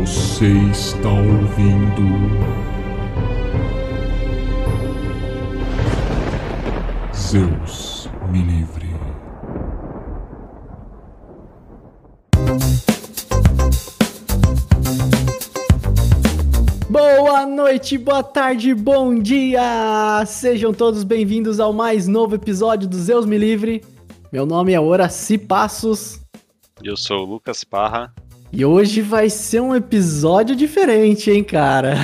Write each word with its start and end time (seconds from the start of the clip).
Você 0.00 0.48
está 0.72 1.08
ouvindo. 1.08 2.02
Zeus 7.14 8.08
me 8.28 8.42
livre. 8.42 8.88
Boa 16.90 17.46
noite, 17.46 17.96
boa 17.96 18.22
tarde, 18.24 18.74
bom 18.74 19.14
dia! 19.14 20.24
Sejam 20.26 20.74
todos 20.74 21.04
bem-vindos 21.04 21.60
ao 21.60 21.72
mais 21.72 22.08
novo 22.08 22.34
episódio 22.34 22.88
do 22.88 22.96
Zeus 22.96 23.24
Me 23.24 23.38
Livre. 23.38 23.84
Meu 24.32 24.44
nome 24.44 24.72
é 24.72 24.80
Horaci 24.80 25.38
Passos 25.38 26.20
Eu 26.82 26.96
sou 26.96 27.20
o 27.20 27.24
Lucas 27.24 27.62
Parra, 27.62 28.12
e 28.56 28.64
hoje 28.64 29.02
vai 29.02 29.28
ser 29.28 29.60
um 29.60 29.74
episódio 29.74 30.54
diferente, 30.54 31.28
hein, 31.28 31.42
cara? 31.42 31.96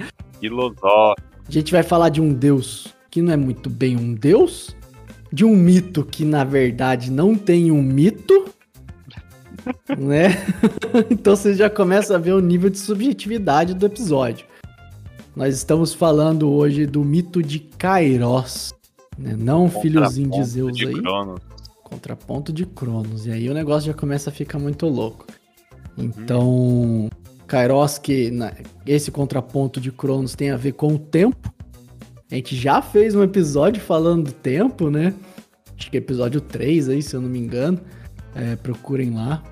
filosófico. 0.40 1.28
A 1.46 1.50
gente 1.50 1.70
vai 1.70 1.82
falar 1.82 2.08
de 2.08 2.18
um 2.18 2.32
deus 2.32 2.88
que 3.10 3.20
não 3.20 3.30
é 3.30 3.36
muito 3.36 3.68
bem 3.68 3.94
um 3.94 4.14
deus, 4.14 4.74
de 5.30 5.44
um 5.44 5.54
mito 5.54 6.02
que 6.02 6.24
na 6.24 6.44
verdade 6.44 7.10
não 7.10 7.34
tem 7.34 7.70
um 7.70 7.82
mito, 7.82 8.46
né? 9.98 10.28
então 11.10 11.36
você 11.36 11.52
já 11.52 11.68
começa 11.68 12.14
a 12.14 12.18
ver 12.18 12.32
o 12.32 12.40
nível 12.40 12.70
de 12.70 12.78
subjetividade 12.78 13.74
do 13.74 13.84
episódio. 13.84 14.46
Nós 15.36 15.54
estamos 15.54 15.92
falando 15.92 16.50
hoje 16.50 16.86
do 16.86 17.04
mito 17.04 17.42
de 17.42 17.58
Kairos, 17.58 18.72
né? 19.18 19.36
Não 19.38 19.70
filhozinho 19.70 20.30
de 20.30 20.42
Zeus 20.42 20.74
de 20.74 20.86
aí. 20.86 20.94
Cronos. 20.94 21.40
Contraponto 21.84 22.50
de 22.50 22.64
Cronos. 22.64 23.26
E 23.26 23.30
aí 23.30 23.50
o 23.50 23.54
negócio 23.54 23.88
já 23.88 23.94
começa 23.94 24.30
a 24.30 24.32
ficar 24.32 24.58
muito 24.58 24.86
louco. 24.86 25.26
Então, 25.98 27.10
Kairos, 27.46 27.98
que 27.98 28.30
na- 28.30 28.52
esse 28.86 29.10
contraponto 29.10 29.80
de 29.80 29.90
Cronos 29.90 30.34
tem 30.34 30.50
a 30.50 30.56
ver 30.56 30.72
com 30.72 30.94
o 30.94 30.98
tempo. 30.98 31.52
A 32.30 32.34
gente 32.34 32.56
já 32.56 32.82
fez 32.82 33.14
um 33.14 33.22
episódio 33.22 33.80
falando 33.82 34.26
do 34.26 34.32
tempo, 34.32 34.90
né? 34.90 35.14
Acho 35.78 35.90
que 35.90 35.96
é 35.96 36.00
episódio 36.00 36.40
3 36.40 36.88
aí, 36.88 37.02
se 37.02 37.14
eu 37.16 37.20
não 37.20 37.28
me 37.28 37.38
engano. 37.38 37.80
É, 38.34 38.56
procurem 38.56 39.14
lá. 39.14 39.42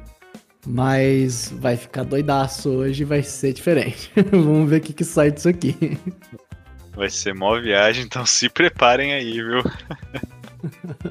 Mas 0.66 1.52
vai 1.60 1.76
ficar 1.76 2.02
doidaço 2.02 2.68
hoje, 2.70 3.04
vai 3.04 3.22
ser 3.22 3.52
diferente. 3.52 4.10
Vamos 4.32 4.68
ver 4.68 4.78
o 4.78 4.80
que, 4.80 4.92
que 4.92 5.04
sai 5.04 5.30
disso 5.30 5.48
aqui. 5.48 5.96
Vai 6.94 7.08
ser 7.08 7.34
mó 7.34 7.58
viagem, 7.60 8.04
então 8.04 8.26
se 8.26 8.48
preparem 8.48 9.12
aí, 9.12 9.34
viu? 9.34 9.62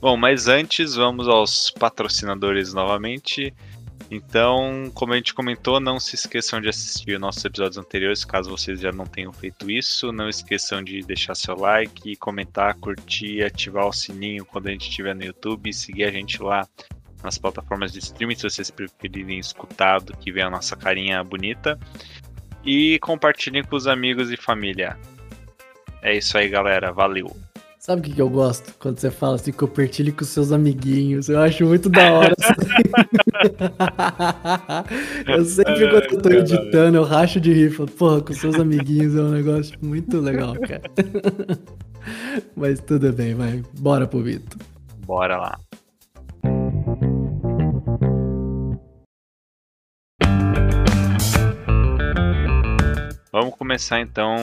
Bom, 0.00 0.16
mas 0.16 0.48
antes 0.48 0.94
vamos 0.96 1.28
aos 1.28 1.70
patrocinadores 1.70 2.72
novamente. 2.72 3.54
Então, 4.10 4.90
como 4.94 5.12
a 5.12 5.16
gente 5.16 5.32
comentou, 5.32 5.80
não 5.80 5.98
se 5.98 6.14
esqueçam 6.14 6.60
de 6.60 6.68
assistir 6.68 7.18
nossos 7.18 7.44
episódios 7.44 7.78
anteriores, 7.78 8.24
caso 8.24 8.50
vocês 8.50 8.80
já 8.80 8.92
não 8.92 9.06
tenham 9.06 9.32
feito 9.32 9.70
isso. 9.70 10.12
Não 10.12 10.28
esqueçam 10.28 10.82
de 10.82 11.00
deixar 11.00 11.34
seu 11.34 11.56
like, 11.56 12.16
comentar, 12.16 12.74
curtir, 12.74 13.42
ativar 13.42 13.86
o 13.86 13.92
sininho 13.92 14.44
quando 14.44 14.68
a 14.68 14.70
gente 14.70 14.88
estiver 14.88 15.14
no 15.14 15.24
YouTube 15.24 15.72
seguir 15.72 16.04
a 16.04 16.10
gente 16.10 16.42
lá 16.42 16.68
nas 17.22 17.38
plataformas 17.38 17.92
de 17.92 18.00
streaming, 18.00 18.34
se 18.34 18.42
vocês 18.42 18.70
preferirem 18.70 19.38
escutar 19.38 20.00
do 20.00 20.16
que 20.16 20.32
ver 20.32 20.42
a 20.42 20.50
nossa 20.50 20.76
carinha 20.76 21.22
bonita. 21.22 21.78
E 22.64 22.98
compartilhem 23.00 23.62
com 23.64 23.76
os 23.76 23.86
amigos 23.86 24.30
e 24.30 24.36
família. 24.36 24.98
É 26.02 26.16
isso 26.16 26.36
aí, 26.36 26.48
galera. 26.48 26.92
Valeu. 26.92 27.34
Sabe 27.84 28.00
o 28.00 28.04
que, 28.04 28.14
que 28.14 28.22
eu 28.22 28.30
gosto? 28.30 28.72
Quando 28.78 29.00
você 29.00 29.10
fala 29.10 29.34
assim, 29.34 29.50
compartilhe 29.50 30.12
com 30.12 30.24
seus 30.24 30.52
amiguinhos. 30.52 31.28
Eu 31.28 31.40
acho 31.40 31.66
muito 31.66 31.88
da 31.88 32.12
hora. 32.12 32.36
eu 35.26 35.44
sempre, 35.44 35.90
quando 35.90 36.04
eu 36.04 36.22
tô 36.22 36.30
editando, 36.30 36.98
eu 36.98 37.02
racho 37.02 37.40
de 37.40 37.52
rir. 37.52 37.70
Falo, 37.70 37.90
Porra, 37.90 38.20
com 38.20 38.32
seus 38.32 38.54
amiguinhos 38.54 39.16
é 39.16 39.20
um 39.20 39.30
negócio 39.30 39.76
muito 39.82 40.20
legal, 40.20 40.54
cara. 40.62 40.82
Mas 42.54 42.78
tudo 42.78 43.12
bem, 43.12 43.34
vai. 43.34 43.64
Bora 43.76 44.06
pro 44.06 44.22
Vitor. 44.22 44.60
Bora 45.04 45.36
lá. 45.36 45.58
Vamos 53.32 53.56
começar 53.56 54.00
então 54.00 54.36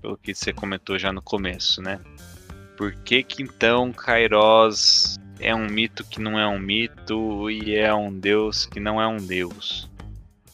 pelo 0.00 0.18
que 0.18 0.34
você 0.34 0.52
comentou 0.52 0.98
já 0.98 1.12
no 1.12 1.22
começo, 1.22 1.80
né? 1.80 2.00
Por 2.82 2.92
que 3.04 3.22
que 3.22 3.44
então 3.44 3.92
Kairos 3.92 5.16
é 5.38 5.54
um 5.54 5.68
mito 5.68 6.02
que 6.02 6.20
não 6.20 6.36
é 6.36 6.48
um 6.48 6.58
mito 6.58 7.48
e 7.48 7.76
é 7.76 7.94
um 7.94 8.12
deus 8.12 8.66
que 8.66 8.80
não 8.80 9.00
é 9.00 9.06
um 9.06 9.18
deus? 9.18 9.88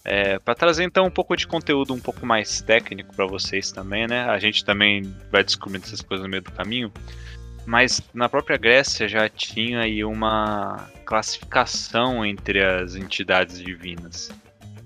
É, 0.05 0.39
para 0.39 0.55
trazer 0.55 0.85
então 0.85 1.07
um 1.07 1.11
pouco 1.11 1.35
de 1.35 1.47
conteúdo 1.47 1.95
um 1.95 1.99
pouco 1.99 2.27
mais 2.27 2.61
técnico 2.61 3.17
para 3.17 3.25
vocês 3.25 3.73
também, 3.73 4.07
né? 4.07 4.25
A 4.25 4.39
gente 4.39 4.63
também 4.63 5.11
vai 5.33 5.43
descobrindo 5.43 5.87
essas 5.87 6.03
coisas 6.03 6.23
no 6.23 6.31
meio 6.31 6.43
do 6.43 6.53
caminho. 6.53 6.93
Mas 7.65 8.03
na 8.13 8.29
própria 8.29 8.59
Grécia 8.59 9.09
já 9.09 9.27
tinha 9.27 9.81
aí 9.81 10.05
uma 10.05 10.87
classificação 11.07 12.27
entre 12.27 12.63
as 12.63 12.95
entidades 12.95 13.59
divinas. 13.59 14.31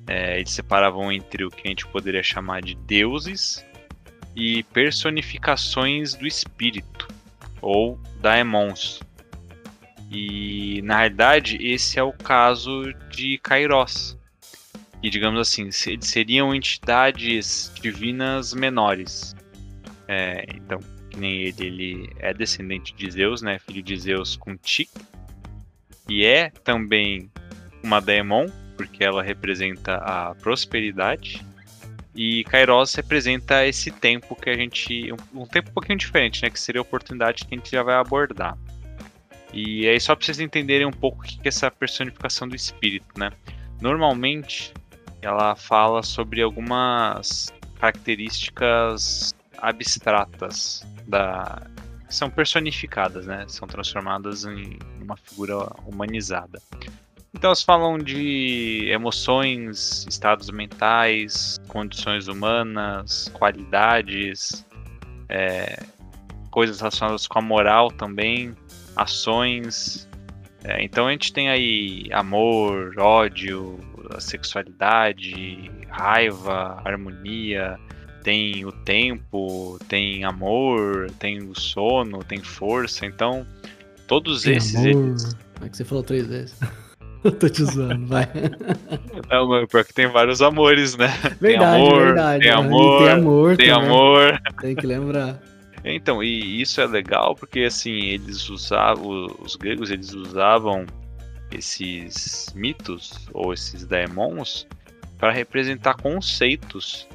É, 0.07 0.37
eles 0.37 0.53
separavam 0.53 1.11
entre 1.11 1.45
o 1.45 1.51
que 1.51 1.67
a 1.67 1.71
gente 1.71 1.89
poderia 1.89 2.23
chamar 2.23 2.63
de 2.63 2.77
deuses 2.77 3.67
e 4.37 4.63
personificações 4.63 6.15
do 6.15 6.25
espírito, 6.25 7.09
ou 7.63 7.99
daemons. 8.21 9.01
E 10.11 10.83
na 10.83 10.99
realidade 10.99 11.57
esse 11.61 11.99
é 11.99 12.03
o 12.03 12.13
caso 12.13 12.93
de 13.11 13.39
Kairos. 13.39 14.19
E 15.03 15.09
digamos 15.09 15.41
assim, 15.41 15.71
seriam 15.71 16.55
entidades 16.55 17.73
divinas 17.81 18.53
menores. 18.53 19.35
É, 20.07 20.45
então, 20.55 20.79
que 21.11 21.19
nem 21.19 21.43
ele, 21.43 21.55
ele 21.59 22.11
é 22.19 22.35
descendente 22.35 22.95
de 22.95 23.11
Zeus, 23.11 23.43
né? 23.43 23.59
Filho 23.59 23.83
de 23.83 23.97
Zeus 23.97 24.37
com 24.37 24.57
Tik. 24.57 24.91
E 26.09 26.25
é 26.25 26.51
também 26.51 27.31
uma 27.83 28.01
Daemon, 28.01 28.47
porque 28.77 29.03
ela 29.03 29.23
representa 29.23 29.97
a 29.97 30.35
prosperidade. 30.35 31.45
E 32.15 32.45
Kairos 32.45 32.95
representa 32.95 33.67
esse 33.67 33.91
tempo 33.91 34.37
que 34.37 34.51
a 34.51 34.55
gente. 34.55 35.13
Um, 35.13 35.43
um 35.43 35.47
tempo 35.47 35.71
um 35.71 35.73
pouquinho 35.73 35.99
diferente, 35.99 36.43
né? 36.43 36.51
Que 36.51 36.61
seria 36.61 36.81
a 36.81 36.83
oportunidade 36.83 37.45
que 37.45 37.55
a 37.55 37.59
gente 37.59 37.71
já 37.71 37.83
vai 37.83 37.95
abordar. 37.95 38.57
E 39.53 39.87
aí, 39.89 40.01
só 40.01 40.15
para 40.15 40.25
vocês 40.25 40.41
entenderem 40.41 40.87
um 40.87 40.93
pouco 40.93 41.21
o 41.21 41.23
que 41.23 41.39
é 41.45 41.49
essa 41.49 41.71
personificação 41.71 42.49
do 42.49 42.57
espírito, 42.57 43.19
né? 43.19 43.31
Normalmente, 43.81 44.73
ela 45.21 45.55
fala 45.55 46.03
sobre 46.03 46.43
algumas 46.43 47.53
características 47.79 49.35
abstratas 49.59 50.85
da 51.07 51.63
são 52.09 52.29
personificadas, 52.31 53.27
né? 53.27 53.47
São 53.49 53.67
transformadas 53.67 54.45
em 54.45 54.79
uma 55.01 55.17
figura 55.17 55.57
humanizada. 55.87 56.61
Então 57.35 57.49
elas 57.49 57.63
falam 57.63 57.99
de 57.99 58.89
emoções, 58.91 60.07
estados 60.09 60.51
mentais, 60.51 61.59
condições 61.67 62.29
humanas, 62.29 63.31
qualidades, 63.33 64.67
é, 65.29 65.83
coisas 66.51 66.79
relacionadas 66.79 67.27
com 67.27 67.39
a 67.39 67.43
moral 67.43 67.91
também, 67.91 68.55
ações. 68.95 70.09
É, 70.63 70.83
então 70.85 71.09
a 71.09 71.11
gente 71.13 71.33
tem 71.33 71.49
aí 71.49 72.07
amor, 72.13 72.95
ódio, 72.99 73.81
a 74.15 74.21
sexualidade, 74.21 75.71
raiva, 75.89 76.81
harmonia, 76.85 77.79
tem 78.23 78.65
o 78.65 78.73
tempo, 78.73 79.79
tem 79.89 80.25
amor, 80.25 81.11
tem 81.19 81.39
o 81.43 81.59
sono, 81.59 82.23
tem 82.23 82.43
força. 82.43 83.07
Então 83.07 83.47
todos 84.07 84.43
Tem 84.43 84.57
esses 84.57 84.77
amor. 84.77 84.89
eles 84.89 85.37
É 85.63 85.69
que 85.69 85.77
você 85.77 85.85
falou 85.85 86.05
três 86.05 86.27
vezes. 86.27 86.59
Eu 87.25 87.33
tô 87.33 87.49
te 87.49 87.65
zoando, 87.65 88.07
vai. 88.07 88.29
Não, 89.31 89.49
mas 89.49 89.69
pior 89.69 89.85
que 89.85 89.95
tem 89.95 90.07
vários 90.09 90.43
amores, 90.43 90.97
né? 90.97 91.09
Verdade, 91.41 91.85
amor, 91.87 92.05
verdade. 92.05 92.43
tem 92.43 92.51
né? 92.51 92.57
Amor, 92.57 92.97
tem 92.99 93.11
amor, 93.11 93.57
Tem 93.57 93.71
amor. 93.71 94.41
Tem 94.61 94.75
que 94.75 94.87
lembrar. 94.87 95.41
Então, 95.85 96.23
e 96.23 96.61
isso 96.61 96.81
é 96.81 96.87
legal 96.87 97.35
porque 97.35 97.61
assim, 97.61 98.07
eles 98.07 98.49
usavam, 98.49 99.27
os 99.41 99.57
gregos 99.57 99.91
eles 99.91 100.13
usavam 100.15 100.87
esses 101.51 102.53
mitos 102.55 103.29
ou 103.33 103.53
esses 103.53 103.85
daemons 103.85 104.67
para 105.19 105.31
representar 105.33 105.95
conceitos 105.95 107.07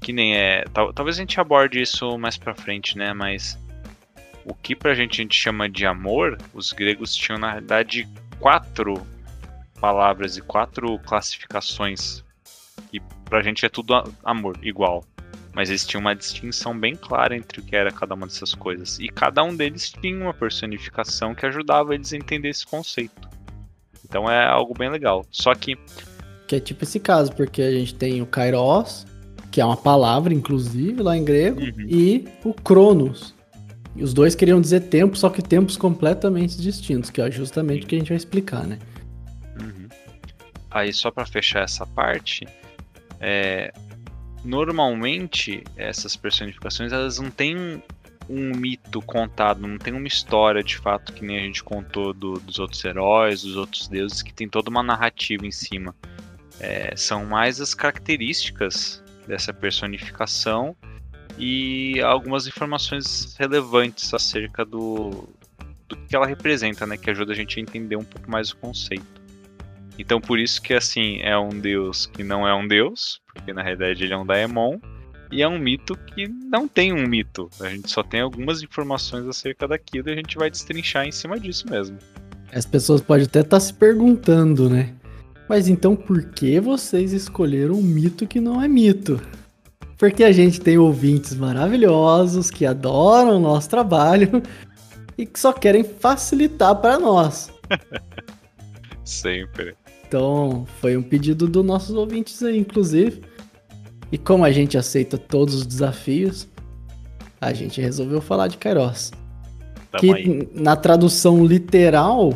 que 0.00 0.12
nem 0.12 0.36
é, 0.36 0.64
tal- 0.72 0.92
talvez 0.92 1.16
a 1.16 1.20
gente 1.20 1.40
aborde 1.40 1.80
isso 1.80 2.18
mais 2.18 2.36
pra 2.36 2.54
frente, 2.54 2.98
né, 2.98 3.14
mas 3.14 3.58
o 4.44 4.54
que 4.54 4.76
pra 4.76 4.92
gente 4.94 5.20
a 5.20 5.22
gente 5.24 5.34
chama 5.34 5.66
de 5.68 5.86
amor, 5.86 6.36
os 6.52 6.72
gregos 6.72 7.14
tinham 7.14 7.38
na 7.38 7.50
realidade 7.52 8.06
quatro 8.38 9.00
palavras 9.84 10.38
e 10.38 10.40
quatro 10.40 10.98
classificações. 11.00 12.24
E 12.90 13.00
pra 13.28 13.42
gente 13.42 13.66
é 13.66 13.68
tudo 13.68 13.92
amor, 14.24 14.56
igual. 14.62 15.04
Mas 15.52 15.68
eles 15.68 15.86
tinham 15.86 16.00
uma 16.00 16.14
distinção 16.16 16.76
bem 16.76 16.96
clara 16.96 17.36
entre 17.36 17.60
o 17.60 17.62
que 17.62 17.76
era 17.76 17.92
cada 17.92 18.14
uma 18.14 18.26
dessas 18.26 18.54
coisas. 18.54 18.98
E 18.98 19.08
cada 19.08 19.44
um 19.44 19.54
deles 19.54 19.90
tinha 19.90 20.16
uma 20.16 20.32
personificação 20.32 21.34
que 21.34 21.44
ajudava 21.44 21.94
eles 21.94 22.14
a 22.14 22.16
entender 22.16 22.48
esse 22.48 22.66
conceito. 22.66 23.28
Então 24.02 24.30
é 24.30 24.46
algo 24.46 24.72
bem 24.72 24.88
legal. 24.88 25.26
Só 25.30 25.54
que 25.54 25.76
Que 25.76 26.04
que 26.46 26.56
é 26.56 26.60
tipo 26.60 26.84
esse 26.84 26.98
caso, 26.98 27.32
porque 27.34 27.60
a 27.60 27.70
gente 27.70 27.94
tem 27.94 28.22
o 28.22 28.26
Kairos, 28.26 29.06
que 29.52 29.60
é 29.60 29.64
uma 29.66 29.76
palavra, 29.76 30.32
inclusive, 30.32 31.02
lá 31.02 31.14
em 31.16 31.24
grego, 31.24 31.60
Uhum. 31.60 31.86
e 31.86 32.26
o 32.42 32.54
Cronos. 32.54 33.34
E 33.94 34.02
os 34.02 34.14
dois 34.14 34.34
queriam 34.34 34.60
dizer 34.62 34.80
tempo, 34.88 35.14
só 35.16 35.28
que 35.28 35.42
tempos 35.42 35.76
completamente 35.76 36.60
distintos, 36.60 37.10
que 37.10 37.20
é 37.20 37.30
justamente 37.30 37.84
o 37.84 37.86
que 37.86 37.94
a 37.96 37.98
gente 37.98 38.08
vai 38.08 38.16
explicar, 38.16 38.66
né? 38.66 38.78
Aí 40.74 40.92
só 40.92 41.08
para 41.08 41.24
fechar 41.24 41.62
essa 41.62 41.86
parte, 41.86 42.48
é, 43.20 43.72
normalmente 44.44 45.62
essas 45.76 46.16
personificações 46.16 46.92
elas 46.92 47.20
não 47.20 47.30
têm 47.30 47.80
um 48.28 48.56
mito 48.56 49.00
contado, 49.00 49.60
não 49.66 49.78
tem 49.78 49.94
uma 49.94 50.08
história 50.08 50.64
de 50.64 50.76
fato 50.76 51.12
que 51.12 51.24
nem 51.24 51.38
a 51.38 51.42
gente 51.42 51.62
contou 51.62 52.12
do- 52.12 52.40
dos 52.40 52.58
outros 52.58 52.84
heróis, 52.84 53.42
dos 53.42 53.56
outros 53.56 53.86
deuses, 53.86 54.20
que 54.20 54.34
tem 54.34 54.48
toda 54.48 54.68
uma 54.68 54.82
narrativa 54.82 55.46
em 55.46 55.52
cima. 55.52 55.94
É, 56.58 56.96
são 56.96 57.24
mais 57.24 57.60
as 57.60 57.72
características 57.72 59.00
dessa 59.28 59.52
personificação 59.52 60.74
e 61.38 62.00
algumas 62.00 62.46
informações 62.48 63.36
relevantes 63.38 64.12
acerca 64.12 64.64
do, 64.64 65.28
do 65.88 65.96
que 65.96 66.16
ela 66.16 66.26
representa, 66.26 66.84
né, 66.86 66.96
que 66.96 67.10
ajuda 67.10 67.32
a 67.32 67.36
gente 67.36 67.60
a 67.60 67.62
entender 67.62 67.96
um 67.96 68.04
pouco 68.04 68.28
mais 68.28 68.50
o 68.50 68.56
conceito. 68.56 69.23
Então 69.98 70.20
por 70.20 70.38
isso 70.38 70.60
que 70.60 70.74
assim 70.74 71.18
é 71.20 71.36
um 71.38 71.50
deus 71.50 72.06
que 72.06 72.24
não 72.24 72.46
é 72.46 72.54
um 72.54 72.66
deus, 72.66 73.20
porque 73.32 73.52
na 73.52 73.62
realidade 73.62 74.02
ele 74.02 74.12
é 74.12 74.16
um 74.16 74.26
daemon, 74.26 74.78
e 75.30 75.42
é 75.42 75.48
um 75.48 75.58
mito 75.58 75.96
que 75.96 76.28
não 76.28 76.68
tem 76.68 76.92
um 76.92 77.06
mito. 77.06 77.50
A 77.60 77.68
gente 77.68 77.90
só 77.90 78.02
tem 78.02 78.20
algumas 78.20 78.62
informações 78.62 79.26
acerca 79.26 79.66
daquilo 79.66 80.08
e 80.08 80.12
a 80.12 80.16
gente 80.16 80.36
vai 80.36 80.50
destrinchar 80.50 81.06
em 81.06 81.12
cima 81.12 81.38
disso 81.38 81.68
mesmo. 81.68 81.98
As 82.52 82.64
pessoas 82.64 83.00
podem 83.00 83.24
até 83.24 83.40
estar 83.40 83.58
se 83.58 83.74
perguntando, 83.74 84.70
né? 84.70 84.94
Mas 85.48 85.68
então 85.68 85.96
por 85.96 86.22
que 86.30 86.60
vocês 86.60 87.12
escolheram 87.12 87.74
um 87.74 87.82
mito 87.82 88.26
que 88.26 88.40
não 88.40 88.62
é 88.62 88.68
mito? 88.68 89.20
Porque 89.98 90.24
a 90.24 90.32
gente 90.32 90.60
tem 90.60 90.78
ouvintes 90.78 91.34
maravilhosos 91.34 92.50
que 92.50 92.64
adoram 92.64 93.36
o 93.36 93.40
nosso 93.40 93.68
trabalho 93.68 94.42
e 95.18 95.26
que 95.26 95.38
só 95.38 95.52
querem 95.52 95.82
facilitar 95.82 96.76
para 96.76 96.98
nós. 96.98 97.52
Sempre. 99.04 99.74
Então, 100.14 100.64
foi 100.80 100.96
um 100.96 101.02
pedido 101.02 101.48
dos 101.48 101.64
nossos 101.64 101.96
ouvintes 101.96 102.40
aí, 102.40 102.56
inclusive. 102.56 103.20
E 104.12 104.16
como 104.16 104.44
a 104.44 104.52
gente 104.52 104.78
aceita 104.78 105.18
todos 105.18 105.56
os 105.56 105.66
desafios, 105.66 106.46
a 107.40 107.52
gente 107.52 107.80
resolveu 107.80 108.20
falar 108.20 108.46
de 108.46 108.56
Kairos. 108.56 109.10
Tamo 109.90 110.00
que 110.00 110.12
aí. 110.12 110.48
na 110.54 110.76
tradução 110.76 111.44
literal, 111.44 112.32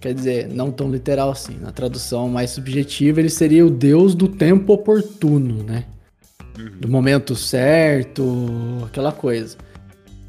quer 0.00 0.14
dizer, 0.14 0.48
não 0.48 0.70
tão 0.70 0.90
literal 0.90 1.30
assim, 1.30 1.58
na 1.60 1.72
tradução 1.72 2.26
mais 2.26 2.48
subjetiva, 2.48 3.20
ele 3.20 3.28
seria 3.28 3.66
o 3.66 3.70
deus 3.70 4.14
do 4.14 4.26
tempo 4.26 4.72
oportuno, 4.72 5.62
né? 5.62 5.84
Uhum. 6.58 6.80
Do 6.80 6.88
momento 6.88 7.36
certo, 7.36 8.24
aquela 8.86 9.12
coisa. 9.12 9.58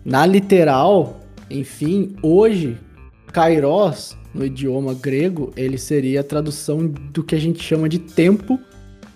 Na 0.04 0.26
literal, 0.26 1.22
enfim, 1.50 2.18
hoje, 2.22 2.78
Kairos, 3.32 4.18
no 4.34 4.46
idioma 4.46 4.94
grego, 4.94 5.54
ele 5.56 5.78
seria 5.78 6.22
a 6.22 6.24
tradução 6.24 6.88
do 6.88 7.24
que 7.24 7.36
a 7.36 7.40
gente 7.40 7.62
chama 7.62 7.88
de 7.88 8.00
tempo, 8.00 8.60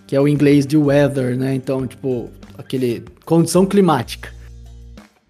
que 0.06 0.16
é 0.16 0.22
o 0.22 0.28
inglês 0.28 0.66
de 0.66 0.78
weather, 0.78 1.38
né? 1.38 1.56
Então, 1.56 1.88
tipo, 1.88 2.30
aquele 2.58 3.04
condição 3.26 3.66
climática. 3.66 4.32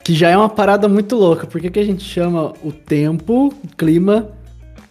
Que 0.03 0.13
já 0.13 0.29
é 0.29 0.37
uma 0.37 0.49
parada 0.49 0.87
muito 0.87 1.15
louca. 1.15 1.47
Por 1.47 1.59
que, 1.59 1.79
a 1.79 1.83
gente 1.83 2.03
chama 2.03 2.53
o 2.63 2.71
tempo, 2.71 3.53
clima, 3.77 4.29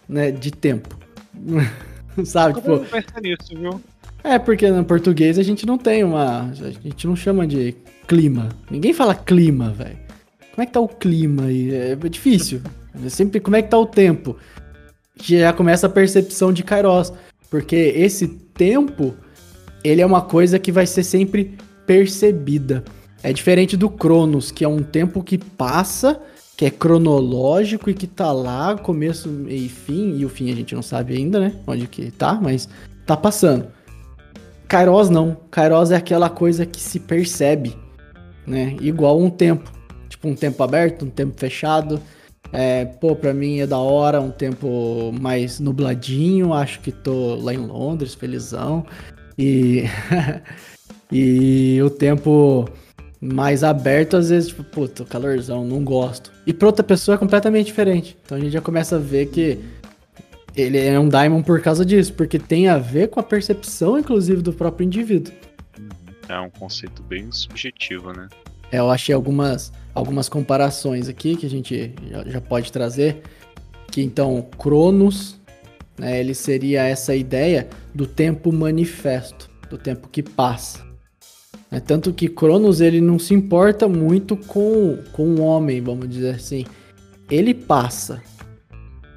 né, 0.07 0.31
de 0.31 0.51
tempo? 0.51 0.95
Sabe, 2.25 2.55
tipo, 2.55 2.67
Vamos 2.67 2.89
pensar 2.89 3.21
nisso, 3.21 3.55
viu? 3.55 3.81
é, 4.23 4.37
porque 4.37 4.69
no 4.69 4.83
português 4.83 5.39
a 5.39 5.43
gente 5.43 5.65
não 5.65 5.77
tem 5.77 6.03
uma. 6.03 6.49
A 6.49 6.53
gente 6.53 7.07
não 7.07 7.15
chama 7.15 7.47
de 7.47 7.75
clima. 8.07 8.49
Ninguém 8.69 8.93
fala 8.93 9.15
clima, 9.15 9.69
velho. 9.71 9.97
Como 10.53 10.63
é 10.63 10.65
que 10.65 10.71
tá 10.71 10.79
o 10.79 10.87
clima 10.87 11.45
aí? 11.45 11.73
É 11.73 11.95
difícil. 11.95 12.61
É 13.05 13.09
sempre 13.09 13.39
como 13.39 13.55
é 13.55 13.61
que 13.61 13.69
tá 13.69 13.77
o 13.77 13.85
tempo. 13.85 14.35
Já 15.21 15.53
começa 15.53 15.87
a 15.87 15.89
percepção 15.89 16.51
de 16.51 16.63
Kairos. 16.63 17.13
Porque 17.49 17.75
esse 17.75 18.27
tempo, 18.27 19.13
ele 19.83 20.01
é 20.01 20.05
uma 20.05 20.21
coisa 20.21 20.59
que 20.59 20.71
vai 20.71 20.85
ser 20.85 21.03
sempre 21.03 21.57
percebida. 21.85 22.83
É 23.23 23.31
diferente 23.31 23.75
do 23.75 23.89
Cronos, 23.89 24.51
que 24.51 24.63
é 24.63 24.67
um 24.67 24.83
tempo 24.83 25.23
que 25.23 25.37
passa, 25.37 26.21
que 26.55 26.65
é 26.65 26.69
cronológico 26.69 27.89
e 27.89 27.93
que 27.93 28.07
tá 28.07 28.31
lá, 28.31 28.77
começo, 28.77 29.29
e 29.47 29.69
fim. 29.69 30.17
E 30.17 30.25
o 30.25 30.29
fim 30.29 30.51
a 30.51 30.55
gente 30.55 30.75
não 30.75 30.81
sabe 30.81 31.15
ainda, 31.15 31.39
né? 31.39 31.53
Onde 31.65 31.87
que 31.87 32.11
tá, 32.11 32.39
mas 32.41 32.67
tá 33.05 33.15
passando. 33.15 33.67
Kairos 34.67 35.09
não. 35.09 35.37
Kairos 35.49 35.91
é 35.91 35.95
aquela 35.95 36.29
coisa 36.29 36.65
que 36.65 36.81
se 36.81 36.99
percebe, 36.99 37.75
né? 38.45 38.75
Igual 38.81 39.19
um 39.19 39.29
tempo. 39.29 39.71
Tipo, 40.09 40.27
um 40.27 40.35
tempo 40.35 40.61
aberto, 40.63 41.05
um 41.05 41.09
tempo 41.09 41.33
fechado. 41.37 42.01
É, 42.51 42.85
pô, 42.85 43.15
pra 43.15 43.33
mim 43.33 43.59
é 43.59 43.67
da 43.67 43.77
hora, 43.77 44.21
um 44.21 44.31
tempo 44.31 45.11
mais 45.19 45.59
nubladinho. 45.59 46.53
Acho 46.53 46.79
que 46.79 46.91
tô 46.91 47.35
lá 47.35 47.53
em 47.53 47.57
Londres, 47.57 48.13
felizão. 48.13 48.85
E. 49.37 49.83
e 51.11 51.81
o 51.81 51.89
tempo 51.89 52.69
mais 53.19 53.63
aberto, 53.63 54.17
às 54.17 54.29
vezes, 54.29 54.49
tipo, 54.49 54.63
puta, 54.63 55.03
calorzão, 55.05 55.65
não 55.65 55.83
gosto. 55.83 56.31
E 56.45 56.53
pra 56.53 56.67
outra 56.67 56.83
pessoa 56.83 57.15
é 57.15 57.17
completamente 57.17 57.67
diferente. 57.67 58.17
Então 58.23 58.37
a 58.37 58.41
gente 58.41 58.51
já 58.51 58.61
começa 58.61 58.95
a 58.95 58.99
ver 58.99 59.27
que 59.27 59.59
ele 60.55 60.77
é 60.77 60.99
um 60.99 61.09
Diamond 61.09 61.43
por 61.45 61.61
causa 61.61 61.85
disso, 61.85 62.13
porque 62.13 62.39
tem 62.39 62.67
a 62.67 62.77
ver 62.77 63.09
com 63.09 63.19
a 63.19 63.23
percepção, 63.23 63.97
inclusive, 63.97 64.41
do 64.41 64.53
próprio 64.53 64.85
indivíduo. 64.85 65.33
É 66.27 66.39
um 66.39 66.49
conceito 66.49 67.01
bem 67.03 67.31
subjetivo, 67.31 68.11
né? 68.11 68.27
É, 68.71 68.79
eu 68.79 68.89
achei 68.89 69.13
algumas, 69.13 69.71
algumas 69.93 70.27
comparações 70.27 71.07
aqui 71.07 71.35
que 71.35 71.45
a 71.45 71.49
gente 71.49 71.93
já, 72.09 72.23
já 72.23 72.41
pode 72.41 72.71
trazer. 72.71 73.21
Que 73.91 74.01
então, 74.01 74.47
Cronos, 74.57 75.39
né, 75.97 76.19
ele 76.19 76.33
seria 76.33 76.83
essa 76.83 77.15
ideia 77.15 77.67
do 77.93 78.05
tempo 78.05 78.51
manifesto, 78.51 79.49
do 79.69 79.77
tempo 79.77 80.07
que 80.09 80.21
passa. 80.21 80.85
É, 81.71 81.79
tanto 81.79 82.13
que 82.13 82.29
Cronos 82.29 82.79
ele 82.79 83.01
não 83.01 83.19
se 83.19 83.33
importa 83.33 83.87
muito 83.87 84.37
com, 84.37 84.97
com 85.11 85.35
o 85.35 85.41
homem, 85.41 85.81
vamos 85.81 86.09
dizer 86.09 86.35
assim. 86.35 86.65
Ele 87.29 87.53
passa. 87.53 88.21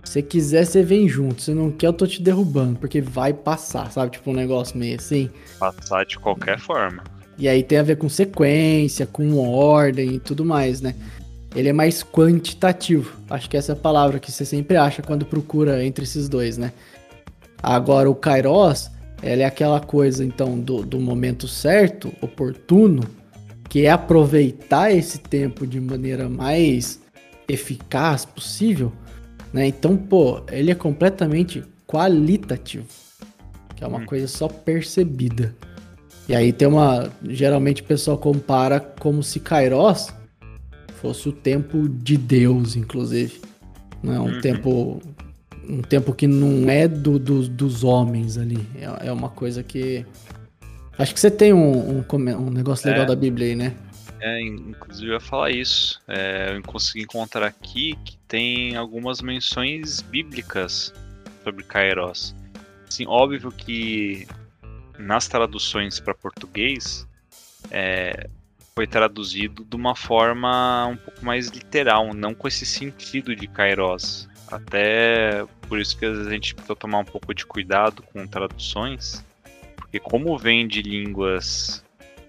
Se 0.02 0.20
quiser, 0.20 0.66
você 0.66 0.82
vem 0.82 1.08
junto. 1.08 1.42
Se 1.42 1.54
não 1.54 1.70
quer, 1.70 1.86
eu 1.86 1.92
tô 1.92 2.04
te 2.06 2.20
derrubando, 2.20 2.80
porque 2.80 3.00
vai 3.00 3.32
passar, 3.32 3.92
sabe? 3.92 4.12
Tipo 4.12 4.30
um 4.30 4.34
negócio 4.34 4.76
meio 4.76 4.96
assim. 4.96 5.30
Passar 5.58 6.04
de 6.04 6.18
qualquer 6.18 6.58
forma. 6.58 7.04
E 7.40 7.48
aí 7.48 7.62
tem 7.62 7.78
a 7.78 7.82
ver 7.82 7.96
com 7.96 8.06
sequência, 8.08 9.06
com 9.06 9.38
ordem 9.38 10.16
e 10.16 10.18
tudo 10.20 10.44
mais, 10.44 10.82
né? 10.82 10.94
Ele 11.56 11.70
é 11.70 11.72
mais 11.72 12.02
quantitativo. 12.04 13.16
Acho 13.30 13.48
que 13.48 13.56
essa 13.56 13.72
é 13.72 13.74
a 13.74 13.76
palavra 13.76 14.20
que 14.20 14.30
você 14.30 14.44
sempre 14.44 14.76
acha 14.76 15.02
quando 15.02 15.24
procura 15.24 15.82
entre 15.82 16.04
esses 16.04 16.28
dois, 16.28 16.58
né? 16.58 16.70
Agora 17.62 18.10
o 18.10 18.14
Kairos, 18.14 18.90
ela 19.22 19.42
é 19.42 19.44
aquela 19.46 19.80
coisa, 19.80 20.22
então, 20.22 20.58
do, 20.60 20.82
do 20.84 21.00
momento 21.00 21.48
certo, 21.48 22.12
oportuno, 22.20 23.02
que 23.70 23.86
é 23.86 23.90
aproveitar 23.90 24.92
esse 24.92 25.18
tempo 25.18 25.66
de 25.66 25.80
maneira 25.80 26.28
mais 26.28 27.00
eficaz 27.48 28.24
possível, 28.26 28.92
né? 29.52 29.66
Então, 29.66 29.96
pô, 29.96 30.42
ele 30.52 30.70
é 30.70 30.74
completamente 30.74 31.64
qualitativo, 31.86 32.86
que 33.74 33.82
é 33.82 33.86
uma 33.86 34.00
Hum. 34.00 34.06
coisa 34.06 34.28
só 34.28 34.46
percebida. 34.46 35.54
E 36.30 36.34
aí 36.36 36.52
tem 36.52 36.68
uma. 36.68 37.10
Geralmente 37.24 37.82
o 37.82 37.84
pessoal 37.84 38.16
compara 38.16 38.78
como 38.78 39.20
se 39.20 39.40
Kairos 39.40 40.12
fosse 41.00 41.28
o 41.28 41.32
tempo 41.32 41.88
de 41.88 42.16
Deus, 42.16 42.76
inclusive. 42.76 43.40
Não 44.00 44.14
é 44.14 44.20
um 44.20 44.34
Uhum. 44.34 44.40
tempo. 44.40 45.02
Um 45.68 45.82
tempo 45.82 46.12
que 46.14 46.28
não 46.28 46.70
é 46.70 46.86
do, 46.86 47.18
do- 47.18 47.48
dos 47.48 47.82
homens 47.82 48.38
ali. 48.38 48.64
É, 48.76 49.08
é 49.08 49.12
uma 49.12 49.28
coisa 49.28 49.64
que. 49.64 50.06
Acho 50.96 51.12
que 51.12 51.18
você 51.18 51.32
tem 51.32 51.52
um, 51.52 51.98
um, 51.98 52.04
um 52.38 52.50
negócio 52.50 52.88
legal 52.88 53.02
É. 53.02 53.06
da 53.08 53.16
Bíblia 53.16 53.48
aí, 53.48 53.56
né? 53.56 53.74
É, 54.20 54.40
in- 54.40 54.68
inclusive 54.70 55.08
eu 55.08 55.14
ia 55.14 55.20
falar 55.20 55.50
isso. 55.50 56.00
É, 56.06 56.54
eu 56.56 56.62
consegui 56.62 57.02
encontrar 57.02 57.44
aqui 57.46 57.98
que 58.04 58.16
tem 58.28 58.76
algumas 58.76 59.20
menções 59.20 60.00
bíblicas 60.00 60.94
sobre 61.42 61.64
Kairos. 61.64 62.36
Assim, 62.88 63.04
óbvio 63.08 63.50
que 63.50 64.28
nas 65.00 65.26
traduções 65.26 65.98
para 65.98 66.14
português 66.14 67.06
é, 67.70 68.28
foi 68.74 68.86
traduzido 68.86 69.64
de 69.64 69.76
uma 69.76 69.94
forma 69.94 70.86
um 70.86 70.96
pouco 70.96 71.24
mais 71.24 71.48
literal, 71.48 72.14
não 72.14 72.34
com 72.34 72.46
esse 72.46 72.64
sentido 72.64 73.34
de 73.34 73.46
Kairos. 73.46 74.28
Até 74.50 75.44
por 75.68 75.78
isso 75.78 75.96
que 75.96 76.04
às 76.04 76.12
vezes 76.12 76.26
a 76.26 76.34
gente 76.34 76.54
precisa 76.54 76.74
tomar 76.74 76.98
um 76.98 77.04
pouco 77.04 77.34
de 77.34 77.46
cuidado 77.46 78.02
com 78.02 78.26
traduções, 78.26 79.24
porque 79.76 80.00
como 80.00 80.36
vem 80.36 80.66
de 80.66 80.82
línguas 80.82 81.84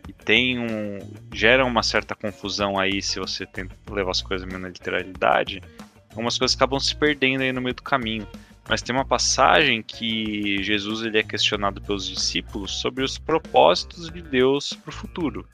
e 0.08 0.14
tem 0.14 0.60
um. 0.60 1.00
gera 1.34 1.66
uma 1.66 1.84
certa 1.84 2.16
confusão 2.16 2.78
aí 2.78 3.02
se 3.02 3.20
você 3.20 3.46
tenta 3.46 3.76
levar 3.90 4.12
as 4.12 4.22
coisas 4.22 4.48
meio 4.48 4.60
na 4.60 4.68
literalidade. 4.68 5.62
Algumas 6.10 6.38
coisas 6.38 6.56
acabam 6.56 6.80
se 6.80 6.96
perdendo 6.96 7.42
aí 7.42 7.52
no 7.52 7.62
meio 7.62 7.76
do 7.76 7.82
caminho. 7.82 8.28
Mas 8.72 8.82
tem 8.82 8.96
uma 8.96 9.04
passagem 9.04 9.84
que 9.84 10.64
Jesus 10.64 11.02
ele 11.02 11.20
é 11.20 11.24
questionado 11.24 11.82
pelos 11.82 12.08
discípulos 12.08 12.72
sobre 12.80 13.04
os 13.04 13.18
propósitos 13.18 14.10
de 14.10 14.22
Deus 14.22 14.72
para 14.72 14.90
o 14.90 14.94
futuro. 14.94 15.46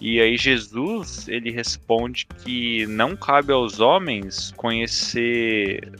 E 0.00 0.20
aí 0.20 0.36
Jesus 0.36 1.26
ele 1.26 1.50
responde 1.50 2.24
que 2.24 2.86
não 2.86 3.16
cabe 3.16 3.52
aos 3.52 3.80
homens 3.80 4.54
conhecer 4.56 5.92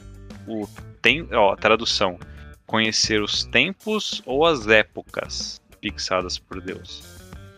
o 0.47 0.65
tem, 1.01 1.27
ó, 1.33 1.53
tradução, 1.57 2.17
conhecer 2.65 3.21
os 3.21 3.43
tempos 3.43 4.21
ou 4.25 4.45
as 4.45 4.65
épocas 4.65 5.61
fixadas 5.81 6.39
por 6.39 6.61
Deus. 6.61 7.03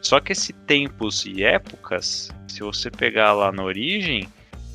Só 0.02 0.20
que 0.20 0.32
esse 0.32 0.52
tempos 0.52 1.28
e 1.28 1.44
épocas, 1.44 2.32
se 2.48 2.62
você 2.62 2.90
pegar 2.90 3.34
lá 3.34 3.52
na 3.52 3.64
origem, 3.64 4.28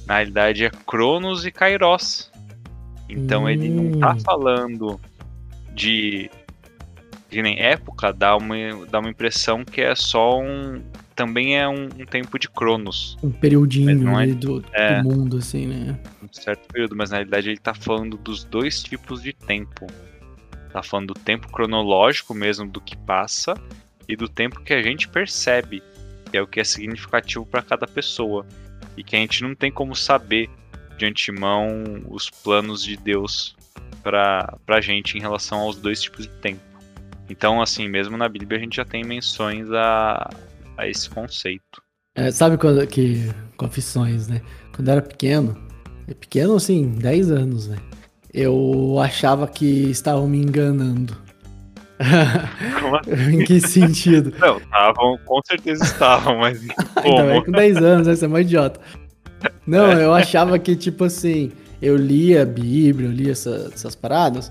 na 0.06 0.18
realidade 0.18 0.64
é 0.64 0.70
Cronos 0.86 1.44
e 1.44 1.50
Kairos. 1.50 2.30
Então 3.12 3.44
hum. 3.44 3.48
ele 3.48 3.68
não 3.68 3.98
tá 3.98 4.14
hum. 4.14 4.20
falando 4.20 5.00
de 5.74 6.30
que 7.30 7.40
nem 7.40 7.58
época, 7.60 8.12
dá 8.12 8.36
uma, 8.36 8.56
dá 8.90 8.98
uma 8.98 9.08
impressão 9.08 9.64
que 9.64 9.80
é 9.80 9.94
só 9.94 10.40
um. 10.40 10.82
Também 11.14 11.58
é 11.58 11.68
um, 11.68 11.84
um 11.84 12.06
tempo 12.06 12.38
de 12.38 12.48
Cronos. 12.48 13.16
Um 13.22 13.30
periodinho 13.30 14.18
é, 14.18 14.26
do, 14.26 14.64
é, 14.72 15.02
do, 15.02 15.08
mundo, 15.08 15.36
assim, 15.36 15.66
né? 15.66 15.98
Um 16.22 16.32
certo 16.32 16.66
período, 16.72 16.96
mas 16.96 17.10
na 17.10 17.18
realidade 17.18 17.50
ele 17.50 17.58
tá 17.58 17.74
falando 17.74 18.16
dos 18.16 18.42
dois 18.42 18.82
tipos 18.82 19.22
de 19.22 19.32
tempo. 19.32 19.86
Tá 20.72 20.82
falando 20.82 21.08
do 21.08 21.20
tempo 21.20 21.50
cronológico 21.52 22.34
mesmo 22.34 22.68
do 22.68 22.80
que 22.80 22.96
passa 22.96 23.54
e 24.08 24.16
do 24.16 24.28
tempo 24.28 24.60
que 24.60 24.72
a 24.72 24.82
gente 24.82 25.08
percebe, 25.08 25.82
que 26.30 26.36
é 26.36 26.42
o 26.42 26.46
que 26.46 26.58
é 26.58 26.64
significativo 26.64 27.44
para 27.44 27.62
cada 27.62 27.86
pessoa. 27.86 28.46
E 28.96 29.04
que 29.04 29.14
a 29.14 29.18
gente 29.18 29.42
não 29.42 29.54
tem 29.54 29.70
como 29.70 29.94
saber 29.94 30.48
de 31.00 31.06
antemão 31.06 31.82
os 32.08 32.28
planos 32.28 32.84
de 32.84 32.96
Deus 32.96 33.56
para 34.02 34.58
a 34.68 34.80
gente 34.80 35.16
em 35.16 35.20
relação 35.20 35.60
aos 35.60 35.76
dois 35.76 36.00
tipos 36.02 36.26
de 36.26 36.32
tempo. 36.34 36.60
Então, 37.28 37.62
assim, 37.62 37.88
mesmo 37.88 38.16
na 38.16 38.28
Bíblia 38.28 38.58
a 38.58 38.62
gente 38.62 38.76
já 38.76 38.84
tem 38.84 39.02
menções 39.02 39.70
a, 39.72 40.30
a 40.76 40.88
esse 40.88 41.08
conceito. 41.08 41.82
É, 42.14 42.30
sabe 42.30 42.58
quando 42.58 42.86
que. 42.86 43.30
Confissões, 43.56 44.26
né? 44.26 44.40
Quando 44.74 44.88
eu 44.88 44.92
era 44.92 45.02
pequeno, 45.02 45.56
é 46.08 46.14
pequeno 46.14 46.56
assim, 46.56 46.92
10 46.92 47.30
anos, 47.30 47.68
né? 47.68 47.76
Eu 48.32 48.98
achava 48.98 49.46
que 49.46 49.90
estavam 49.90 50.26
me 50.26 50.38
enganando. 50.38 51.16
Como 52.80 52.96
assim? 52.96 53.12
em 53.36 53.44
que 53.44 53.60
sentido? 53.60 54.34
Não, 54.38 54.56
estavam, 54.56 55.18
com 55.24 55.40
certeza 55.46 55.84
estavam, 55.84 56.38
mas 56.38 56.58
como? 56.94 57.08
Então, 57.08 57.30
é 57.30 57.44
com 57.44 57.52
10 57.52 57.76
anos, 57.76 58.06
né? 58.06 58.14
Você 58.14 58.24
é 58.24 58.28
uma 58.28 58.40
idiota. 58.40 58.80
Não, 59.66 59.92
eu 59.92 60.12
achava 60.12 60.58
que, 60.58 60.74
tipo 60.74 61.04
assim, 61.04 61.52
eu 61.80 61.96
lia 61.96 62.42
a 62.42 62.44
Bíblia, 62.44 63.08
eu 63.08 63.12
lia 63.12 63.32
essa, 63.32 63.70
essas 63.72 63.94
paradas, 63.94 64.50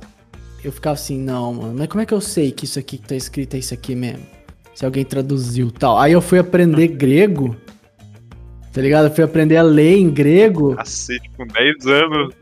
eu 0.64 0.72
ficava 0.72 0.94
assim, 0.94 1.20
não, 1.20 1.54
mano, 1.54 1.76
mas 1.78 1.88
como 1.88 2.02
é 2.02 2.06
que 2.06 2.14
eu 2.14 2.22
sei 2.22 2.52
que 2.52 2.66
isso 2.66 2.80
aqui 2.80 2.98
que 2.98 3.08
tá 3.08 3.16
escrito 3.16 3.56
é 3.56 3.60
isso 3.60 3.74
aqui 3.74 3.96
mesmo? 3.96 4.26
Se 4.74 4.86
alguém 4.86 5.04
traduziu 5.04 5.72
tal. 5.72 6.00
Aí 6.00 6.14
eu 6.14 6.22
fui 6.22 6.40
aprender 6.40 6.88
grego, 6.88 7.56
tá 8.72 8.82
ligado? 8.82 9.06
Eu 9.06 9.12
fui 9.12 9.24
aprender 9.24 9.58
a 9.58 9.62
ler 9.62 9.98
em 9.98 10.10
grego. 10.10 10.76
Cacete, 10.76 11.30
com 11.36 11.46
10 11.46 11.86
anos. 11.86 12.34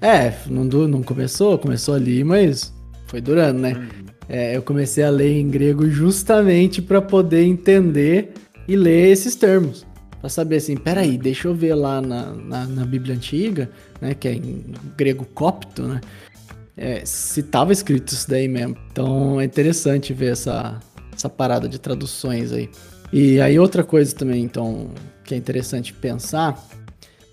É, 0.00 0.34
não, 0.46 0.64
não 0.64 1.02
começou, 1.02 1.58
começou 1.58 1.94
ali, 1.94 2.24
mas 2.24 2.74
foi 3.06 3.20
durando, 3.20 3.60
né? 3.60 3.74
Uhum. 3.74 4.04
É, 4.28 4.56
eu 4.56 4.62
comecei 4.62 5.04
a 5.04 5.10
ler 5.10 5.38
em 5.38 5.48
grego 5.48 5.88
justamente 5.88 6.80
para 6.80 7.00
poder 7.00 7.42
entender 7.44 8.32
e 8.66 8.76
ler 8.76 9.10
esses 9.10 9.34
termos. 9.34 9.86
Pra 10.24 10.30
saber 10.30 10.56
assim, 10.56 10.74
peraí, 10.74 11.18
deixa 11.18 11.48
eu 11.48 11.54
ver 11.54 11.74
lá 11.74 12.00
na, 12.00 12.32
na, 12.32 12.66
na 12.66 12.86
Bíblia 12.86 13.14
Antiga, 13.14 13.68
né? 14.00 14.14
Que 14.14 14.28
é 14.28 14.32
em 14.32 14.64
grego 14.96 15.26
copto, 15.26 15.82
né? 15.82 16.00
é, 16.78 17.04
se 17.04 17.42
tava 17.42 17.74
escrito 17.74 18.14
isso 18.14 18.30
daí 18.30 18.48
mesmo. 18.48 18.74
Então 18.90 19.38
é 19.38 19.44
interessante 19.44 20.14
ver 20.14 20.32
essa, 20.32 20.80
essa 21.14 21.28
parada 21.28 21.68
de 21.68 21.78
traduções 21.78 22.52
aí. 22.52 22.70
E 23.12 23.38
aí 23.38 23.58
outra 23.58 23.84
coisa 23.84 24.14
também, 24.14 24.42
então, 24.42 24.92
que 25.24 25.34
é 25.34 25.36
interessante 25.36 25.92
pensar, 25.92 26.58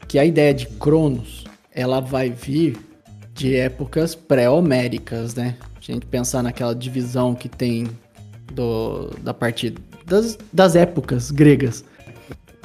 que 0.05 0.19
a 0.19 0.25
ideia 0.25 0.53
de 0.53 0.67
Cronos, 0.67 1.45
ela 1.73 2.01
vai 2.01 2.29
vir 2.29 2.77
de 3.33 3.55
épocas 3.55 4.15
pré-homéricas, 4.15 5.33
né? 5.33 5.55
A 5.77 5.81
gente 5.81 6.05
pensar 6.07 6.43
naquela 6.43 6.75
divisão 6.75 7.33
que 7.33 7.47
tem 7.47 7.87
do, 8.53 9.11
da 9.21 9.33
parte 9.33 9.73
das, 10.05 10.37
das 10.51 10.75
épocas 10.75 11.31
gregas. 11.31 11.85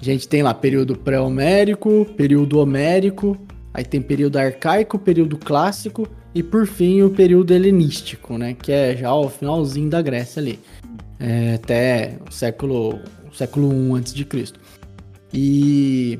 A 0.00 0.04
gente 0.04 0.28
tem 0.28 0.42
lá 0.42 0.52
período 0.52 0.96
pré-homérico, 0.96 2.06
período 2.16 2.58
homérico, 2.58 3.36
aí 3.72 3.84
tem 3.84 4.00
período 4.00 4.36
arcaico, 4.36 4.98
período 4.98 5.38
clássico 5.38 6.08
e 6.34 6.42
por 6.42 6.66
fim 6.66 7.02
o 7.02 7.10
período 7.10 7.52
helenístico, 7.52 8.36
né, 8.36 8.54
que 8.54 8.70
é 8.70 8.94
já 8.94 9.14
o 9.14 9.28
finalzinho 9.28 9.88
da 9.88 10.02
Grécia 10.02 10.40
ali, 10.40 10.58
é, 11.18 11.54
até 11.54 12.18
o 12.28 12.32
século 12.32 13.00
século 13.36 13.72
I 13.72 13.98
antes 13.98 14.14
de 14.14 14.24
Cristo. 14.24 14.58
E 15.32 16.18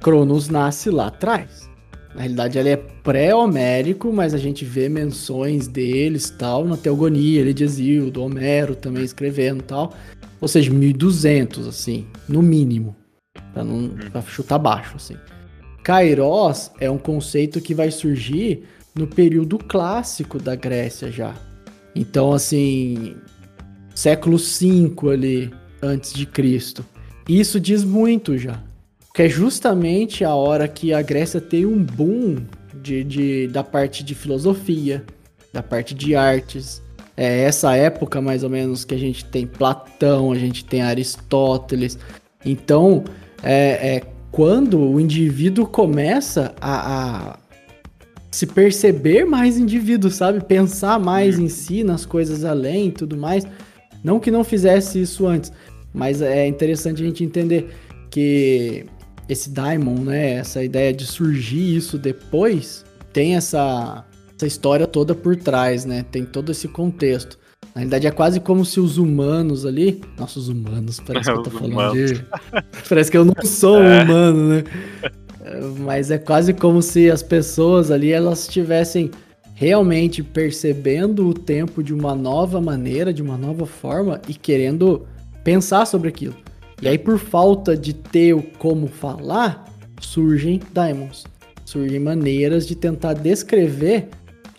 Cronos 0.00 0.48
nasce 0.48 0.90
lá 0.90 1.08
atrás. 1.08 1.68
Na 2.14 2.22
realidade, 2.22 2.58
ele 2.58 2.70
é 2.70 2.76
pré-homérico, 2.76 4.12
mas 4.12 4.34
a 4.34 4.38
gente 4.38 4.64
vê 4.64 4.88
menções 4.88 5.68
deles 5.68 6.30
tal 6.30 6.64
na 6.64 6.76
Teogonia, 6.76 7.40
ele 7.40 7.52
de 7.52 7.64
Exildo, 7.64 8.22
Homero 8.22 8.74
também 8.74 9.04
escrevendo 9.04 9.62
tal. 9.62 9.92
Ou 10.40 10.48
seja, 10.48 10.70
1200, 10.72 11.66
assim, 11.66 12.06
no 12.28 12.42
mínimo. 12.42 12.94
Pra, 13.52 13.64
não, 13.64 13.88
pra 14.10 14.22
chutar 14.22 14.58
baixo, 14.58 14.96
assim. 14.96 15.16
Kairos 15.82 16.70
é 16.80 16.90
um 16.90 16.98
conceito 16.98 17.60
que 17.60 17.74
vai 17.74 17.90
surgir 17.90 18.64
no 18.94 19.06
período 19.06 19.58
clássico 19.58 20.38
da 20.38 20.54
Grécia 20.54 21.10
já. 21.10 21.34
Então, 21.94 22.32
assim, 22.32 23.16
século 23.94 24.36
V 24.36 25.10
ali 25.12 25.52
antes 25.82 26.12
de 26.12 26.26
Cristo. 26.26 26.84
Isso 27.28 27.58
diz 27.58 27.84
muito 27.84 28.36
já. 28.36 28.62
Que 29.14 29.22
é 29.22 29.28
justamente 29.28 30.24
a 30.24 30.34
hora 30.34 30.68
que 30.68 30.92
a 30.92 31.02
Grécia 31.02 31.40
tem 31.40 31.66
um 31.66 31.82
boom 31.82 32.36
de, 32.82 33.02
de, 33.02 33.48
da 33.48 33.64
parte 33.64 34.04
de 34.04 34.14
filosofia, 34.14 35.04
da 35.52 35.62
parte 35.62 35.94
de 35.94 36.14
artes. 36.14 36.82
É 37.20 37.40
essa 37.40 37.74
época, 37.74 38.20
mais 38.20 38.44
ou 38.44 38.48
menos, 38.48 38.84
que 38.84 38.94
a 38.94 38.98
gente 38.98 39.24
tem 39.24 39.44
Platão, 39.44 40.30
a 40.30 40.38
gente 40.38 40.64
tem 40.64 40.82
Aristóteles. 40.82 41.98
Então, 42.46 43.02
é, 43.42 43.96
é 43.96 44.02
quando 44.30 44.78
o 44.78 45.00
indivíduo 45.00 45.66
começa 45.66 46.54
a, 46.60 47.32
a 47.32 47.38
se 48.30 48.46
perceber 48.46 49.24
mais 49.24 49.58
indivíduo, 49.58 50.12
sabe? 50.12 50.44
Pensar 50.44 51.00
mais 51.00 51.40
em 51.40 51.48
si, 51.48 51.82
nas 51.82 52.06
coisas 52.06 52.44
além 52.44 52.86
e 52.86 52.92
tudo 52.92 53.16
mais. 53.16 53.44
Não 54.04 54.20
que 54.20 54.30
não 54.30 54.44
fizesse 54.44 55.00
isso 55.02 55.26
antes, 55.26 55.52
mas 55.92 56.22
é 56.22 56.46
interessante 56.46 57.02
a 57.02 57.04
gente 57.04 57.24
entender 57.24 57.68
que 58.12 58.84
esse 59.28 59.50
Daimon, 59.50 60.04
né, 60.04 60.34
essa 60.34 60.62
ideia 60.62 60.92
de 60.92 61.04
surgir 61.04 61.76
isso 61.76 61.98
depois, 61.98 62.84
tem 63.12 63.34
essa, 63.34 64.04
essa 64.38 64.46
história 64.46 64.86
toda 64.86 65.16
por 65.16 65.34
trás, 65.34 65.84
né? 65.84 66.04
Tem 66.12 66.24
todo 66.24 66.52
esse 66.52 66.68
contexto. 66.68 67.36
Na 67.74 67.80
realidade 67.80 68.06
é 68.06 68.10
quase 68.12 68.38
como 68.38 68.64
se 68.64 68.78
os 68.78 68.96
humanos 68.96 69.66
ali, 69.66 70.00
nossos 70.16 70.48
humanos, 70.48 71.00
parece 71.04 71.30
que 71.30 71.36
eu 71.36 71.42
tô 71.42 71.50
falando 71.50 71.72
humanos. 71.72 72.12
de 72.12 72.24
parece 72.88 73.10
que 73.10 73.16
eu 73.16 73.24
não 73.24 73.34
sou 73.44 73.78
um 73.78 73.84
é. 73.84 74.04
humano, 74.04 74.48
né? 74.48 74.64
mas 75.80 76.10
é 76.10 76.18
quase 76.18 76.52
como 76.52 76.82
se 76.82 77.10
as 77.10 77.22
pessoas 77.22 77.90
ali 77.90 78.12
elas 78.12 78.42
estivessem 78.42 79.10
realmente 79.54 80.22
percebendo 80.22 81.26
o 81.26 81.34
tempo 81.34 81.82
de 81.82 81.92
uma 81.92 82.14
nova 82.14 82.60
maneira, 82.60 83.12
de 83.12 83.22
uma 83.22 83.36
nova 83.36 83.66
forma 83.66 84.20
e 84.28 84.34
querendo 84.34 85.06
pensar 85.42 85.84
sobre 85.86 86.10
aquilo. 86.10 86.34
E 86.80 86.86
aí 86.86 86.98
por 86.98 87.18
falta 87.18 87.76
de 87.76 87.92
ter 87.92 88.34
o 88.34 88.42
como 88.42 88.86
falar, 88.86 89.64
surgem 90.00 90.60
daemons, 90.72 91.24
surgem 91.64 91.98
maneiras 91.98 92.68
de 92.68 92.76
tentar 92.76 93.14
descrever 93.14 94.10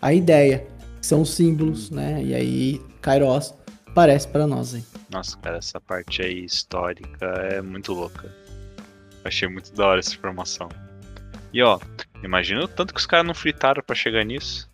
a 0.02 0.14
ideia. 0.14 0.66
São 1.02 1.24
símbolos, 1.24 1.90
né? 1.90 2.22
E 2.24 2.36
aí 2.36 2.82
Kairos 3.02 3.54
aparece 3.88 4.28
para 4.28 4.46
nós, 4.46 4.74
hein? 4.74 4.86
Nossa, 5.10 5.38
cara, 5.38 5.58
essa 5.58 5.80
parte 5.80 6.22
aí 6.22 6.44
histórica 6.44 7.26
é 7.26 7.62
muito 7.62 7.94
louca. 7.94 8.34
Achei 9.24 9.48
muito 9.48 9.74
da 9.74 9.88
hora 9.88 10.00
essa 10.00 10.14
informação. 10.14 10.70
E 11.54 11.62
ó, 11.62 11.80
imagina 12.24 12.64
o 12.64 12.68
tanto 12.68 12.94
que 12.94 13.00
os 13.00 13.06
caras 13.06 13.26
não 13.26 13.34
fritaram 13.34 13.82
para 13.82 13.96
chegar 13.96 14.24
nisso. 14.24 14.70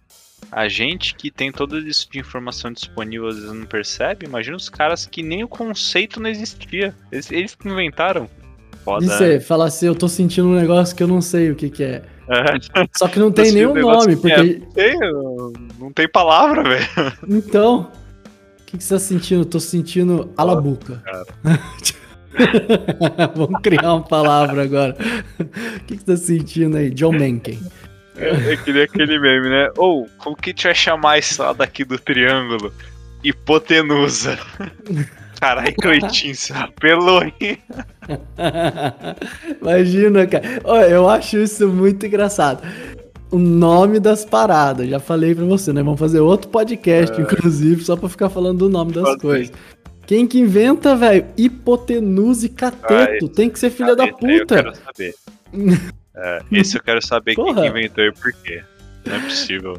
A 0.52 0.68
gente 0.68 1.16
que 1.16 1.32
tem 1.32 1.52
todo 1.52 1.80
isso 1.80 2.10
de 2.12 2.20
informação 2.20 2.72
disponível 2.72 3.28
às 3.28 3.36
vezes 3.36 3.52
não 3.52 3.66
percebe. 3.66 4.26
Imagina 4.26 4.58
os 4.58 4.70
caras 4.70 5.06
que 5.06 5.24
nem 5.24 5.44
o 5.44 5.48
conceito 5.48 6.20
não 6.20 6.30
existia. 6.30 6.94
Eles, 7.12 7.32
eles 7.32 7.56
que 7.56 7.68
inventaram. 7.68 8.30
Foda. 8.84 9.06
Isso 9.06 9.24
é, 9.24 9.40
falar 9.40 9.66
assim, 9.66 9.88
eu 9.88 9.96
tô 9.96 10.08
sentindo 10.08 10.48
um 10.48 10.56
negócio 10.56 10.96
que 10.96 11.02
eu 11.02 11.08
não 11.08 11.22
sei 11.22 11.50
o 11.50 11.56
que 11.56 11.70
que 11.70 11.84
é. 11.84 12.04
É. 12.30 12.88
Só 12.96 13.08
que 13.08 13.20
não 13.20 13.32
tem 13.32 13.52
nenhum 13.52 13.74
nome, 13.74 14.16
porque... 14.16 14.62
É, 14.76 14.96
não, 14.96 15.52
tem, 15.52 15.68
não 15.80 15.92
tem 15.92 16.08
palavra, 16.08 16.64
velho. 16.64 16.88
Então, 17.28 17.92
o 18.62 18.66
que, 18.66 18.78
que 18.78 18.84
você 18.84 18.96
tá 18.96 19.00
sentindo? 19.00 19.42
Eu 19.42 19.46
tô 19.46 19.60
sentindo 19.60 20.34
alabuca. 20.36 21.02
Vamos 23.36 23.62
criar 23.62 23.94
uma 23.94 24.04
palavra 24.04 24.64
agora. 24.64 24.98
O 25.40 25.80
que, 25.86 25.98
que 25.98 26.04
você 26.04 26.06
tá 26.06 26.18
sentindo 26.18 26.78
aí? 26.78 26.90
John 26.90 27.14
Mencken. 27.14 27.60
É, 28.18 28.54
é 28.54 28.58
que 28.58 28.72
nem 28.72 28.84
aquele 28.84 29.20
meme, 29.20 29.50
né? 29.50 29.70
Ou, 29.78 30.10
como 30.18 30.36
que 30.36 30.50
a 30.50 30.52
gente 30.52 30.64
vai 30.64 30.76
chamar 30.76 31.18
esse 31.18 31.40
lado 31.40 31.62
aqui 31.62 31.84
do 31.84 32.00
triângulo? 32.00 32.74
Hipotenusa. 33.24 34.40
Caralho, 35.40 35.74
apelou, 36.56 37.24
hein? 37.24 37.58
Imagina, 39.62 40.26
cara. 40.28 40.46
Eu 40.90 41.10
acho 41.10 41.38
isso 41.38 41.68
muito 41.68 42.06
engraçado. 42.06 42.62
O 43.32 43.38
nome 43.40 44.00
das 44.00 44.24
paradas, 44.24 44.88
já 44.88 45.00
falei 45.00 45.34
pra 45.36 45.44
você, 45.46 45.74
né? 45.74 45.82
Vamos 45.84 46.00
fazer 46.00 46.20
outro 46.20 46.50
podcast, 46.50 47.18
É. 47.20 47.22
inclusive, 47.24 47.84
só 47.84 47.96
pra 47.96 48.08
ficar 48.08 48.30
falando 48.30 48.60
do 48.60 48.70
nome 48.70 48.94
das 48.94 49.16
coisas. 49.18 49.52
Quem 50.06 50.28
que 50.28 50.40
inventa, 50.40 50.96
velho? 50.96 51.26
Hipotenusa 51.36 52.46
e 52.46 52.50
cateto. 52.50 53.28
Tem 53.28 53.50
que 53.50 53.58
ser 53.58 53.72
filha 53.72 53.96
da 53.96 54.04
aí 54.04 54.10
Eu 54.10 54.16
puta. 54.18 54.56
quero 54.56 54.74
saber. 54.76 55.16
É, 56.18 56.40
esse 56.50 56.78
eu 56.78 56.82
quero 56.82 57.06
saber 57.06 57.36
quem 57.36 57.44
Porra. 57.44 57.64
que 57.64 57.68
inventou 57.68 58.02
e 58.06 58.10
por 58.14 58.32
quê. 58.42 58.64
Não 59.06 59.16
é 59.18 59.20
possível. 59.20 59.78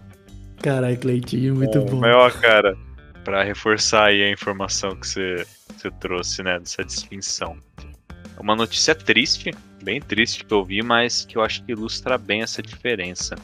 Caralho, 0.60 0.98
Cleitinho, 0.98 1.54
muito 1.56 1.80
bom. 1.80 1.96
Mas, 1.96 2.14
ó, 2.14 2.28
cara, 2.28 2.76
pra 3.26 3.42
reforçar 3.42 4.04
aí 4.04 4.22
a 4.22 4.30
informação 4.30 4.94
que 4.94 5.04
você, 5.04 5.44
você 5.76 5.90
trouxe, 5.90 6.44
né, 6.44 6.60
dessa 6.60 6.84
distinção. 6.84 7.58
É 8.36 8.40
Uma 8.40 8.54
notícia 8.54 8.94
triste, 8.94 9.52
bem 9.82 10.00
triste 10.00 10.44
que 10.44 10.54
eu 10.54 10.64
vi, 10.64 10.80
mas 10.80 11.24
que 11.24 11.36
eu 11.36 11.42
acho 11.42 11.64
que 11.64 11.72
ilustra 11.72 12.16
bem 12.16 12.42
essa 12.42 12.62
diferença. 12.62 13.34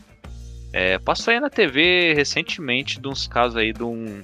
É, 0.73 1.01
passou 1.01 1.35
aí 1.35 1.41
na 1.41 1.51
TV 1.51 2.15
recentemente 2.15 3.01
de 3.01 3.09
uns 3.09 3.27
casos 3.27 3.57
aí 3.57 3.73
de 3.73 3.83
um, 3.83 4.23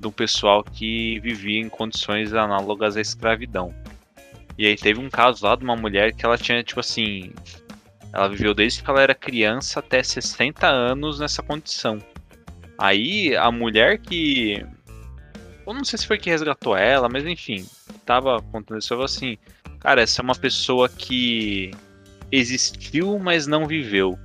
de 0.00 0.06
um 0.08 0.10
pessoal 0.10 0.64
que 0.64 1.20
vivia 1.20 1.60
em 1.60 1.68
condições 1.68 2.34
análogas 2.34 2.96
à 2.96 3.00
escravidão. 3.00 3.72
E 4.58 4.66
aí 4.66 4.74
teve 4.74 4.98
um 4.98 5.08
caso 5.08 5.46
lá 5.46 5.54
de 5.54 5.62
uma 5.62 5.76
mulher 5.76 6.12
que 6.12 6.26
ela 6.26 6.36
tinha, 6.36 6.62
tipo 6.64 6.80
assim. 6.80 7.32
Ela 8.12 8.28
viveu 8.28 8.52
desde 8.52 8.82
que 8.82 8.90
ela 8.90 9.00
era 9.00 9.14
criança 9.14 9.78
até 9.78 10.02
60 10.02 10.66
anos 10.66 11.20
nessa 11.20 11.40
condição. 11.40 12.02
Aí 12.82 13.36
a 13.36 13.48
mulher 13.52 13.96
que. 13.96 14.66
Eu 15.64 15.72
não 15.72 15.84
sei 15.84 16.00
se 16.00 16.04
foi 16.04 16.18
que 16.18 16.28
resgatou 16.28 16.76
ela, 16.76 17.08
mas 17.08 17.24
enfim, 17.24 17.64
tava 18.04 18.42
contando 18.50 18.80
isso, 18.80 18.88
falou 18.88 19.04
assim: 19.04 19.38
Cara, 19.78 20.02
essa 20.02 20.20
é 20.20 20.24
uma 20.24 20.34
pessoa 20.34 20.88
que 20.88 21.70
existiu, 22.32 23.20
mas 23.20 23.46
não 23.46 23.68
viveu. 23.68 24.18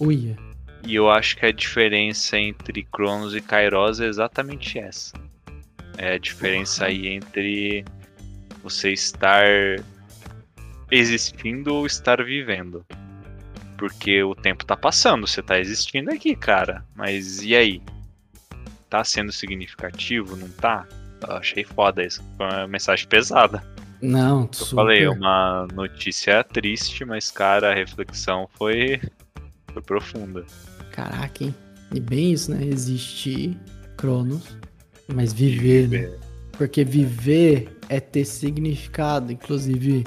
Uia. 0.00 0.36
E 0.84 0.96
eu 0.96 1.08
acho 1.08 1.36
que 1.36 1.46
a 1.46 1.52
diferença 1.52 2.36
entre 2.36 2.82
Cronos 2.82 3.32
e 3.32 3.40
Kairos 3.40 4.00
é 4.00 4.06
exatamente 4.06 4.76
essa. 4.76 5.12
É 5.96 6.14
a 6.14 6.18
diferença 6.18 6.86
aí 6.86 7.06
entre 7.06 7.84
você 8.60 8.90
estar 8.90 9.44
existindo 10.90 11.72
ou 11.72 11.86
estar 11.86 12.24
vivendo. 12.24 12.84
Porque 13.78 14.20
o 14.24 14.34
tempo 14.34 14.64
tá 14.64 14.76
passando, 14.76 15.28
você 15.28 15.40
tá 15.40 15.60
existindo 15.60 16.10
aqui, 16.10 16.34
cara. 16.34 16.84
Mas 16.96 17.44
e 17.44 17.54
aí? 17.54 17.80
Tá 18.90 19.04
sendo 19.04 19.30
significativo, 19.32 20.36
não 20.36 20.48
tá? 20.48 20.86
Eu 21.26 21.36
achei 21.36 21.64
foda 21.64 22.04
isso. 22.04 22.22
Foi 22.36 22.46
uma 22.46 22.66
mensagem 22.66 23.06
pesada. 23.06 23.62
Não, 24.02 24.42
Eu 24.42 24.48
super. 24.52 24.74
falei, 24.74 25.04
é 25.04 25.10
uma 25.10 25.68
notícia 25.72 26.42
triste, 26.42 27.04
mas, 27.04 27.30
cara, 27.30 27.70
a 27.70 27.74
reflexão 27.74 28.48
foi, 28.58 29.00
foi 29.72 29.82
profunda. 29.82 30.44
Caraca, 30.90 31.44
hein? 31.44 31.54
E 31.94 32.00
bem 32.00 32.32
isso, 32.32 32.50
né? 32.50 32.64
Existir, 32.64 33.56
Cronos, 33.96 34.56
mas 35.14 35.32
viver, 35.32 35.88
né? 35.88 36.10
Porque 36.52 36.82
viver 36.84 37.76
é 37.88 38.00
ter 38.00 38.24
significado. 38.24 39.30
Inclusive, 39.32 40.04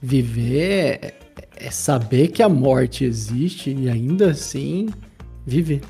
viver 0.00 1.00
é, 1.02 1.14
é 1.56 1.70
saber 1.70 2.28
que 2.28 2.42
a 2.42 2.48
morte 2.48 3.04
existe 3.04 3.74
e 3.74 3.88
ainda 3.88 4.30
assim 4.30 4.88
viver. 5.46 5.80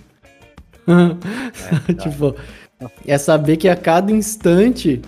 É, 1.88 1.92
tipo, 2.02 2.34
é 3.06 3.18
saber 3.18 3.56
que 3.56 3.68
a 3.68 3.76
cada 3.76 4.10
instante, 4.12 5.00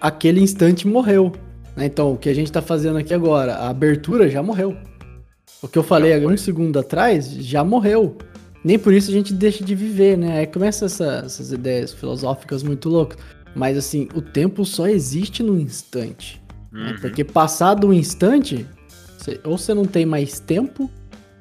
aquele 0.00 0.40
instante 0.40 0.86
morreu. 0.86 1.32
né? 1.76 1.86
Então, 1.86 2.12
o 2.12 2.16
que 2.16 2.28
a 2.28 2.34
gente 2.34 2.50
tá 2.52 2.62
fazendo 2.62 2.98
aqui 2.98 3.12
agora, 3.14 3.54
a 3.56 3.68
abertura 3.68 4.28
já 4.28 4.42
morreu. 4.42 4.76
O 5.62 5.68
que 5.68 5.78
eu 5.78 5.82
falei 5.82 6.12
há 6.14 6.28
um 6.28 6.36
segundo 6.36 6.78
atrás 6.78 7.28
já 7.30 7.64
morreu. 7.64 8.16
Nem 8.62 8.78
por 8.78 8.92
isso 8.92 9.10
a 9.10 9.14
gente 9.14 9.32
deixa 9.32 9.64
de 9.64 9.74
viver, 9.74 10.16
né? 10.18 10.38
Aí 10.40 10.46
começa 10.46 10.86
essa- 10.86 11.22
essas 11.24 11.52
ideias 11.52 11.92
filosóficas 11.94 12.62
muito 12.62 12.88
loucas. 12.88 13.18
Mas 13.54 13.76
assim, 13.78 14.08
o 14.14 14.20
tempo 14.20 14.64
só 14.64 14.86
existe 14.86 15.42
no 15.42 15.58
instante. 15.58 16.42
né? 16.72 16.90
Uhum. 16.90 17.00
Porque 17.00 17.24
passado 17.24 17.86
um 17.86 17.92
instante, 17.92 18.66
você- 19.16 19.40
ou 19.44 19.56
você 19.56 19.72
não 19.72 19.86
tem 19.86 20.04
mais 20.04 20.38
tempo, 20.40 20.90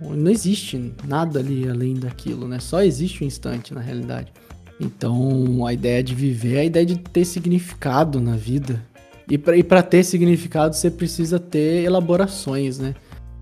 não 0.01 0.29
existe 0.29 0.93
nada 1.07 1.39
ali 1.39 1.67
além 1.67 1.93
daquilo, 1.93 2.47
né? 2.47 2.59
Só 2.59 2.81
existe 2.81 3.23
o 3.23 3.25
instante 3.25 3.73
na 3.73 3.81
realidade. 3.81 4.31
Então, 4.79 5.65
a 5.65 5.73
ideia 5.73 6.03
de 6.03 6.13
viver 6.13 6.55
é 6.55 6.59
a 6.59 6.65
ideia 6.65 6.85
de 6.85 6.97
ter 6.97 7.23
significado 7.25 8.19
na 8.19 8.35
vida. 8.35 8.81
E 9.29 9.37
pra, 9.37 9.61
pra 9.63 9.81
ter 9.81 10.03
significado, 10.03 10.75
você 10.75 10.91
precisa 10.91 11.39
ter 11.39 11.83
elaborações, 11.83 12.77
né? 12.77 12.93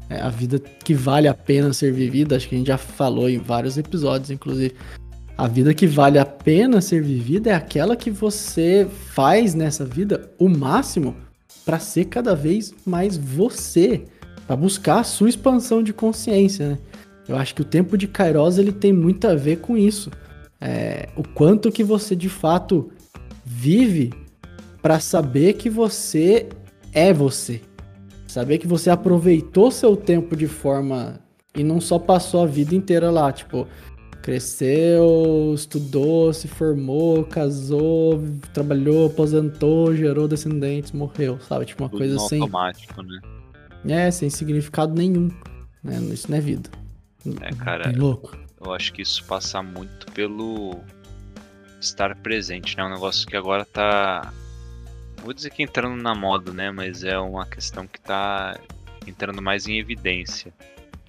É 0.10 0.22
a 0.22 0.30
vida 0.30 0.60
que 0.60 0.94
vale 0.94 1.28
a 1.28 1.34
pena 1.34 1.74
ser 1.74 1.92
vivida, 1.92 2.36
acho 2.36 2.48
que 2.48 2.56
a 2.56 2.58
gente 2.58 2.68
já 2.68 2.78
falou 2.78 3.30
em 3.30 3.40
vários 3.40 3.78
episódios, 3.78 4.30
inclusive. 4.30 4.76
A 5.36 5.48
vida 5.48 5.74
que 5.74 5.88
vale 5.88 6.20
a 6.20 6.26
pena 6.26 6.80
ser 6.80 7.02
vivida 7.02 7.50
é 7.50 7.54
aquela 7.56 7.96
que 7.96 8.12
você 8.12 8.88
faz 9.08 9.56
nessa 9.56 9.84
vida 9.84 10.32
o 10.38 10.48
máximo 10.48 11.16
para 11.66 11.80
ser 11.80 12.06
cada 12.06 12.36
vez 12.36 12.74
mais 12.86 13.18
você, 13.18 14.04
para 14.46 14.56
buscar 14.56 15.00
a 15.00 15.04
sua 15.04 15.30
expansão 15.30 15.82
de 15.82 15.94
consciência, 15.94 16.70
né? 16.70 16.78
Eu 17.28 17.38
acho 17.38 17.56
que 17.56 17.62
o 17.62 17.66
tempo 17.66 17.98
de 17.98 18.08
Kairos 18.08 18.58
ele 18.58 18.72
tem 18.72 18.92
muito 18.92 19.28
a 19.28 19.36
ver 19.36 19.58
com 19.58 19.78
isso. 19.78 20.12
É, 20.60 21.10
o 21.16 21.28
quanto 21.28 21.72
que 21.72 21.84
você 21.84 22.16
de 22.16 22.30
fato 22.30 22.92
vive 23.46 24.14
para 24.82 25.00
saber 25.00 25.54
que 25.54 25.70
você 25.70 26.50
é 26.94 27.14
você. 27.14 27.62
Saber 28.28 28.58
que 28.58 28.68
você 28.68 28.90
aproveitou 28.90 29.72
seu 29.72 29.96
tempo 29.96 30.36
de 30.36 30.48
forma 30.48 31.20
e 31.56 31.64
não 31.64 31.80
só 31.80 32.00
passou 32.00 32.44
a 32.44 32.48
vida 32.48 32.76
inteira 32.76 33.12
lá, 33.12 33.32
tipo, 33.32 33.68
cresceu, 34.22 35.54
estudou, 35.54 36.34
se 36.34 36.48
formou, 36.48 37.24
casou, 37.26 38.22
trabalhou, 38.54 39.08
aposentou, 39.08 39.96
gerou 39.96 40.28
descendentes, 40.28 40.92
morreu, 40.92 41.38
sabe? 41.42 41.66
Tipo 41.66 41.84
uma 41.84 41.90
Tudo 41.90 42.00
coisa 42.00 42.20
sem, 42.20 42.42
automático, 42.42 43.02
né? 43.04 43.20
É, 43.88 44.10
sem 44.12 44.30
significado 44.30 44.94
nenhum, 44.94 45.30
né? 45.84 45.98
Isso 46.12 46.30
não 46.30 46.38
é 46.38 46.42
vida. 46.42 46.70
É, 47.42 47.54
cara, 47.56 47.90
Bem 47.90 47.98
louco. 47.98 48.38
Eu 48.64 48.74
acho 48.74 48.94
que 48.94 49.02
isso 49.02 49.24
passa 49.26 49.62
muito 49.62 50.12
pelo 50.14 50.80
estar 51.82 52.16
presente, 52.16 52.78
né? 52.78 52.84
Um 52.84 52.90
negócio 52.90 53.28
que 53.28 53.36
agora 53.36 53.66
tá. 53.66 54.34
Vou 55.22 55.34
dizer 55.34 55.50
que 55.52 55.64
entrando 55.64 56.02
na 56.02 56.16
moda, 56.16 56.52
né? 56.52 56.72
Mas 56.72 57.04
é 57.04 57.18
uma 57.18 57.46
questão 57.46 57.86
que 57.88 58.00
tá 58.00 58.58
entrando 59.06 59.42
mais 59.42 59.68
em 59.68 59.80
evidência. 59.80 60.54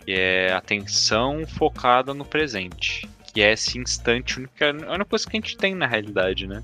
Que 0.04 0.12
é 0.12 0.52
atenção 0.52 1.46
focada 1.46 2.12
no 2.12 2.24
presente. 2.24 3.08
Que 3.32 3.40
é 3.40 3.52
esse 3.52 3.78
instante 3.78 4.38
único. 4.38 4.52
É 4.60 4.70
a 4.70 4.72
única 4.72 5.04
coisa 5.04 5.28
que 5.28 5.36
a 5.36 5.40
gente 5.40 5.56
tem 5.56 5.74
na 5.74 5.86
realidade, 5.86 6.46
né? 6.46 6.62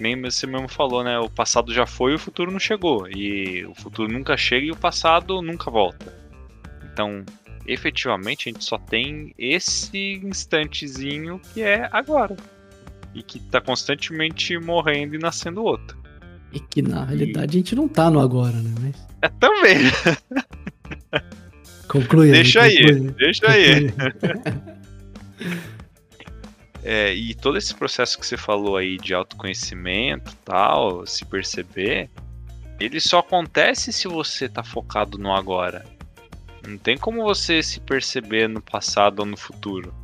Nem 0.00 0.20
você 0.20 0.46
mesmo 0.46 0.66
falou, 0.68 1.04
né? 1.04 1.18
O 1.18 1.28
passado 1.28 1.72
já 1.74 1.86
foi 1.86 2.12
e 2.12 2.14
o 2.14 2.18
futuro 2.18 2.50
não 2.50 2.58
chegou. 2.58 3.06
E 3.08 3.64
o 3.66 3.74
futuro 3.74 4.10
nunca 4.10 4.36
chega 4.36 4.66
e 4.66 4.70
o 4.72 4.76
passado 4.76 5.42
nunca 5.42 5.70
volta. 5.70 6.18
Então, 6.92 7.22
efetivamente 7.66 8.48
a 8.48 8.52
gente 8.52 8.64
só 8.64 8.78
tem 8.78 9.34
esse 9.38 10.14
instantezinho 10.24 11.38
que 11.52 11.62
é 11.62 11.88
agora. 11.92 12.34
E 13.14 13.22
que 13.22 13.38
tá 13.40 13.60
constantemente 13.60 14.56
morrendo 14.58 15.14
e 15.14 15.18
nascendo 15.18 15.62
outro. 15.62 15.98
E 16.52 16.58
que 16.60 16.80
na 16.80 17.04
realidade 17.04 17.58
a 17.58 17.60
gente 17.60 17.74
não 17.76 17.86
tá 17.86 18.10
no 18.10 18.20
agora, 18.20 18.56
né? 18.56 18.74
Mas 18.80 19.06
É 19.22 19.28
também. 19.28 19.78
conclui 21.88 22.28
aí. 22.28 22.32
deixa 22.32 22.62
aí, 22.62 22.76
conclui. 22.86 23.10
deixa 23.18 23.50
aí. 23.50 23.92
É, 26.82 27.12
e 27.12 27.34
todo 27.34 27.58
esse 27.58 27.74
processo 27.74 28.18
que 28.18 28.26
você 28.26 28.36
falou 28.36 28.76
aí 28.76 28.96
de 28.96 29.12
autoconhecimento 29.12 30.34
tal, 30.44 31.06
se 31.06 31.24
perceber, 31.24 32.08
ele 32.78 33.00
só 33.00 33.18
acontece 33.18 33.92
se 33.92 34.08
você 34.08 34.48
tá 34.48 34.64
focado 34.64 35.18
no 35.18 35.34
agora. 35.34 35.84
Não 36.66 36.78
tem 36.78 36.96
como 36.96 37.22
você 37.22 37.62
se 37.62 37.80
perceber 37.80 38.48
no 38.48 38.62
passado 38.62 39.20
ou 39.20 39.26
no 39.26 39.36
futuro. 39.36 39.94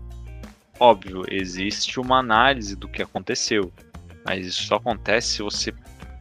Óbvio, 0.79 1.25
existe 1.31 1.99
uma 1.99 2.19
análise 2.19 2.77
do 2.77 2.89
que 2.89 3.03
aconteceu, 3.03 3.73
mas 4.25 4.47
isso 4.47 4.65
só 4.65 4.77
acontece 4.77 5.29
se 5.29 5.43
você 5.43 5.73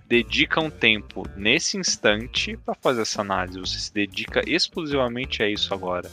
dedica 0.08 0.62
um 0.62 0.70
tempo 0.70 1.24
nesse 1.36 1.78
instante 1.78 2.56
para 2.58 2.76
fazer 2.76 3.02
essa 3.02 3.22
análise. 3.22 3.60
Você 3.60 3.80
se 3.80 3.94
dedica 3.94 4.42
exclusivamente 4.48 5.44
a 5.44 5.50
isso 5.50 5.74
agora. 5.74 6.10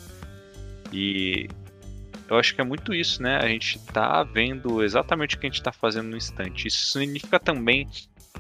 E 0.93 1.49
eu 2.33 2.39
acho 2.39 2.55
que 2.55 2.61
é 2.63 2.65
muito 2.65 2.95
isso, 2.95 3.23
né? 3.23 3.37
A 3.37 3.47
gente 3.47 3.79
tá 3.79 4.23
vendo 4.23 4.83
exatamente 4.83 5.37
o 5.37 5.39
que 5.39 5.47
a 5.47 5.51
gente 5.51 5.63
tá 5.63 5.71
fazendo 5.71 6.09
no 6.09 6.17
instante. 6.17 6.67
Isso 6.67 6.87
significa 6.87 7.39
também 7.39 7.87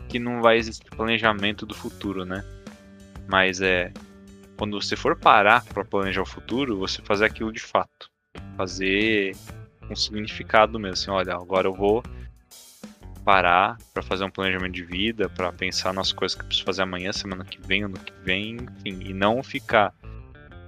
que 0.08 0.18
não 0.18 0.40
vai 0.40 0.56
existir 0.56 0.90
planejamento 0.90 1.66
do 1.66 1.74
futuro, 1.74 2.24
né? 2.24 2.42
Mas 3.28 3.60
é 3.60 3.92
quando 4.56 4.80
você 4.80 4.96
for 4.96 5.14
parar 5.18 5.62
para 5.64 5.84
planejar 5.84 6.22
o 6.22 6.26
futuro, 6.26 6.78
você 6.78 7.02
fazer 7.02 7.26
aquilo 7.26 7.52
de 7.52 7.60
fato. 7.60 8.10
fazer 8.56 9.36
um 9.90 9.94
significado 9.94 10.78
mesmo. 10.78 10.94
Assim, 10.94 11.10
olha, 11.10 11.34
agora 11.34 11.68
eu 11.68 11.74
vou 11.74 12.02
parar 13.22 13.76
para 13.92 14.02
fazer 14.02 14.24
um 14.24 14.30
planejamento 14.30 14.72
de 14.72 14.84
vida, 14.84 15.28
para 15.28 15.52
pensar 15.52 15.92
nas 15.92 16.12
coisas 16.12 16.34
que 16.34 16.42
eu 16.42 16.46
preciso 16.46 16.64
fazer 16.64 16.82
amanhã, 16.82 17.12
semana 17.12 17.44
que 17.44 17.60
vem, 17.60 17.84
ano 17.84 17.98
que 17.98 18.12
vem, 18.24 18.56
enfim, 18.56 19.00
e 19.04 19.12
não 19.12 19.42
ficar 19.42 19.94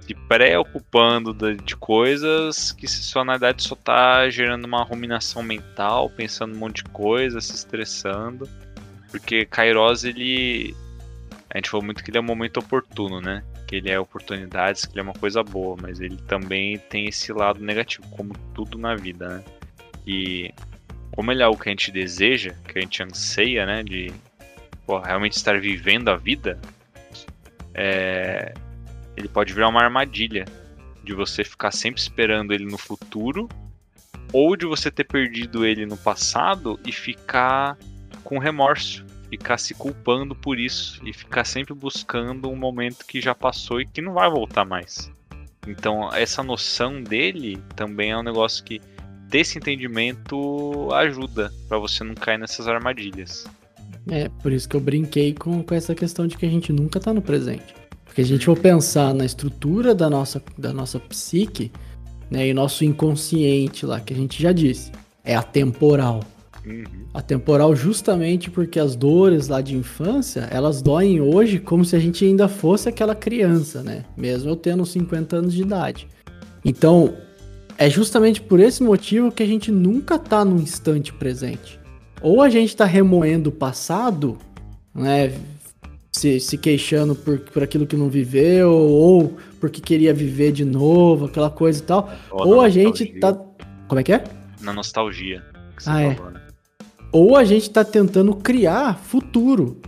se 0.05 0.13
preocupando 0.13 1.33
de, 1.33 1.55
de 1.55 1.75
coisas 1.75 2.71
que 2.71 2.87
só 2.87 3.25
na 3.25 3.33
verdade 3.33 3.63
só 3.63 3.75
tá 3.75 4.29
gerando 4.29 4.65
uma 4.65 4.83
ruminação 4.83 5.41
mental, 5.41 6.09
pensando 6.09 6.55
um 6.55 6.59
monte 6.59 6.83
de 6.83 6.89
coisa, 6.91 7.41
se 7.41 7.55
estressando. 7.55 8.47
Porque 9.09 9.45
Kairos, 9.45 10.03
ele. 10.03 10.75
A 11.49 11.57
gente 11.57 11.69
falou 11.69 11.85
muito 11.85 12.03
que 12.03 12.11
ele 12.11 12.17
é 12.17 12.21
um 12.21 12.25
momento 12.25 12.57
oportuno, 12.57 13.21
né? 13.21 13.43
Que 13.65 13.77
ele 13.77 13.89
é 13.89 13.99
oportunidades, 13.99 14.85
que 14.85 14.93
ele 14.93 14.99
é 14.99 15.03
uma 15.03 15.13
coisa 15.13 15.41
boa, 15.41 15.75
mas 15.81 15.99
ele 16.01 16.17
também 16.27 16.77
tem 16.77 17.07
esse 17.07 17.31
lado 17.31 17.63
negativo, 17.63 18.07
como 18.09 18.33
tudo 18.53 18.77
na 18.77 18.93
vida, 18.95 19.27
né? 19.29 19.43
E 20.05 20.53
como 21.15 21.31
ele 21.31 21.41
é 21.41 21.45
algo 21.45 21.59
que 21.59 21.69
a 21.69 21.71
gente 21.71 21.91
deseja, 21.91 22.53
que 22.67 22.77
a 22.77 22.81
gente 22.81 23.01
anseia, 23.01 23.65
né? 23.65 23.83
De 23.83 24.13
pô, 24.85 24.99
realmente 24.99 25.33
estar 25.33 25.59
vivendo 25.59 26.09
a 26.09 26.15
vida, 26.15 26.59
é, 27.73 28.53
ele 29.15 29.27
pode 29.27 29.53
virar 29.53 29.69
uma 29.69 29.81
armadilha 29.81 30.45
de 31.03 31.13
você 31.13 31.43
ficar 31.43 31.71
sempre 31.71 32.01
esperando 32.01 32.53
ele 32.53 32.65
no 32.65 32.77
futuro 32.77 33.47
ou 34.33 34.55
de 34.55 34.65
você 34.65 34.89
ter 34.89 35.03
perdido 35.03 35.65
ele 35.65 35.85
no 35.85 35.97
passado 35.97 36.79
e 36.85 36.91
ficar 36.91 37.77
com 38.23 38.39
remorso, 38.39 39.05
ficar 39.29 39.57
se 39.57 39.73
culpando 39.73 40.35
por 40.35 40.59
isso 40.59 40.99
e 41.05 41.13
ficar 41.13 41.45
sempre 41.45 41.73
buscando 41.73 42.49
um 42.49 42.55
momento 42.55 43.05
que 43.05 43.21
já 43.21 43.35
passou 43.35 43.79
e 43.79 43.85
que 43.85 44.01
não 44.01 44.13
vai 44.13 44.29
voltar 44.29 44.65
mais. 44.65 45.11
Então, 45.67 46.13
essa 46.13 46.43
noção 46.43 47.01
dele 47.01 47.61
também 47.75 48.11
é 48.11 48.17
um 48.17 48.23
negócio 48.23 48.63
que 48.63 48.81
ter 49.29 49.39
esse 49.39 49.57
entendimento 49.57 50.89
ajuda 50.93 51.51
para 51.67 51.77
você 51.77 52.03
não 52.03 52.13
cair 52.13 52.37
nessas 52.37 52.67
armadilhas. 52.67 53.45
É, 54.09 54.29
por 54.29 54.51
isso 54.51 54.69
que 54.69 54.75
eu 54.75 54.81
brinquei 54.81 55.33
com, 55.33 55.63
com 55.63 55.73
essa 55.73 55.95
questão 55.95 56.27
de 56.27 56.37
que 56.37 56.45
a 56.45 56.49
gente 56.49 56.71
nunca 56.71 56.99
tá 56.99 57.13
no 57.13 57.21
presente. 57.21 57.73
Porque 58.15 58.21
a 58.21 58.25
gente 58.25 58.45
for 58.45 58.57
pensar 58.57 59.13
na 59.13 59.25
estrutura 59.25 59.93
da 59.93 60.09
nossa, 60.09 60.41
da 60.57 60.71
nossa 60.71 60.97
psique, 60.97 61.69
né, 62.31 62.47
e 62.47 62.53
nosso 62.53 62.85
inconsciente 62.85 63.85
lá, 63.85 63.99
que 63.99 64.13
a 64.13 64.15
gente 64.15 64.41
já 64.41 64.53
disse, 64.53 64.89
é 65.21 65.35
atemporal. 65.35 66.21
Uhum. 66.65 66.85
Atemporal 67.13 67.75
justamente 67.75 68.49
porque 68.49 68.79
as 68.79 68.95
dores 68.95 69.49
lá 69.49 69.59
de 69.59 69.75
infância, 69.75 70.47
elas 70.49 70.81
doem 70.81 71.19
hoje 71.19 71.59
como 71.59 71.83
se 71.83 71.93
a 71.93 71.99
gente 71.99 72.23
ainda 72.23 72.47
fosse 72.47 72.87
aquela 72.87 73.13
criança, 73.13 73.83
né? 73.83 74.05
Mesmo 74.15 74.49
eu 74.49 74.55
tendo 74.55 74.85
50 74.85 75.35
anos 75.35 75.53
de 75.53 75.63
idade. 75.63 76.07
Então, 76.63 77.15
é 77.77 77.89
justamente 77.89 78.39
por 78.39 78.61
esse 78.61 78.81
motivo 78.81 79.29
que 79.29 79.43
a 79.43 79.45
gente 79.45 79.69
nunca 79.73 80.17
tá 80.17 80.45
no 80.45 80.55
instante 80.61 81.11
presente. 81.11 81.77
Ou 82.21 82.41
a 82.41 82.47
gente 82.47 82.77
tá 82.77 82.85
remoendo 82.85 83.49
o 83.49 83.53
passado, 83.53 84.37
né? 84.93 85.33
Se, 86.15 86.39
se 86.39 86.57
queixando 86.57 87.13
por, 87.13 87.39
por 87.39 87.61
aquilo 87.61 87.85
que 87.85 87.95
não 87.95 88.09
viveu, 88.09 88.71
ou 88.71 89.37
porque 89.59 89.81
queria 89.81 90.13
viver 90.13 90.51
de 90.51 90.63
novo, 90.63 91.25
aquela 91.25 91.49
coisa 91.49 91.79
e 91.79 91.83
tal. 91.83 92.09
Ou, 92.31 92.47
ou 92.47 92.61
a 92.61 92.69
gente 92.69 93.05
tá. 93.19 93.33
Como 93.87 93.99
é 93.99 94.03
que 94.03 94.13
é? 94.13 94.23
Na 94.61 94.71
nostalgia. 94.71 95.43
ah, 95.85 96.01
é. 96.01 96.09
Né? 96.09 96.41
Ou 97.11 97.35
a 97.35 97.43
gente 97.43 97.69
tá 97.69 97.83
tentando 97.83 98.33
criar 98.35 98.97
futuro. 98.97 99.81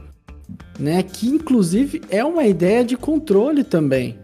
Né? 0.78 1.02
Que 1.02 1.28
inclusive 1.28 2.02
é 2.10 2.24
uma 2.24 2.46
ideia 2.46 2.84
de 2.84 2.98
controle 2.98 3.64
também. 3.64 4.20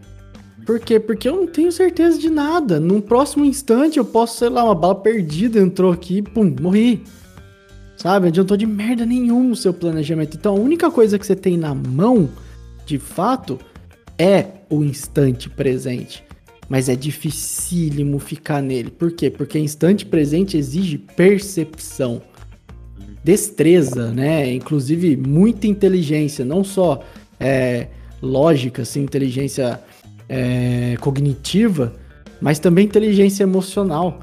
Por 0.66 0.80
quê? 0.80 1.00
Porque 1.00 1.28
eu 1.28 1.36
não 1.36 1.48
tenho 1.48 1.72
certeza 1.72 2.20
de 2.20 2.30
nada. 2.30 2.80
Num 2.80 3.02
próximo 3.02 3.44
instante 3.44 3.98
eu 3.98 4.06
posso, 4.06 4.38
sei 4.38 4.50
lá, 4.50 4.64
uma 4.64 4.76
bala 4.76 4.96
perdida 4.96 5.60
entrou 5.60 5.92
aqui, 5.92 6.22
pum, 6.22 6.54
morri. 6.62 7.04
Sabe? 8.04 8.28
Adiantou 8.28 8.58
de 8.58 8.66
merda 8.66 9.06
nenhum 9.06 9.52
o 9.52 9.56
seu 9.56 9.74
planejamento. 9.74 10.36
Então 10.36 10.58
a 10.58 10.60
única 10.60 10.92
coisa 10.92 11.18
que 11.18 11.26
você 11.26 11.38
tem 11.38 11.56
na 11.56 11.74
mão, 11.74 12.30
de 12.86 13.00
fato, 13.00 13.58
é 14.20 14.46
o 14.70 14.84
instante 14.84 15.50
presente. 15.50 16.22
Mas 16.68 16.90
é 16.90 16.98
dificílimo 16.98 18.20
ficar 18.20 18.62
nele. 18.62 18.92
Por 18.92 19.14
quê? 19.14 19.30
Porque 19.30 19.58
instante 19.58 20.06
presente 20.06 20.58
exige 20.58 20.98
percepção, 20.98 22.22
destreza, 23.24 24.12
né? 24.12 24.54
Inclusive 24.54 25.16
muita 25.16 25.66
inteligência, 25.66 26.44
não 26.44 26.62
só 26.62 27.02
é, 27.40 27.88
lógica, 28.22 28.82
assim, 28.82 29.02
inteligência 29.02 29.80
é, 30.28 30.98
cognitiva, 31.00 31.94
mas 32.42 32.60
também 32.60 32.84
inteligência 32.84 33.44
emocional. 33.44 34.20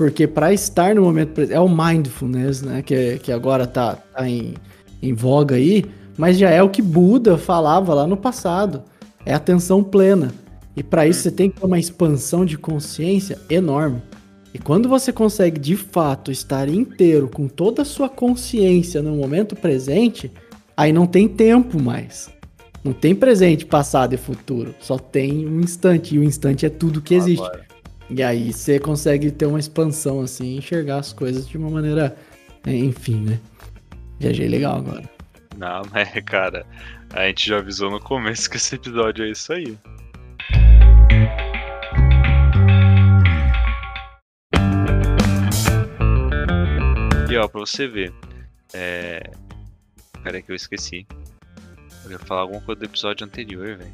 Porque 0.00 0.26
para 0.26 0.50
estar 0.50 0.94
no 0.94 1.02
momento 1.02 1.34
presente, 1.34 1.54
é 1.54 1.60
o 1.60 1.68
mindfulness, 1.68 2.62
né? 2.62 2.80
Que, 2.80 3.18
que 3.18 3.30
agora 3.30 3.66
tá, 3.66 3.96
tá 3.96 4.26
em, 4.26 4.54
em 5.02 5.12
voga 5.12 5.56
aí, 5.56 5.84
mas 6.16 6.38
já 6.38 6.48
é 6.48 6.62
o 6.62 6.70
que 6.70 6.80
Buda 6.80 7.36
falava 7.36 7.92
lá 7.92 8.06
no 8.06 8.16
passado. 8.16 8.82
É 9.26 9.34
atenção 9.34 9.84
plena. 9.84 10.32
E 10.74 10.82
para 10.82 11.06
isso 11.06 11.20
você 11.20 11.30
tem 11.30 11.50
que 11.50 11.60
ter 11.60 11.66
uma 11.66 11.78
expansão 11.78 12.46
de 12.46 12.56
consciência 12.56 13.38
enorme. 13.50 14.00
E 14.54 14.58
quando 14.58 14.88
você 14.88 15.12
consegue 15.12 15.60
de 15.60 15.76
fato 15.76 16.32
estar 16.32 16.66
inteiro 16.70 17.28
com 17.28 17.46
toda 17.46 17.82
a 17.82 17.84
sua 17.84 18.08
consciência 18.08 19.02
no 19.02 19.14
momento 19.16 19.54
presente, 19.54 20.32
aí 20.74 20.94
não 20.94 21.06
tem 21.06 21.28
tempo 21.28 21.78
mais. 21.78 22.30
Não 22.82 22.94
tem 22.94 23.14
presente, 23.14 23.66
passado 23.66 24.14
e 24.14 24.16
futuro. 24.16 24.74
Só 24.80 24.96
tem 24.96 25.46
um 25.46 25.60
instante. 25.60 26.14
E 26.14 26.18
o 26.18 26.24
instante 26.24 26.64
é 26.64 26.70
tudo 26.70 27.02
que 27.02 27.14
existe. 27.14 27.44
Agora. 27.44 27.69
E 28.10 28.24
aí 28.24 28.52
você 28.52 28.80
consegue 28.80 29.30
ter 29.30 29.46
uma 29.46 29.60
expansão 29.60 30.20
assim, 30.20 30.56
enxergar 30.56 30.98
as 30.98 31.12
coisas 31.12 31.48
de 31.48 31.56
uma 31.56 31.70
maneira, 31.70 32.16
é, 32.66 32.74
enfim, 32.74 33.20
né? 33.20 33.40
Viajei 34.18 34.48
legal 34.48 34.78
agora. 34.78 35.08
Não, 35.56 35.82
mas 35.92 36.10
cara, 36.26 36.66
a 37.14 37.26
gente 37.28 37.48
já 37.48 37.58
avisou 37.58 37.88
no 37.88 38.00
começo 38.00 38.50
que 38.50 38.56
esse 38.56 38.74
episódio 38.74 39.24
é 39.24 39.30
isso 39.30 39.52
aí. 39.52 39.78
E 47.30 47.36
ó, 47.36 47.46
pra 47.46 47.60
você 47.60 47.86
ver. 47.86 48.12
É. 48.74 49.22
Peraí 50.24 50.42
que 50.42 50.50
eu 50.50 50.56
esqueci. 50.56 51.06
Eu 52.04 52.10
ia 52.10 52.18
falar 52.18 52.40
alguma 52.40 52.60
coisa 52.62 52.80
do 52.80 52.86
episódio 52.86 53.24
anterior, 53.24 53.76
velho. 53.76 53.92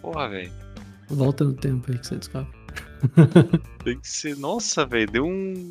Porra, 0.00 0.28
velho. 0.28 0.52
Volta 1.08 1.44
no 1.44 1.54
tempo 1.54 1.92
aí 1.92 1.98
que 1.98 2.06
você 2.08 2.16
descobre. 2.16 2.55
Tem 3.84 3.98
que 3.98 4.08
ser. 4.08 4.36
Nossa, 4.36 4.84
velho, 4.84 5.10
deu 5.10 5.26
um 5.26 5.70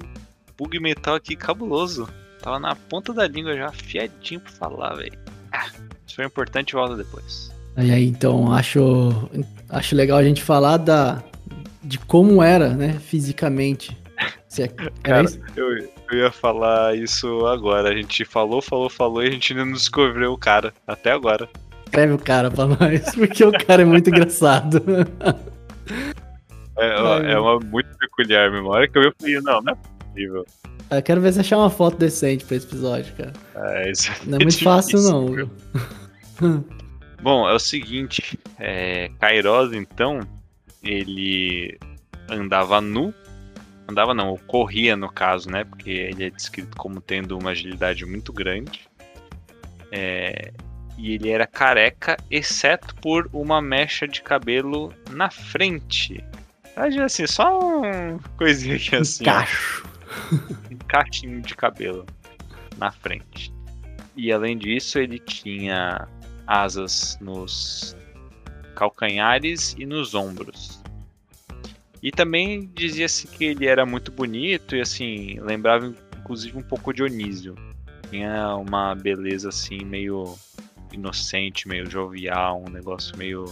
bug 0.57 0.79
mental 0.79 1.15
aqui 1.15 1.35
cabuloso. 1.35 2.07
Tava 2.41 2.59
na 2.59 2.75
ponta 2.75 3.13
da 3.13 3.27
língua 3.27 3.55
já, 3.55 3.71
fiadinho 3.71 4.39
pra 4.39 4.51
falar, 4.51 4.95
velho. 4.95 5.17
Ah, 5.51 5.69
se 6.05 6.15
for 6.15 6.25
importante, 6.25 6.73
volta 6.73 6.95
depois. 6.95 7.51
E 7.77 7.91
aí, 7.91 8.05
então, 8.07 8.53
acho, 8.53 9.29
acho 9.69 9.95
legal 9.95 10.17
a 10.17 10.23
gente 10.23 10.41
falar 10.41 10.77
da, 10.77 11.21
de 11.83 11.99
como 11.99 12.41
era, 12.41 12.69
né, 12.69 12.93
fisicamente. 12.93 13.97
Se 14.47 14.63
é, 14.63 14.67
Cara, 15.03 15.27
eu, 15.55 15.77
eu 16.11 16.17
ia 16.17 16.31
falar 16.31 16.95
isso 16.95 17.45
agora. 17.45 17.89
A 17.89 17.95
gente 17.95 18.23
falou, 18.23 18.61
falou, 18.61 18.89
falou 18.89 19.23
e 19.23 19.27
a 19.27 19.31
gente 19.31 19.53
ainda 19.53 19.65
não 19.65 19.73
descobriu 19.73 20.31
o 20.31 20.38
cara. 20.38 20.73
Até 20.88 21.11
agora. 21.11 21.49
Escreve 21.85 22.13
o 22.13 22.19
cara 22.19 22.49
pra 22.49 22.65
nós, 22.65 23.01
porque 23.15 23.43
o 23.43 23.51
cara 23.51 23.81
é 23.81 23.85
muito 23.85 24.09
engraçado. 24.09 24.81
É, 26.77 27.31
é 27.31 27.39
uma 27.39 27.59
muito 27.59 27.89
peculiar 27.97 28.51
memória 28.51 28.88
que 28.88 28.97
eu 28.97 29.13
falei, 29.19 29.39
não, 29.41 29.61
não 29.61 29.73
é 29.73 29.75
possível. 30.03 30.45
Eu 30.91 31.01
quero 31.01 31.21
ver 31.21 31.33
se 31.33 31.39
achar 31.39 31.57
uma 31.57 31.69
foto 31.69 31.97
decente 31.97 32.45
pra 32.45 32.57
esse 32.57 32.67
episódio, 32.67 33.13
cara. 33.15 33.33
É, 33.55 33.91
isso 33.91 34.11
é 34.11 34.15
não 34.25 34.38
é 34.38 34.43
muito 34.43 34.63
fácil, 34.63 35.01
não. 35.01 35.49
Bom, 37.21 37.49
é 37.49 37.53
o 37.53 37.59
seguinte, 37.59 38.38
é, 38.59 39.09
Kairos, 39.19 39.73
então, 39.73 40.19
ele 40.83 41.77
andava 42.29 42.79
nu, 42.79 43.13
andava 43.88 44.13
não, 44.13 44.38
corria 44.45 44.95
no 44.95 45.09
caso, 45.09 45.49
né, 45.49 45.63
porque 45.63 45.89
ele 45.89 46.25
é 46.25 46.29
descrito 46.29 46.77
como 46.77 47.01
tendo 47.01 47.38
uma 47.38 47.51
agilidade 47.51 48.05
muito 48.05 48.31
grande, 48.31 48.81
é, 49.91 50.51
e 50.97 51.13
ele 51.13 51.29
era 51.29 51.47
careca, 51.47 52.17
exceto 52.29 52.93
por 52.95 53.29
uma 53.33 53.61
mecha 53.61 54.07
de 54.07 54.21
cabelo 54.21 54.93
na 55.09 55.29
frente, 55.29 56.23
Acho 56.75 57.01
assim, 57.01 57.25
só 57.25 57.59
uma 57.59 58.19
coisinha 58.38 58.75
aqui 58.75 58.95
assim. 58.95 59.23
Um 59.23 59.25
cacho. 59.25 59.85
Um 60.71 60.77
cachinho 60.88 61.41
de 61.41 61.55
cabelo 61.55 62.05
na 62.77 62.91
frente. 62.91 63.53
E 64.15 64.31
além 64.31 64.57
disso, 64.57 64.99
ele 64.99 65.19
tinha 65.19 66.07
asas 66.47 67.17
nos 67.21 67.95
calcanhares 68.75 69.75
e 69.77 69.85
nos 69.85 70.13
ombros. 70.13 70.81
E 72.03 72.11
também 72.11 72.69
dizia-se 72.73 73.27
que 73.27 73.45
ele 73.45 73.65
era 73.65 73.85
muito 73.85 74.11
bonito 74.11 74.75
e 74.75 74.81
assim, 74.81 75.39
lembrava 75.39 75.93
inclusive 76.19 76.57
um 76.57 76.61
pouco 76.61 76.93
de 76.93 77.01
Onísio. 77.01 77.55
Tinha 78.09 78.55
uma 78.55 78.93
beleza 78.95 79.49
assim 79.49 79.83
meio 79.83 80.35
inocente, 80.91 81.67
meio 81.67 81.89
jovial, 81.89 82.63
um 82.65 82.69
negócio 82.69 83.17
meio 83.17 83.45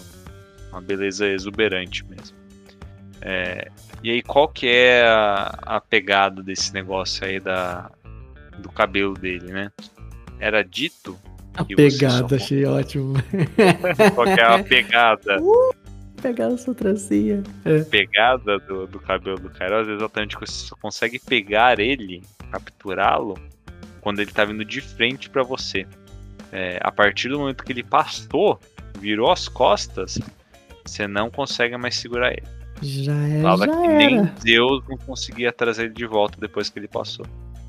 uma 0.71 0.81
beleza 0.81 1.27
exuberante 1.27 2.05
mesmo. 2.05 2.42
É, 3.25 3.71
e 4.03 4.11
aí, 4.11 4.21
qual 4.21 4.49
que 4.49 4.67
é 4.67 5.05
a, 5.05 5.57
a 5.61 5.81
pegada 5.81 6.43
desse 6.43 6.73
negócio 6.73 7.25
aí 7.25 7.39
da, 7.39 7.89
do 8.59 8.69
cabelo 8.69 9.13
dele, 9.13 9.51
né? 9.51 9.71
Era 10.39 10.61
dito. 10.61 11.17
A 11.53 11.63
pegada, 11.63 12.27
só... 12.27 12.35
achei 12.35 12.65
ótimo. 12.65 13.13
qual 14.13 14.27
que 14.27 14.41
é 14.41 14.43
a 14.43 14.63
pegada? 14.63 15.37
Uh, 15.41 15.73
pegada 16.21 16.57
sua 16.57 16.73
trancinha. 16.73 17.43
É. 17.63 17.81
Pegada 17.83 18.59
do, 18.59 18.87
do 18.87 18.99
cabelo 18.99 19.39
do 19.39 19.49
Kairos 19.49 19.87
é 19.87 19.93
exatamente 19.93 20.37
que 20.37 20.45
você 20.45 20.67
só 20.67 20.75
consegue 20.77 21.19
pegar 21.19 21.79
ele, 21.79 22.23
capturá-lo, 22.51 23.37
quando 24.01 24.19
ele 24.19 24.31
tá 24.31 24.43
vindo 24.43 24.63
de 24.65 24.81
frente 24.81 25.29
para 25.29 25.43
você. 25.43 25.85
É, 26.51 26.77
a 26.81 26.91
partir 26.91 27.29
do 27.29 27.39
momento 27.39 27.63
que 27.63 27.71
ele 27.71 27.83
passou, 27.83 28.59
virou 28.99 29.31
as 29.31 29.47
costas, 29.47 30.19
você 30.85 31.07
não 31.07 31.29
consegue 31.29 31.75
mais 31.77 31.95
segurar 31.95 32.31
ele. 32.31 32.62
Já 32.81 33.13
é, 33.13 33.41
Fala 33.41 33.65
já 33.65 33.71
que 33.71 33.85
era. 33.85 33.97
nem 33.97 34.25
Deus 34.41 34.83
não 34.87 34.97
conseguia 34.97 35.51
trazer 35.51 35.85
ele 35.85 35.93
de 35.93 36.05
volta 36.05 36.39
depois 36.39 36.69
que 36.69 36.79
ele 36.79 36.87
passou. 36.87 37.25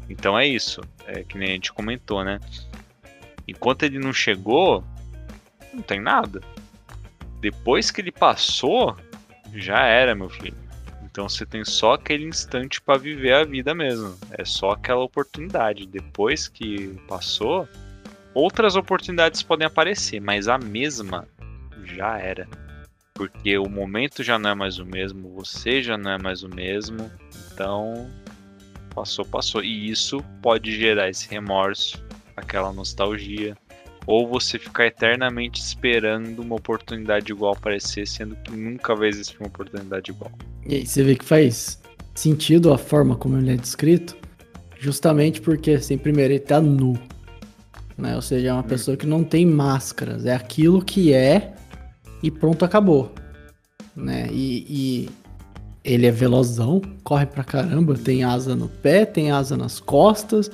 Então 0.09 0.39
é 0.39 0.47
isso, 0.47 0.81
é 1.07 1.23
que 1.23 1.39
nem 1.39 1.51
a 1.51 1.53
gente 1.53 1.73
comentou, 1.73 2.25
né? 2.25 2.41
Enquanto 3.47 3.83
ele 3.85 3.99
não 3.99 4.13
chegou, 4.13 4.85
não 5.73 5.83
tem 5.83 6.01
nada. 6.01 6.41
Depois 7.41 7.91
que 7.91 8.01
ele 8.01 8.13
passou, 8.13 8.97
já 9.55 9.85
era, 9.85 10.15
meu 10.15 10.29
filho. 10.31 10.57
Então 11.03 11.29
você 11.29 11.47
tem 11.47 11.65
só 11.65 11.93
aquele 11.93 12.25
instante 12.25 12.81
para 12.81 12.99
viver 12.99 13.35
a 13.35 13.45
vida 13.45 13.75
mesmo. 13.75 14.17
É 14.33 14.45
só 14.45 14.71
aquela 14.73 15.03
oportunidade. 15.05 15.87
Depois 15.87 16.49
que 16.49 16.89
passou, 17.07 17.69
outras 18.35 18.75
oportunidades 18.75 19.43
podem 19.43 19.67
aparecer, 19.67 20.21
mas 20.21 20.49
a 20.49 20.59
mesma 20.59 21.29
já 21.85 22.19
era 22.19 22.49
porque 23.15 23.57
o 23.57 23.69
momento 23.69 24.25
já 24.25 24.39
não 24.39 24.51
é 24.51 24.55
mais 24.55 24.79
o 24.81 24.85
mesmo, 24.85 25.31
você 25.31 25.81
já 25.81 25.97
não 25.97 26.11
é 26.11 26.19
mais 26.19 26.43
o 26.43 26.49
mesmo, 26.49 27.09
então 27.53 28.11
passou, 28.93 29.25
passou. 29.25 29.63
E 29.63 29.89
isso 29.89 30.23
pode 30.43 30.77
gerar 30.77 31.09
esse 31.09 31.29
remorso, 31.31 32.05
aquela 32.37 32.73
nostalgia, 32.73 33.57
ou 34.05 34.29
você 34.29 34.59
ficar 34.59 34.87
eternamente 34.87 35.61
esperando 35.61 36.41
uma 36.41 36.57
oportunidade 36.57 37.31
igual 37.31 37.53
aparecer, 37.53 38.07
sendo 38.07 38.35
que 38.37 38.51
nunca 38.51 38.95
vai 38.97 39.09
existir 39.09 39.39
uma 39.39 39.47
oportunidade 39.47 40.11
igual. 40.11 40.33
E 40.67 40.75
aí 40.75 40.87
você 40.87 41.05
vê 41.05 41.15
que 41.15 41.25
faz 41.25 41.81
sentido 42.15 42.73
a 42.73 42.79
forma 42.79 43.15
como 43.15 43.39
ele 43.39 43.53
é 43.53 43.57
descrito, 43.57 44.17
justamente 44.79 45.41
porque, 45.41 45.73
assim, 45.73 45.97
primeiro, 45.97 46.33
ele 46.33 46.41
tá 46.41 46.61
nu. 46.61 46.99
Né? 47.97 48.17
Ou 48.17 48.23
seja, 48.23 48.49
é 48.49 48.53
uma 48.53 48.61
hum. 48.61 48.65
pessoa 48.65 48.97
que 48.97 49.07
não 49.07 49.23
tem 49.23 49.47
máscaras. 49.47 50.27
É 50.27 50.35
aquilo 50.35 50.85
que 50.85 51.15
é 51.15 51.54
e 52.25 52.31
pronto, 52.31 52.65
acabou. 52.65 53.13
Né? 53.95 54.29
E, 54.33 54.67
e, 54.69 55.11
ele 55.85 56.07
é 56.07 56.11
velozão, 56.11 56.81
corre 57.03 57.27
pra 57.27 57.45
caramba, 57.45 57.95
tem 57.95 58.25
asa 58.25 58.57
no 58.57 58.67
pé, 58.67 59.05
tem 59.05 59.31
asa 59.31 59.59
nas 59.59 59.79
costas, 59.79 60.51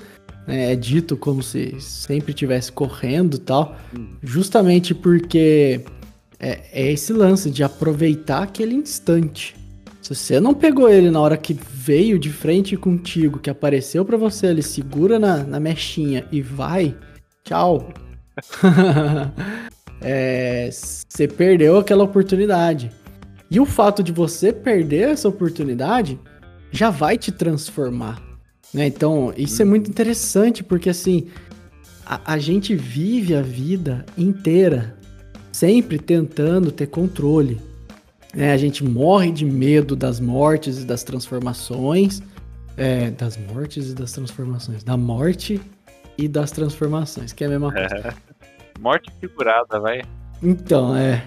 né? 0.48 0.72
é 0.72 0.76
dito 0.76 1.16
como 1.16 1.40
se 1.40 1.80
sempre 1.80 2.32
estivesse 2.32 2.72
correndo 2.72 3.36
e 3.36 3.38
tal, 3.38 3.76
justamente 4.20 4.92
porque 4.92 5.84
é, 6.40 6.60
é 6.72 6.90
esse 6.90 7.12
lance 7.12 7.48
de 7.48 7.62
aproveitar 7.62 8.42
aquele 8.42 8.74
instante. 8.74 9.54
Se 10.02 10.12
você 10.12 10.40
não 10.40 10.52
pegou 10.52 10.88
ele 10.88 11.08
na 11.08 11.20
hora 11.20 11.36
que 11.36 11.54
veio 11.54 12.18
de 12.18 12.30
frente 12.30 12.76
contigo, 12.76 13.38
que 13.38 13.48
apareceu 13.48 14.04
para 14.04 14.16
você, 14.16 14.48
ele 14.48 14.62
segura 14.62 15.20
na, 15.20 15.44
na 15.44 15.60
mechinha 15.60 16.26
e 16.32 16.42
vai, 16.42 16.96
tchau. 17.44 17.92
é, 20.00 20.68
você 20.70 21.28
perdeu 21.28 21.78
aquela 21.78 22.04
oportunidade. 22.04 22.90
E 23.50 23.58
o 23.58 23.66
fato 23.66 24.02
de 24.02 24.12
você 24.12 24.52
perder 24.52 25.10
essa 25.10 25.28
oportunidade 25.28 26.18
já 26.70 26.90
vai 26.90 27.18
te 27.18 27.32
transformar. 27.32 28.22
Né? 28.72 28.86
Então, 28.86 29.32
isso 29.36 29.60
é 29.60 29.64
muito 29.64 29.90
interessante, 29.90 30.62
porque 30.62 30.88
assim, 30.88 31.26
a, 32.06 32.34
a 32.34 32.38
gente 32.38 32.74
vive 32.76 33.34
a 33.34 33.42
vida 33.42 34.06
inteira 34.16 34.96
sempre 35.52 35.98
tentando 35.98 36.70
ter 36.70 36.86
controle. 36.86 37.60
Né? 38.34 38.52
A 38.52 38.56
gente 38.56 38.84
morre 38.84 39.32
de 39.32 39.44
medo 39.44 39.96
das 39.96 40.20
mortes 40.20 40.82
e 40.82 40.84
das 40.84 41.02
transformações. 41.02 42.22
É, 42.76 43.10
das 43.10 43.36
mortes 43.36 43.90
e 43.90 43.94
das 43.94 44.12
transformações. 44.12 44.84
Da 44.84 44.96
morte 44.96 45.60
e 46.16 46.28
das 46.28 46.50
transformações, 46.50 47.32
que 47.32 47.44
é 47.44 47.46
a 47.46 47.50
mesma 47.50 47.72
coisa. 47.72 48.14
Morte 48.80 49.12
figurada, 49.20 49.78
vai. 49.78 50.00
Então, 50.42 50.96
é. 50.96 51.22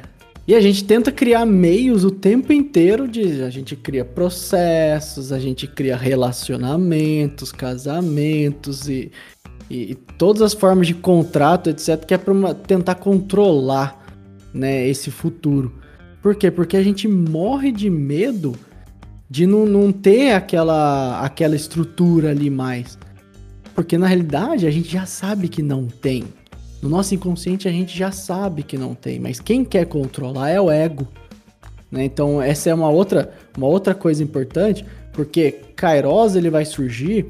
E 0.46 0.56
a 0.56 0.60
gente 0.60 0.84
tenta 0.84 1.12
criar 1.12 1.46
meios 1.46 2.04
o 2.04 2.12
tempo 2.12 2.52
inteiro 2.52 3.08
de. 3.08 3.44
A 3.44 3.50
gente 3.50 3.76
cria 3.76 4.04
processos, 4.04 5.32
a 5.32 5.40
gente 5.40 5.68
cria 5.68 5.96
relacionamentos, 5.96 7.52
casamentos 7.52 8.90
e, 8.90 9.12
e, 9.70 9.92
e 9.92 9.96
todas 9.96 10.42
as 10.42 10.54
formas 10.54 10.88
de 10.88 10.96
contrato, 10.96 11.70
etc., 11.70 12.04
que 12.06 12.14
é 12.14 12.18
para 12.18 12.54
tentar 12.56 12.96
controlar 12.96 14.04
né, 14.54 14.88
esse 14.88 15.12
futuro. 15.12 15.72
Por 16.22 16.36
quê? 16.36 16.50
Porque 16.50 16.76
a 16.76 16.84
gente 16.84 17.08
morre 17.08 17.72
de 17.72 17.90
medo 17.90 18.54
de 19.30 19.46
não, 19.46 19.66
não 19.66 19.92
ter 19.92 20.32
aquela, 20.32 21.22
aquela 21.22 21.56
estrutura 21.56 22.32
ali 22.32 22.50
mais. 22.50 22.98
Porque 23.74 23.98
na 23.98 24.08
realidade 24.08 24.68
a 24.68 24.72
gente 24.72 24.90
já 24.90 25.06
sabe 25.06 25.48
que 25.48 25.62
não 25.62 25.88
tem. 25.88 26.26
No 26.84 26.90
nosso 26.90 27.16
inconsciente 27.16 27.66
a 27.66 27.72
gente 27.72 27.98
já 27.98 28.12
sabe 28.12 28.62
que 28.62 28.78
não 28.78 28.94
tem, 28.94 29.18
mas 29.18 29.40
quem 29.40 29.64
quer 29.64 29.86
controlar 29.86 30.50
é 30.50 30.60
o 30.60 30.70
ego. 30.70 31.08
Né? 31.90 32.04
Então 32.04 32.42
essa 32.42 32.70
é 32.70 32.74
uma 32.74 32.90
outra, 32.90 33.32
uma 33.58 33.68
outra 33.68 33.96
coisa 33.96 34.22
importante, 34.22 34.86
porque 35.14 35.62
Kairos 35.78 36.36
ele 36.36 36.50
vai 36.50 36.66
surgir 36.66 37.28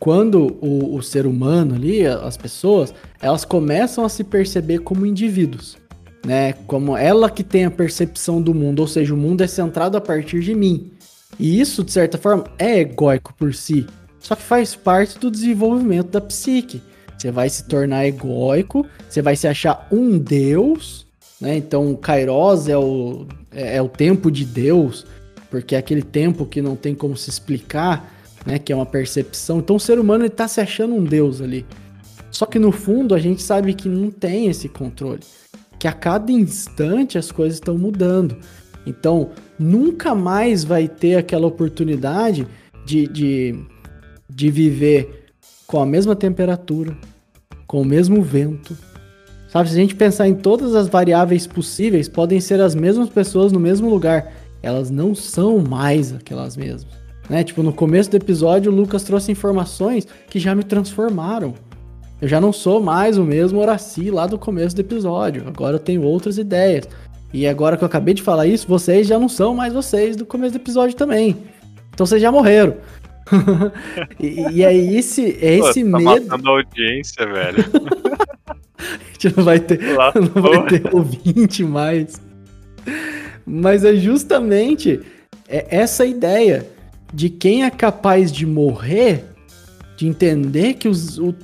quando 0.00 0.58
o, 0.60 0.96
o 0.96 1.00
ser 1.02 1.26
humano 1.26 1.76
ali, 1.76 2.04
as 2.04 2.36
pessoas, 2.36 2.92
elas 3.20 3.44
começam 3.44 4.04
a 4.04 4.08
se 4.08 4.24
perceber 4.24 4.80
como 4.80 5.06
indivíduos. 5.06 5.78
Né? 6.26 6.54
Como 6.66 6.96
ela 6.96 7.30
que 7.30 7.44
tem 7.44 7.66
a 7.66 7.70
percepção 7.70 8.42
do 8.42 8.52
mundo, 8.52 8.80
ou 8.80 8.88
seja, 8.88 9.14
o 9.14 9.16
mundo 9.16 9.42
é 9.42 9.46
centrado 9.46 9.96
a 9.96 10.00
partir 10.00 10.40
de 10.40 10.56
mim. 10.56 10.90
E 11.38 11.60
isso, 11.60 11.84
de 11.84 11.92
certa 11.92 12.18
forma, 12.18 12.46
é 12.58 12.80
egóico 12.80 13.32
por 13.34 13.54
si. 13.54 13.86
Só 14.18 14.34
que 14.34 14.42
faz 14.42 14.74
parte 14.74 15.20
do 15.20 15.30
desenvolvimento 15.30 16.08
da 16.08 16.20
psique. 16.20 16.82
Você 17.18 17.32
vai 17.32 17.50
se 17.50 17.64
tornar 17.64 18.06
egóico, 18.06 18.86
você 19.08 19.20
vai 19.20 19.34
se 19.34 19.48
achar 19.48 19.88
um 19.90 20.16
deus, 20.16 21.04
né? 21.40 21.56
Então, 21.56 21.94
Kairos 21.96 22.68
é 22.68 22.78
o, 22.78 23.26
é, 23.50 23.76
é 23.76 23.82
o 23.82 23.88
tempo 23.88 24.30
de 24.30 24.44
Deus, 24.44 25.04
porque 25.50 25.74
é 25.74 25.78
aquele 25.78 26.02
tempo 26.02 26.46
que 26.46 26.62
não 26.62 26.76
tem 26.76 26.94
como 26.94 27.16
se 27.16 27.28
explicar, 27.28 28.14
né? 28.46 28.58
Que 28.58 28.72
é 28.72 28.76
uma 28.76 28.86
percepção. 28.86 29.58
Então, 29.58 29.76
o 29.76 29.80
ser 29.80 29.98
humano 29.98 30.24
está 30.24 30.46
se 30.46 30.60
achando 30.60 30.94
um 30.94 31.02
deus 31.02 31.40
ali. 31.40 31.66
Só 32.30 32.46
que 32.46 32.58
no 32.58 32.70
fundo 32.70 33.14
a 33.14 33.18
gente 33.18 33.42
sabe 33.42 33.74
que 33.74 33.88
não 33.88 34.10
tem 34.10 34.46
esse 34.46 34.68
controle, 34.68 35.20
que 35.78 35.88
a 35.88 35.92
cada 35.92 36.30
instante 36.30 37.18
as 37.18 37.32
coisas 37.32 37.54
estão 37.54 37.76
mudando. 37.76 38.36
Então, 38.86 39.30
nunca 39.58 40.14
mais 40.14 40.62
vai 40.62 40.86
ter 40.86 41.16
aquela 41.16 41.46
oportunidade 41.46 42.46
de, 42.86 43.08
de, 43.08 43.54
de 44.30 44.50
viver 44.50 45.17
com 45.68 45.82
a 45.82 45.86
mesma 45.86 46.16
temperatura, 46.16 46.96
com 47.66 47.82
o 47.82 47.84
mesmo 47.84 48.22
vento. 48.22 48.74
Sabe, 49.48 49.68
se 49.68 49.74
a 49.74 49.78
gente 49.78 49.94
pensar 49.94 50.26
em 50.26 50.34
todas 50.34 50.74
as 50.74 50.88
variáveis 50.88 51.46
possíveis, 51.46 52.08
podem 52.08 52.40
ser 52.40 52.58
as 52.58 52.74
mesmas 52.74 53.10
pessoas 53.10 53.52
no 53.52 53.60
mesmo 53.60 53.88
lugar. 53.88 54.32
Elas 54.62 54.90
não 54.90 55.14
são 55.14 55.58
mais 55.58 56.12
aquelas 56.12 56.56
mesmas. 56.56 56.86
Né? 57.28 57.44
Tipo, 57.44 57.62
no 57.62 57.72
começo 57.72 58.10
do 58.10 58.16
episódio, 58.16 58.72
o 58.72 58.74
Lucas 58.74 59.02
trouxe 59.02 59.30
informações 59.30 60.08
que 60.30 60.38
já 60.38 60.54
me 60.54 60.64
transformaram. 60.64 61.52
Eu 62.20 62.28
já 62.28 62.40
não 62.40 62.52
sou 62.52 62.80
mais 62.82 63.18
o 63.18 63.22
mesmo 63.22 63.60
Horaci 63.60 64.10
lá 64.10 64.26
do 64.26 64.38
começo 64.38 64.74
do 64.74 64.80
episódio. 64.80 65.44
Agora 65.46 65.76
eu 65.76 65.80
tenho 65.80 66.02
outras 66.02 66.38
ideias. 66.38 66.88
E 67.32 67.46
agora 67.46 67.76
que 67.76 67.84
eu 67.84 67.86
acabei 67.86 68.14
de 68.14 68.22
falar 68.22 68.46
isso, 68.46 68.66
vocês 68.66 69.06
já 69.06 69.18
não 69.18 69.28
são 69.28 69.54
mais 69.54 69.74
vocês 69.74 70.16
do 70.16 70.24
começo 70.24 70.52
do 70.52 70.62
episódio 70.62 70.96
também. 70.96 71.36
Então 71.92 72.06
vocês 72.06 72.22
já 72.22 72.32
morreram. 72.32 72.74
e, 74.20 74.58
e 74.58 74.64
aí 74.64 74.96
esse, 74.96 75.38
é 75.40 75.58
esse 75.58 75.84
Pô, 75.84 75.90
tá 75.90 75.98
medo. 75.98 76.26
matando 76.26 76.48
a 76.48 76.52
audiência, 76.52 77.26
velho. 77.26 77.64
a 78.78 79.12
gente 79.12 79.36
não 79.36 79.44
vai 79.44 79.60
ter, 79.60 79.96
Lá, 79.96 80.12
não 80.16 80.42
vai 80.42 80.66
ter 80.66 80.94
ouvinte 80.94 81.64
mais. 81.64 82.20
Mas 83.46 83.84
é 83.84 83.94
justamente 83.96 85.00
essa 85.48 86.04
ideia 86.04 86.66
de 87.12 87.30
quem 87.30 87.64
é 87.64 87.70
capaz 87.70 88.30
de 88.30 88.46
morrer, 88.46 89.24
de 89.96 90.06
entender 90.06 90.74
que 90.74 90.88
os, 90.88 91.18
o, 91.18 91.34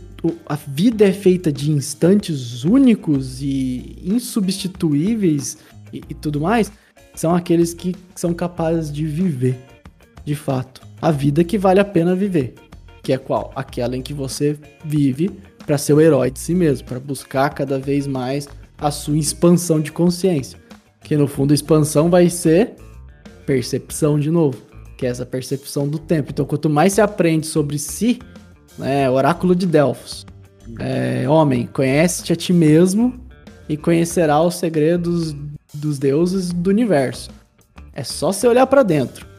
a 0.46 0.54
vida 0.54 1.06
é 1.06 1.12
feita 1.12 1.50
de 1.50 1.70
instantes 1.70 2.64
únicos 2.64 3.40
e 3.42 3.98
insubstituíveis 4.04 5.58
e, 5.92 6.02
e 6.08 6.14
tudo 6.14 6.40
mais, 6.40 6.70
são 7.14 7.34
aqueles 7.34 7.72
que 7.72 7.94
são 8.14 8.34
capazes 8.34 8.92
de 8.92 9.06
viver, 9.06 9.56
de 10.24 10.34
fato 10.34 10.93
a 11.04 11.10
vida 11.10 11.44
que 11.44 11.58
vale 11.58 11.78
a 11.78 11.84
pena 11.84 12.14
viver. 12.14 12.54
Que 13.02 13.12
é 13.12 13.18
qual? 13.18 13.52
Aquela 13.54 13.94
em 13.94 14.00
que 14.00 14.14
você 14.14 14.56
vive 14.82 15.30
para 15.66 15.76
ser 15.76 15.92
o 15.92 16.00
herói 16.00 16.30
de 16.30 16.38
si 16.38 16.54
mesmo, 16.54 16.88
para 16.88 16.98
buscar 16.98 17.50
cada 17.50 17.78
vez 17.78 18.06
mais 18.06 18.48
a 18.78 18.90
sua 18.90 19.18
expansão 19.18 19.80
de 19.80 19.92
consciência. 19.92 20.58
Que 21.02 21.14
no 21.14 21.26
fundo 21.26 21.50
a 21.50 21.54
expansão 21.54 22.08
vai 22.08 22.30
ser 22.30 22.76
percepção 23.44 24.18
de 24.18 24.30
novo, 24.30 24.56
que 24.96 25.04
é 25.04 25.10
essa 25.10 25.26
percepção 25.26 25.86
do 25.86 25.98
tempo. 25.98 26.30
Então, 26.30 26.46
quanto 26.46 26.70
mais 26.70 26.94
se 26.94 27.02
aprende 27.02 27.46
sobre 27.46 27.78
si, 27.78 28.18
né, 28.78 29.10
oráculo 29.10 29.54
de 29.54 29.66
Delfos, 29.66 30.24
é, 30.80 31.28
homem, 31.28 31.66
conhece-te 31.66 32.32
a 32.32 32.36
ti 32.36 32.54
mesmo 32.54 33.12
e 33.68 33.76
conhecerá 33.76 34.40
os 34.40 34.54
segredos 34.54 35.36
dos 35.74 35.98
deuses 35.98 36.50
do 36.50 36.70
universo. 36.70 37.28
É 37.92 38.02
só 38.02 38.32
você 38.32 38.48
olhar 38.48 38.66
para 38.66 38.82
dentro, 38.82 39.33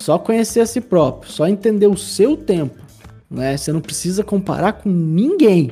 só 0.00 0.18
conhecer 0.18 0.60
a 0.60 0.66
si 0.66 0.80
próprio, 0.80 1.30
só 1.30 1.46
entender 1.46 1.86
o 1.86 1.96
seu 1.96 2.36
tempo, 2.36 2.82
né? 3.30 3.56
Você 3.56 3.72
não 3.72 3.80
precisa 3.80 4.24
comparar 4.24 4.72
com 4.72 4.88
ninguém. 4.88 5.70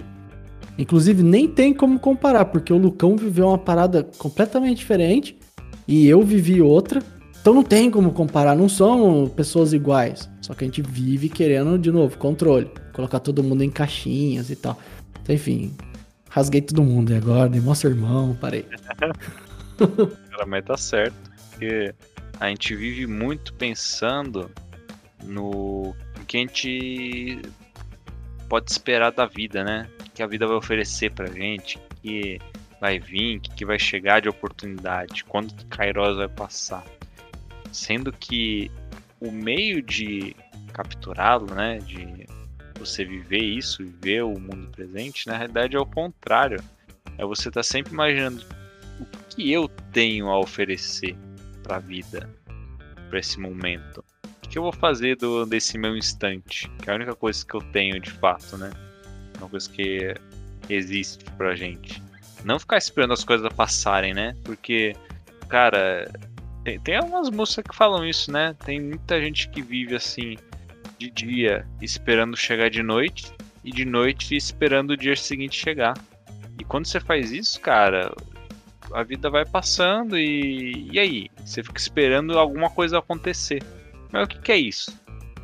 Inclusive, 0.78 1.22
nem 1.22 1.48
tem 1.48 1.74
como 1.74 1.98
comparar, 1.98 2.44
porque 2.44 2.72
o 2.72 2.76
Lucão 2.76 3.16
viveu 3.16 3.48
uma 3.48 3.58
parada 3.58 4.04
completamente 4.18 4.78
diferente 4.78 5.36
e 5.88 6.06
eu 6.06 6.22
vivi 6.22 6.62
outra. 6.62 7.02
Então 7.40 7.54
não 7.54 7.62
tem 7.62 7.90
como 7.90 8.12
comparar, 8.12 8.54
não 8.54 8.68
são 8.68 9.28
pessoas 9.34 9.72
iguais. 9.72 10.28
Só 10.42 10.54
que 10.54 10.64
a 10.64 10.66
gente 10.66 10.82
vive 10.82 11.28
querendo, 11.28 11.78
de 11.78 11.90
novo, 11.90 12.16
controle. 12.18 12.70
Colocar 12.92 13.20
todo 13.20 13.42
mundo 13.42 13.64
em 13.64 13.70
caixinhas 13.70 14.50
e 14.50 14.56
tal. 14.56 14.78
Então, 15.22 15.34
enfim, 15.34 15.74
rasguei 16.28 16.60
todo 16.60 16.82
mundo 16.82 17.12
e 17.12 17.16
agora, 17.16 17.48
dei 17.48 17.60
mó 17.60 17.74
sermão, 17.74 18.36
parei. 18.40 18.66
Cara, 19.78 20.46
mas 20.46 20.64
tá 20.64 20.76
certo. 20.76 21.16
Porque 21.50 21.94
a 22.40 22.48
gente 22.48 22.74
vive 22.74 23.06
muito 23.06 23.52
pensando 23.54 24.50
no 25.24 25.94
que 26.26 26.36
a 26.36 26.40
gente 26.40 27.42
pode 28.48 28.70
esperar 28.70 29.10
da 29.10 29.26
vida, 29.26 29.64
né? 29.64 29.88
Que 30.14 30.22
a 30.22 30.26
vida 30.26 30.46
vai 30.46 30.56
oferecer 30.56 31.10
pra 31.10 31.26
gente, 31.26 31.78
que 32.02 32.38
vai 32.80 32.98
vir, 32.98 33.40
que, 33.40 33.64
vai 33.64 33.78
chegar 33.78 34.20
de 34.20 34.28
oportunidade, 34.28 35.24
quando 35.24 35.54
que 35.54 35.64
Kairos 35.66 36.16
vai 36.16 36.28
passar. 36.28 36.84
Sendo 37.72 38.12
que 38.12 38.70
o 39.20 39.32
meio 39.32 39.82
de 39.82 40.36
capturá-lo, 40.72 41.52
né, 41.54 41.78
de 41.78 42.26
você 42.78 43.04
viver 43.04 43.42
isso, 43.42 43.84
viver 43.84 44.22
o 44.22 44.38
mundo 44.38 44.70
presente, 44.70 45.26
na 45.26 45.36
realidade 45.36 45.76
é 45.76 45.80
o 45.80 45.86
contrário. 45.86 46.62
É 47.16 47.24
você 47.24 47.48
estar 47.48 47.60
tá 47.60 47.64
sempre 47.64 47.92
imaginando 47.92 48.44
o 49.00 49.06
que 49.34 49.50
eu 49.50 49.66
tenho 49.92 50.28
a 50.28 50.38
oferecer 50.38 51.16
para 51.68 51.76
a 51.76 51.80
vida, 51.80 52.28
para 53.10 53.18
esse 53.18 53.38
momento. 53.38 54.02
O 54.42 54.48
que 54.48 54.56
eu 54.56 54.62
vou 54.62 54.72
fazer 54.72 55.16
do, 55.16 55.44
desse 55.44 55.76
meu 55.76 55.94
instante? 55.94 56.66
Que 56.82 56.88
é 56.88 56.92
a 56.94 56.96
única 56.96 57.14
coisa 57.14 57.44
que 57.44 57.54
eu 57.54 57.60
tenho 57.60 58.00
de 58.00 58.10
fato, 58.10 58.56
né? 58.56 58.70
Uma 59.38 59.50
coisa 59.50 59.68
que 59.68 60.14
existe 60.70 61.22
pra 61.36 61.54
gente. 61.54 62.02
Não 62.44 62.58
ficar 62.58 62.78
esperando 62.78 63.12
as 63.12 63.22
coisas 63.22 63.52
passarem, 63.52 64.14
né? 64.14 64.34
Porque, 64.42 64.96
cara, 65.48 66.10
tem, 66.64 66.80
tem 66.80 66.96
algumas 66.96 67.28
músicas 67.28 67.66
que 67.70 67.76
falam 67.76 68.06
isso, 68.06 68.32
né? 68.32 68.56
Tem 68.64 68.80
muita 68.80 69.20
gente 69.20 69.50
que 69.50 69.60
vive 69.60 69.94
assim, 69.94 70.38
de 70.98 71.10
dia 71.10 71.66
esperando 71.82 72.34
chegar 72.34 72.70
de 72.70 72.82
noite, 72.82 73.30
e 73.62 73.70
de 73.70 73.84
noite 73.84 74.34
esperando 74.34 74.92
o 74.92 74.96
dia 74.96 75.14
seguinte 75.14 75.60
chegar. 75.60 75.94
E 76.58 76.64
quando 76.64 76.86
você 76.86 76.98
faz 76.98 77.30
isso, 77.30 77.60
cara, 77.60 78.10
a 78.92 79.02
vida 79.02 79.30
vai 79.30 79.44
passando 79.44 80.18
e. 80.18 80.88
E 80.92 80.98
aí? 80.98 81.30
Você 81.44 81.62
fica 81.62 81.78
esperando 81.78 82.38
alguma 82.38 82.70
coisa 82.70 82.98
acontecer. 82.98 83.62
Mas 84.10 84.24
o 84.24 84.26
que, 84.26 84.38
que 84.38 84.52
é 84.52 84.56
isso? 84.56 84.92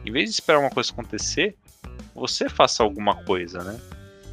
Em 0.04 0.12
vez 0.12 0.30
de 0.30 0.34
esperar 0.34 0.58
uma 0.58 0.70
coisa 0.70 0.92
acontecer, 0.92 1.56
você 2.14 2.48
faça 2.48 2.82
alguma 2.82 3.16
coisa, 3.24 3.62
né? 3.62 3.80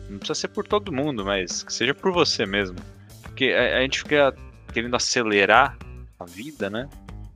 Não 0.10 0.17
precisa 0.17 0.41
ser 0.41 0.47
por 0.50 0.67
todo 0.67 0.91
mundo, 0.91 1.24
mas 1.26 1.63
que 1.63 1.74
seja 1.74 1.93
por 1.93 2.12
você 2.12 2.45
mesmo. 2.45 2.78
Porque 3.21 3.45
a, 3.45 3.78
a 3.78 3.82
gente 3.82 4.00
fica 4.00 4.36
querendo 4.74 4.95
acelerar 4.95 5.78
a 6.19 6.26
vida, 6.26 6.69
né? 6.69 6.89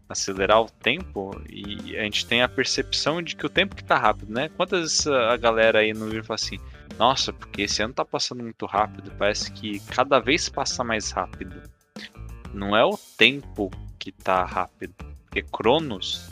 Acelerar 0.08 0.62
o 0.62 0.70
tempo 0.70 1.42
e 1.50 1.98
a 1.98 2.04
gente 2.04 2.26
tem 2.26 2.42
a 2.42 2.50
percepção 2.50 3.22
de 3.22 3.36
que 3.36 3.46
o 3.46 3.50
tempo 3.50 3.76
que 3.76 3.84
tá 3.84 3.98
rápido, 3.98 4.32
né? 4.32 4.50
Quantas 4.50 5.08
a 5.08 5.36
galera 5.38 5.80
aí 5.80 5.94
no 5.94 6.06
vídeo 6.06 6.24
fala 6.24 6.36
assim: 6.36 6.60
Nossa, 6.98 7.34
porque 7.34 7.64
esse 7.64 7.82
ano 7.84 7.94
tá 7.94 8.06
passando 8.06 8.44
muito 8.44 8.66
rápido, 8.66 9.12
parece 9.18 9.52
que 9.52 9.80
cada 9.80 10.20
vez 10.20 10.48
passa 10.48 10.84
mais 10.84 11.12
rápido. 11.12 11.62
Não 12.54 12.76
é 12.76 12.86
o 12.86 12.98
tempo 13.18 13.70
que 14.00 14.12
tá 14.12 14.46
rápido, 14.46 14.94
porque 15.26 15.42
Cronos 15.42 16.32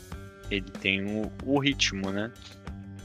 ele 0.49 0.69
tem 0.69 1.03
o, 1.03 1.31
o 1.45 1.59
ritmo, 1.59 2.11
né? 2.11 2.31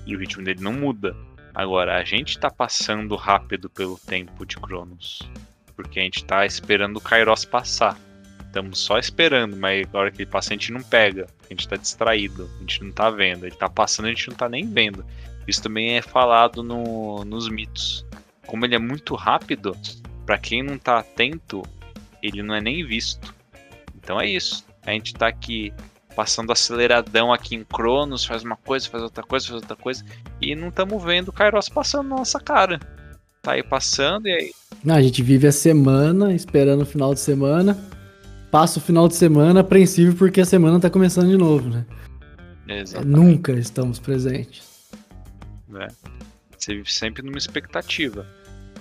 E 0.06 0.14
o 0.14 0.18
ritmo 0.18 0.44
dele 0.44 0.60
não 0.62 0.72
muda. 0.72 1.16
Agora, 1.54 1.96
a 1.96 2.04
gente 2.04 2.38
tá 2.38 2.50
passando 2.50 3.16
rápido 3.16 3.68
pelo 3.68 3.98
tempo 3.98 4.46
de 4.46 4.56
Cronos. 4.56 5.28
Porque 5.74 5.98
a 5.98 6.02
gente 6.02 6.24
tá 6.24 6.46
esperando 6.46 6.98
o 6.98 7.00
Kairos 7.00 7.44
passar. 7.44 7.98
Estamos 8.46 8.78
só 8.78 8.98
esperando, 8.98 9.56
mas 9.56 9.86
agora 9.86 10.10
que 10.10 10.22
ele 10.22 10.30
passa 10.30 10.50
a 10.50 10.56
gente 10.56 10.72
não 10.72 10.82
pega. 10.82 11.26
A 11.44 11.52
gente 11.52 11.68
tá 11.68 11.76
distraído, 11.76 12.48
a 12.56 12.60
gente 12.60 12.84
não 12.84 12.92
tá 12.92 13.10
vendo. 13.10 13.46
Ele 13.46 13.54
tá 13.54 13.68
passando, 13.68 14.06
a 14.06 14.08
gente 14.08 14.28
não 14.28 14.36
tá 14.36 14.48
nem 14.48 14.70
vendo. 14.70 15.04
Isso 15.48 15.62
também 15.62 15.96
é 15.96 16.02
falado 16.02 16.62
no, 16.62 17.24
nos 17.24 17.48
mitos. 17.48 18.04
Como 18.46 18.66
ele 18.66 18.74
é 18.74 18.78
muito 18.78 19.14
rápido, 19.14 19.74
para 20.26 20.38
quem 20.38 20.62
não 20.62 20.76
tá 20.76 20.98
atento, 20.98 21.62
ele 22.22 22.42
não 22.42 22.54
é 22.54 22.60
nem 22.60 22.86
visto. 22.86 23.34
Então 23.96 24.20
é 24.20 24.28
isso. 24.28 24.66
A 24.86 24.92
gente 24.92 25.14
tá 25.14 25.26
aqui 25.26 25.72
passando 26.14 26.52
aceleradão 26.52 27.32
aqui 27.32 27.54
em 27.54 27.64
Cronos, 27.64 28.26
faz 28.26 28.42
uma 28.42 28.56
coisa, 28.56 28.88
faz 28.90 29.02
outra 29.02 29.22
coisa, 29.22 29.46
faz 29.46 29.62
outra 29.62 29.76
coisa, 29.76 30.04
e 30.42 30.54
não 30.54 30.68
estamos 30.68 31.02
vendo 31.02 31.28
o 31.28 31.32
Kairos 31.32 31.68
passando 31.68 32.08
na 32.08 32.16
nossa 32.16 32.40
cara. 32.40 32.80
Tá 33.40 33.52
aí 33.52 33.62
passando 33.62 34.26
e 34.26 34.32
aí. 34.32 34.52
Não, 34.84 34.96
a 34.96 35.02
gente 35.02 35.22
vive 35.22 35.46
a 35.46 35.52
semana, 35.52 36.34
esperando 36.34 36.82
o 36.82 36.86
final 36.86 37.14
de 37.14 37.20
semana, 37.20 37.78
passa 38.50 38.78
o 38.80 38.82
final 38.82 39.08
de 39.08 39.14
semana 39.14 39.60
apreensivo 39.60 40.16
porque 40.16 40.40
a 40.40 40.44
semana 40.44 40.80
tá 40.80 40.90
começando 40.90 41.28
de 41.28 41.36
novo, 41.38 41.70
né? 41.70 41.86
Exatamente. 42.66 43.16
Nunca 43.16 43.52
estamos 43.52 43.98
presentes. 43.98 44.67
É. 45.74 45.88
Você 46.56 46.74
vive 46.74 46.92
sempre 46.92 47.22
numa 47.22 47.38
expectativa. 47.38 48.26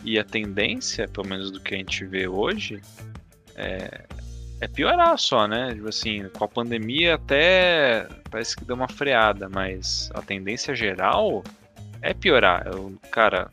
E 0.03 0.17
a 0.17 0.23
tendência, 0.23 1.07
pelo 1.07 1.27
menos 1.27 1.51
do 1.51 1.59
que 1.59 1.75
a 1.75 1.77
gente 1.77 2.05
vê 2.05 2.27
hoje, 2.27 2.81
é, 3.55 4.05
é 4.61 4.67
piorar 4.67 5.17
só, 5.17 5.47
né? 5.47 5.73
Tipo 5.73 5.89
assim, 5.89 6.29
com 6.29 6.43
a 6.43 6.47
pandemia 6.47 7.15
até 7.15 8.07
parece 8.29 8.55
que 8.55 8.65
deu 8.65 8.75
uma 8.75 8.87
freada, 8.87 9.49
mas 9.49 10.09
a 10.13 10.21
tendência 10.21 10.75
geral 10.75 11.43
é 12.01 12.13
piorar. 12.13 12.67
Eu, 12.67 12.97
cara, 13.11 13.49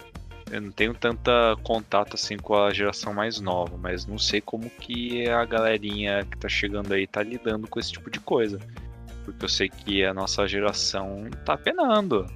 eu 0.50 0.60
não 0.60 0.70
tenho 0.70 0.94
tanta 0.94 1.56
contato 1.62 2.14
assim 2.14 2.36
com 2.36 2.54
a 2.54 2.72
geração 2.72 3.12
mais 3.12 3.40
nova, 3.40 3.76
mas 3.76 4.06
não 4.06 4.18
sei 4.18 4.40
como 4.40 4.68
que 4.70 5.28
a 5.28 5.44
galerinha 5.44 6.24
que 6.24 6.36
tá 6.38 6.48
chegando 6.48 6.92
aí 6.92 7.06
tá 7.06 7.22
lidando 7.22 7.66
com 7.66 7.80
esse 7.80 7.92
tipo 7.92 8.10
de 8.10 8.20
coisa. 8.20 8.58
Porque 9.24 9.44
eu 9.44 9.48
sei 9.48 9.68
que 9.68 10.04
a 10.04 10.12
nossa 10.12 10.46
geração 10.46 11.28
tá 11.44 11.56
penando. 11.56 12.26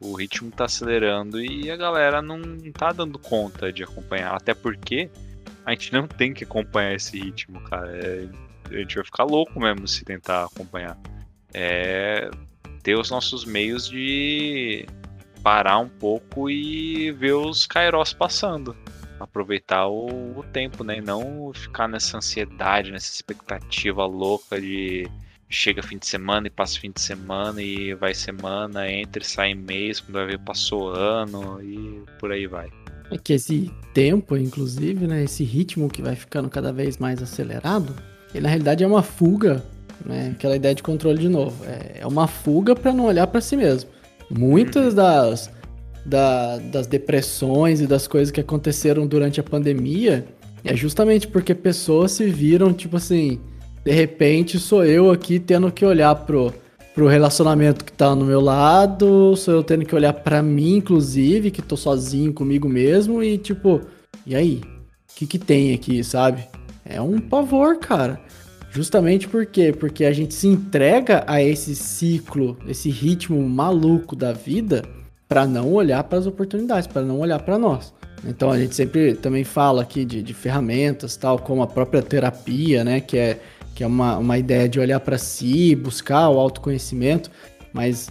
O 0.00 0.14
ritmo 0.14 0.50
tá 0.50 0.66
acelerando 0.66 1.40
e 1.40 1.70
a 1.70 1.76
galera 1.76 2.20
não 2.20 2.42
tá 2.72 2.92
dando 2.92 3.18
conta 3.18 3.72
de 3.72 3.82
acompanhar. 3.82 4.34
Até 4.34 4.54
porque 4.54 5.10
a 5.64 5.70
gente 5.70 5.92
não 5.92 6.06
tem 6.06 6.34
que 6.34 6.44
acompanhar 6.44 6.94
esse 6.94 7.18
ritmo, 7.18 7.60
cara. 7.62 7.96
É, 7.96 8.28
a 8.70 8.78
gente 8.78 8.94
vai 8.96 9.04
ficar 9.04 9.24
louco 9.24 9.58
mesmo 9.58 9.88
se 9.88 10.04
tentar 10.04 10.44
acompanhar. 10.44 10.98
É 11.54 12.30
ter 12.86 12.96
os 12.96 13.10
nossos 13.10 13.44
meios 13.44 13.88
de 13.88 14.86
parar 15.42 15.78
um 15.78 15.88
pouco 15.88 16.48
e 16.48 17.10
ver 17.10 17.32
os 17.32 17.66
Kairos 17.66 18.12
passando. 18.12 18.76
Aproveitar 19.18 19.88
o, 19.88 20.38
o 20.38 20.44
tempo, 20.44 20.84
né? 20.84 20.98
E 20.98 21.00
não 21.00 21.52
ficar 21.52 21.88
nessa 21.88 22.18
ansiedade, 22.18 22.92
nessa 22.92 23.12
expectativa 23.12 24.06
louca 24.06 24.60
de 24.60 25.10
chega 25.48 25.82
fim 25.82 25.98
de 25.98 26.06
semana 26.06 26.46
e 26.46 26.50
passa 26.50 26.78
fim 26.78 26.90
de 26.90 27.00
semana 27.00 27.62
e 27.62 27.94
vai 27.94 28.14
semana, 28.14 28.90
entra 28.90 29.22
e 29.22 29.26
sai 29.26 29.54
mês, 29.54 30.00
quando 30.00 30.14
vai 30.14 30.26
ver 30.26 30.38
passou 30.40 30.88
ano 30.88 31.62
e 31.62 32.02
por 32.18 32.32
aí 32.32 32.46
vai. 32.46 32.68
É 33.10 33.16
que 33.16 33.32
esse 33.32 33.70
tempo, 33.94 34.36
inclusive, 34.36 35.06
né, 35.06 35.22
esse 35.22 35.44
ritmo 35.44 35.88
que 35.88 36.02
vai 36.02 36.16
ficando 36.16 36.48
cada 36.48 36.72
vez 36.72 36.98
mais 36.98 37.22
acelerado, 37.22 37.94
ele 38.34 38.42
na 38.42 38.48
realidade 38.48 38.82
é 38.82 38.86
uma 38.86 39.02
fuga, 39.02 39.64
né, 40.04 40.32
aquela 40.34 40.56
ideia 40.56 40.74
de 40.74 40.82
controle 40.82 41.18
de 41.18 41.28
novo. 41.28 41.64
É, 41.64 42.00
é 42.00 42.06
uma 42.06 42.26
fuga 42.26 42.74
para 42.74 42.92
não 42.92 43.04
olhar 43.04 43.26
para 43.28 43.40
si 43.40 43.56
mesmo. 43.56 43.90
Muitas 44.28 44.88
uhum. 44.88 44.94
das, 44.94 45.50
da, 46.04 46.58
das 46.58 46.86
depressões 46.88 47.80
e 47.80 47.86
das 47.86 48.08
coisas 48.08 48.32
que 48.32 48.40
aconteceram 48.40 49.06
durante 49.06 49.38
a 49.38 49.42
pandemia 49.42 50.26
é 50.64 50.74
justamente 50.74 51.28
porque 51.28 51.54
pessoas 51.54 52.10
se 52.10 52.28
viram, 52.28 52.72
tipo 52.72 52.96
assim, 52.96 53.40
de 53.86 53.92
repente 53.92 54.58
sou 54.58 54.84
eu 54.84 55.12
aqui 55.12 55.38
tendo 55.38 55.70
que 55.70 55.84
olhar 55.84 56.12
pro 56.12 56.52
pro 56.92 57.06
relacionamento 57.06 57.84
que 57.84 57.92
tá 57.92 58.16
no 58.16 58.24
meu 58.24 58.40
lado, 58.40 59.36
sou 59.36 59.54
eu 59.54 59.62
tendo 59.62 59.84
que 59.84 59.94
olhar 59.94 60.14
para 60.14 60.42
mim, 60.42 60.78
inclusive, 60.78 61.50
que 61.50 61.60
tô 61.60 61.76
sozinho 61.76 62.32
comigo 62.32 62.68
mesmo 62.68 63.22
e 63.22 63.36
tipo, 63.36 63.82
e 64.26 64.34
aí? 64.34 64.62
O 65.12 65.14
que 65.14 65.26
que 65.26 65.38
tem 65.38 65.74
aqui, 65.74 66.02
sabe? 66.02 66.48
É 66.84 67.00
um 67.00 67.20
pavor, 67.20 67.78
cara. 67.78 68.18
Justamente 68.70 69.28
por 69.28 69.44
quê? 69.44 69.74
Porque 69.78 70.06
a 70.06 70.12
gente 70.12 70.34
se 70.34 70.48
entrega 70.48 71.22
a 71.26 71.40
esse 71.40 71.76
ciclo, 71.76 72.56
esse 72.66 72.88
ritmo 72.88 73.46
maluco 73.46 74.16
da 74.16 74.32
vida 74.32 74.82
para 75.28 75.46
não 75.46 75.72
olhar 75.74 76.02
para 76.04 76.18
as 76.18 76.26
oportunidades, 76.26 76.86
para 76.86 77.02
não 77.02 77.20
olhar 77.20 77.40
para 77.40 77.58
nós. 77.58 77.92
Então 78.26 78.50
a 78.50 78.58
gente 78.58 78.74
sempre 78.74 79.14
também 79.14 79.44
fala 79.44 79.82
aqui 79.82 80.04
de, 80.04 80.22
de 80.22 80.32
ferramentas, 80.32 81.14
tal 81.16 81.38
como 81.38 81.62
a 81.62 81.66
própria 81.66 82.02
terapia, 82.02 82.82
né? 82.82 83.00
Que 83.00 83.18
é 83.18 83.40
que 83.76 83.84
é 83.84 83.86
uma, 83.86 84.16
uma 84.16 84.38
ideia 84.38 84.66
de 84.66 84.80
olhar 84.80 84.98
para 85.00 85.18
si, 85.18 85.76
buscar 85.76 86.30
o 86.30 86.40
autoconhecimento, 86.40 87.30
mas 87.74 88.10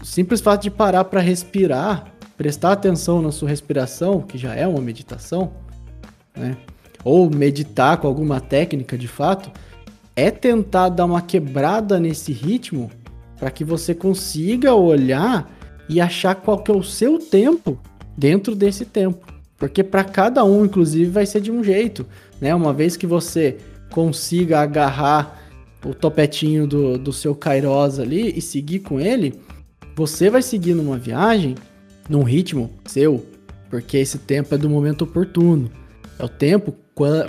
o 0.00 0.06
simples 0.06 0.40
fato 0.40 0.62
de 0.62 0.70
parar 0.70 1.02
para 1.02 1.20
respirar, 1.20 2.04
prestar 2.36 2.70
atenção 2.70 3.20
na 3.20 3.32
sua 3.32 3.48
respiração, 3.48 4.20
que 4.20 4.38
já 4.38 4.54
é 4.54 4.64
uma 4.64 4.80
meditação, 4.80 5.54
né? 6.36 6.56
Ou 7.04 7.28
meditar 7.28 7.96
com 7.96 8.06
alguma 8.06 8.40
técnica 8.40 8.96
de 8.96 9.08
fato, 9.08 9.50
é 10.14 10.30
tentar 10.30 10.88
dar 10.88 11.04
uma 11.04 11.20
quebrada 11.20 11.98
nesse 11.98 12.32
ritmo 12.32 12.88
para 13.40 13.50
que 13.50 13.64
você 13.64 13.96
consiga 13.96 14.72
olhar 14.72 15.50
e 15.88 16.00
achar 16.00 16.36
qual 16.36 16.62
que 16.62 16.70
é 16.70 16.74
o 16.74 16.82
seu 16.82 17.18
tempo 17.18 17.76
dentro 18.16 18.54
desse 18.54 18.84
tempo. 18.84 19.26
Porque 19.58 19.82
para 19.82 20.04
cada 20.04 20.44
um, 20.44 20.64
inclusive, 20.64 21.10
vai 21.10 21.26
ser 21.26 21.40
de 21.40 21.50
um 21.50 21.64
jeito, 21.64 22.06
né? 22.40 22.54
Uma 22.54 22.72
vez 22.72 22.96
que 22.96 23.06
você 23.06 23.58
consiga 23.92 24.60
agarrar 24.60 25.40
o 25.84 25.94
topetinho 25.94 26.66
do, 26.66 26.98
do 26.98 27.12
seu 27.12 27.34
Kairos 27.34 27.98
ali 27.98 28.36
e 28.36 28.40
seguir 28.40 28.80
com 28.80 29.00
ele, 29.00 29.34
você 29.94 30.30
vai 30.30 30.42
seguir 30.42 30.74
numa 30.74 30.96
viagem 30.96 31.54
num 32.08 32.22
ritmo 32.22 32.70
seu, 32.86 33.24
porque 33.68 33.98
esse 33.98 34.18
tempo 34.18 34.54
é 34.54 34.58
do 34.58 34.68
momento 34.68 35.02
oportuno. 35.02 35.70
É 36.18 36.24
o 36.24 36.28
tempo 36.28 36.74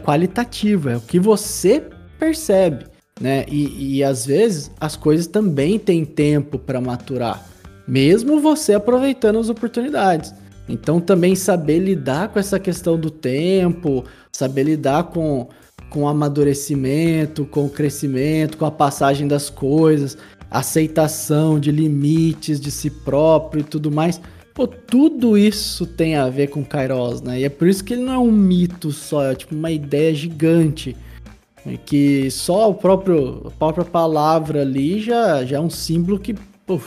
qualitativo, 0.04 0.90
é 0.90 0.98
o 0.98 1.02
que 1.02 1.20
você 1.20 1.84
percebe, 2.20 2.86
né? 3.20 3.46
E, 3.48 3.98
e 3.98 4.04
às 4.04 4.26
vezes 4.26 4.72
as 4.80 4.96
coisas 4.96 5.28
também 5.28 5.80
têm 5.80 6.06
tempo 6.06 6.60
para 6.60 6.82
maturar, 6.82 7.44
mesmo 7.88 8.40
você 8.40 8.74
aproveitando 8.74 9.40
as 9.40 9.50
oportunidades. 9.50 10.34
Então 10.68 11.00
também 11.00 11.36
saber 11.36 11.80
lidar 11.80 12.30
com 12.30 12.40
essa 12.40 12.60
questão 12.60 12.98
do 12.98 13.10
tempo, 13.10 14.06
saber 14.32 14.64
lidar 14.64 15.06
com, 15.06 15.50
com 15.94 16.02
o 16.02 16.08
amadurecimento, 16.08 17.46
com 17.46 17.66
o 17.66 17.70
crescimento, 17.70 18.58
com 18.58 18.66
a 18.66 18.72
passagem 18.72 19.28
das 19.28 19.48
coisas, 19.48 20.18
aceitação 20.50 21.60
de 21.60 21.72
limites 21.72 22.60
de 22.60 22.72
si 22.72 22.90
próprio 22.90 23.62
e 23.62 23.64
tudo 23.64 23.92
mais. 23.92 24.20
Pô, 24.56 24.66
tudo 24.66 25.38
isso 25.38 25.86
tem 25.86 26.16
a 26.16 26.28
ver 26.30 26.48
com 26.48 26.66
Kairos, 26.66 27.22
né? 27.22 27.42
E 27.42 27.44
é 27.44 27.50
por 27.50 27.68
isso 27.68 27.84
que 27.84 27.94
ele 27.94 28.02
não 28.02 28.14
é 28.14 28.18
um 28.18 28.32
mito 28.32 28.92
só, 28.92 29.24
é 29.24 29.36
tipo 29.36 29.54
uma 29.54 29.70
ideia 29.70 30.14
gigante. 30.16 30.98
Né? 31.64 31.78
Que 31.86 32.30
só 32.32 32.72
o 32.72 32.74
próprio, 32.74 33.44
a 33.46 33.52
própria 33.52 33.86
palavra 33.86 34.62
ali 34.62 35.00
já, 35.00 35.46
já 35.46 35.58
é 35.58 35.60
um 35.60 35.70
símbolo 35.70 36.20
que 36.20 36.34
pô, 36.66 36.80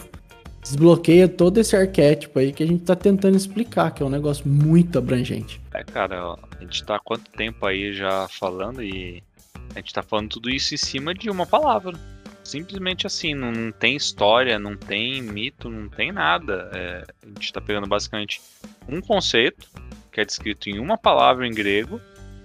desbloqueia 0.66 1.28
todo 1.28 1.58
esse 1.58 1.76
arquétipo 1.76 2.38
aí 2.40 2.52
que 2.52 2.62
a 2.62 2.66
gente 2.66 2.84
tá 2.84 2.96
tentando 2.96 3.36
explicar, 3.36 3.92
que 3.92 4.02
é 4.02 4.06
um 4.06 4.10
negócio 4.10 4.46
muito 4.48 4.98
abrangente. 4.98 5.60
É, 5.72 5.84
cara, 5.84 6.34
a 6.34 6.60
gente 6.60 6.84
tá 6.84 6.96
há 6.96 6.98
quanto 6.98 7.30
tempo 7.30 7.64
aí 7.64 7.92
já 7.92 8.26
falando 8.28 8.82
e 8.82 9.22
a 9.74 9.78
gente 9.78 9.94
tá 9.94 10.02
falando 10.02 10.30
tudo 10.30 10.50
isso 10.50 10.74
em 10.74 10.76
cima 10.78 11.14
de 11.14 11.30
uma 11.30 11.46
palavra. 11.46 11.96
Simplesmente 12.42 13.06
assim, 13.06 13.34
não, 13.34 13.52
não 13.52 13.72
tem 13.72 13.96
história, 13.96 14.58
não 14.58 14.76
tem 14.76 15.22
mito, 15.22 15.70
não 15.70 15.88
tem 15.88 16.10
nada. 16.10 16.70
É, 16.74 17.04
a 17.22 17.26
gente 17.28 17.44
está 17.44 17.60
pegando 17.60 17.86
basicamente 17.86 18.40
um 18.88 19.00
conceito 19.00 19.68
que 20.10 20.20
é 20.20 20.24
descrito 20.24 20.68
em 20.68 20.78
uma 20.78 20.98
palavra 20.98 21.46
em 21.46 21.52
grego. 21.52 22.00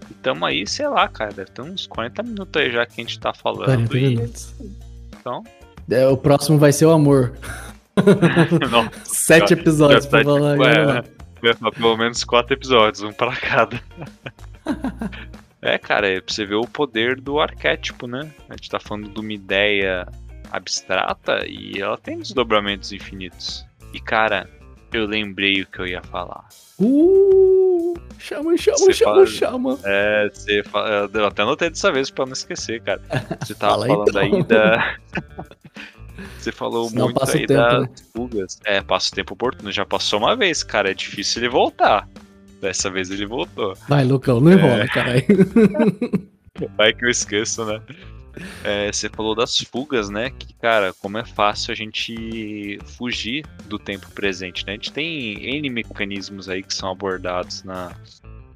E 0.09 0.13
estamos 0.13 0.43
aí, 0.43 0.67
sei 0.67 0.88
lá, 0.88 1.07
cara, 1.07 1.32
deve 1.32 1.51
ter 1.51 1.61
uns 1.61 1.88
40 1.88 2.22
minutos 2.24 2.61
aí 2.61 2.72
já 2.72 2.86
que 2.86 3.01
a 3.01 3.03
gente 3.03 3.17
está 3.17 3.34
falando. 3.34 3.65
40 3.65 3.97
e... 3.97 4.01
minutos. 4.01 4.53
Então. 5.19 5.43
É, 5.89 6.07
o 6.07 6.17
próximo 6.17 6.59
vai 6.59 6.72
ser 6.72 6.86
o 6.86 6.91
amor. 6.91 7.34
Sete 9.04 9.54
episódios 9.54 10.06
pra 10.06 10.24
falar. 10.24 11.04
Tipo, 11.04 11.48
é, 11.48 11.72
pelo 11.72 11.98
menos 11.98 12.24
quatro 12.24 12.54
episódios, 12.54 13.04
um 13.04 13.12
para 13.12 13.36
cada. 13.36 13.82
É, 15.64 15.78
cara, 15.78 16.10
é 16.10 16.20
pra 16.20 16.34
você 16.34 16.44
ver 16.44 16.56
o 16.56 16.68
poder 16.68 17.22
do 17.22 17.39
arquétipo, 17.39 18.08
né? 18.08 18.32
A 18.50 18.56
gente 18.56 18.68
tá 18.68 18.80
falando 18.80 19.10
de 19.10 19.20
uma 19.20 19.32
ideia 19.32 20.08
abstrata 20.52 21.46
e 21.48 21.80
ela 21.80 22.00
tem 22.00 22.18
desdobramentos 22.18 22.92
infinitos. 22.92 23.64
E, 23.94 24.00
cara, 24.00 24.50
eu 24.92 25.06
lembrei 25.06 25.62
o 25.62 25.68
que 25.68 25.80
eu 25.80 25.86
ia 25.86 26.02
falar. 26.02 26.48
Uh! 26.80 27.94
Chama, 28.18 28.58
chama, 28.58 28.78
você 28.78 28.94
chama, 28.94 29.14
fala, 29.14 29.26
chama. 29.28 29.80
É, 29.84 30.30
você 30.34 30.64
fala, 30.64 31.10
eu 31.14 31.26
até 31.28 31.44
anotei 31.44 31.70
dessa 31.70 31.92
vez 31.92 32.10
pra 32.10 32.26
não 32.26 32.34
esquecer, 32.34 32.82
cara. 32.82 33.02
Você 33.39 33.54
tava 33.54 33.74
Fala 33.74 33.88
falando 33.88 34.10
então. 34.10 34.22
aí 34.22 34.44
da. 34.44 34.98
Você 36.38 36.51
falou 36.51 36.89
Senão 36.89 37.05
muito 37.05 37.24
aí 37.24 37.45
tempo, 37.45 37.53
das 37.53 37.82
né? 37.82 37.89
fugas. 38.14 38.59
É, 38.66 38.82
passa 38.82 39.12
o 39.12 39.16
tempo 39.16 39.34
oportuno. 39.34 39.72
Já 39.72 39.86
passou 39.86 40.20
uma 40.20 40.36
vez, 40.36 40.64
cara. 40.64 40.91
É 40.91 40.93
difícil 40.93 41.41
ele 41.41 41.49
voltar. 41.49 42.07
Dessa 42.62 42.89
vez 42.89 43.09
ele 43.09 43.26
voltou. 43.26 43.76
Vai, 43.88 44.03
Lucão, 44.03 44.39
não 44.39 44.51
enrola, 44.51 44.84
é... 44.84 44.88
caralho. 44.88 45.26
Vai 46.78 46.93
que 46.93 47.05
eu 47.05 47.09
esqueço, 47.09 47.66
né? 47.66 47.82
É, 48.64 48.91
você 48.91 49.09
falou 49.09 49.36
das 49.36 49.57
fugas, 49.57 50.09
né? 50.09 50.30
Que, 50.30 50.53
cara, 50.53 50.93
como 50.93 51.18
é 51.18 51.26
fácil 51.26 51.72
a 51.72 51.76
gente 51.76 52.80
fugir 52.86 53.45
do 53.66 53.78
tempo 53.78 54.09
presente, 54.12 54.66
né? 54.66 54.74
A 54.74 54.76
gente 54.76 54.93
tem 54.93 55.43
N 55.57 55.70
mecanismos 55.70 56.47
aí 56.47 56.64
que 56.64 56.74
são 56.74 56.91
abordados 56.91 57.64
na, 57.64 57.95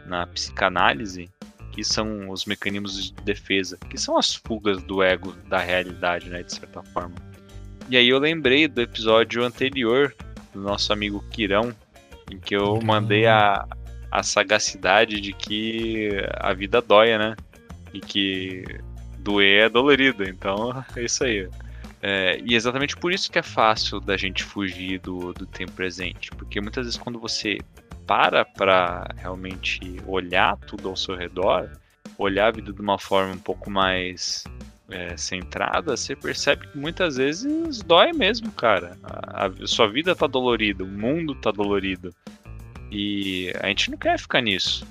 na 0.06 0.28
psicanálise, 0.28 1.30
que 1.72 1.84
são 1.84 2.30
os 2.30 2.45
mecanismos 2.45 3.12
de 3.12 3.24
defesa, 3.24 3.78
que 3.89 3.97
são 3.97 4.18
as 4.18 4.36
fugas 4.36 4.82
do 4.84 5.03
ego 5.03 5.34
da 5.49 5.60
realidade, 5.60 6.30
né? 6.30 6.43
De 6.43 6.53
certa 6.53 6.82
forma. 6.84 7.16
E 7.88 7.98
aí 7.98 8.10
eu 8.10 8.18
lembrei 8.18 8.68
do 8.68 8.82
episódio 8.82 9.44
anterior 9.44 10.14
do 10.54 10.62
nosso 10.62 10.92
amigo 10.92 11.24
Quirão, 11.30 11.76
em 12.32 12.40
que 12.40 12.56
eu 12.56 12.80
mandei 12.82 13.28
a, 13.28 13.66
a 14.12 14.24
sagacidade 14.24 15.22
de 15.22 15.34
que 15.34 16.10
a 16.38 16.54
vida 16.54 16.82
dói, 16.82 17.18
né? 17.18 17.36
E 17.94 18.00
que 18.00 18.64
doer 19.20 19.66
é 19.66 19.70
dolorido. 19.70 20.24
Então 20.28 20.84
é 20.96 21.04
isso 21.04 21.24
aí. 21.24 21.48
É, 22.02 22.40
e 22.44 22.56
exatamente 22.56 22.96
por 22.96 23.12
isso 23.12 23.32
que 23.32 23.40
é 23.40 23.44
fácil 23.44 24.00
da 24.00 24.18
gente 24.18 24.44
fugir 24.44 25.00
do, 25.00 25.34
do 25.34 25.46
tempo 25.46 25.74
presente. 25.74 26.32
Porque 26.32 26.60
muitas 26.60 26.86
vezes 26.86 27.00
quando 27.00 27.20
você 27.20 27.60
para 28.08 28.46
para 28.46 29.08
realmente 29.18 29.80
olhar 30.08 30.58
tudo 30.58 30.90
ao 30.90 30.96
seu 30.96 31.16
redor, 31.16 31.70
olhar 32.18 32.48
a 32.48 32.52
vida 32.52 32.72
de 32.74 32.82
uma 32.82 32.98
forma 32.98 33.34
um 33.34 33.40
pouco 33.40 33.70
mais 33.70 34.44
é, 34.90 35.16
centrada, 35.18 35.96
você 35.96 36.16
percebe 36.16 36.68
que 36.68 36.78
muitas 36.78 37.18
vezes 37.18 37.82
dói 37.82 38.14
mesmo, 38.14 38.52
cara. 38.52 38.98
A, 39.04 39.48
a 39.48 39.68
sua 39.68 39.88
vida 39.88 40.16
tá 40.16 40.28
dolorida, 40.28 40.84
o 40.84 40.88
mundo 40.88 41.36
tá 41.36 41.52
dolorido. 41.52 42.14
E 42.92 43.52
a 43.60 43.68
gente 43.68 43.92
não 43.92 43.98
quer 43.98 44.20
ficar 44.20 44.42
nisso. 44.42 44.86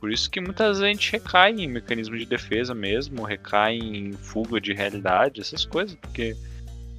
Por 0.00 0.10
isso 0.10 0.30
que 0.30 0.40
muitas 0.40 0.78
vezes 0.78 0.82
a 0.82 0.86
gente 0.88 1.12
recai 1.12 1.52
em 1.52 1.68
mecanismo 1.68 2.16
de 2.16 2.26
defesa 2.26 2.74
mesmo, 2.74 3.24
recai 3.24 3.76
em 3.76 4.12
fuga 4.12 4.60
de 4.60 4.72
realidade, 4.72 5.40
essas 5.40 5.64
coisas, 5.64 5.96
porque 5.96 6.36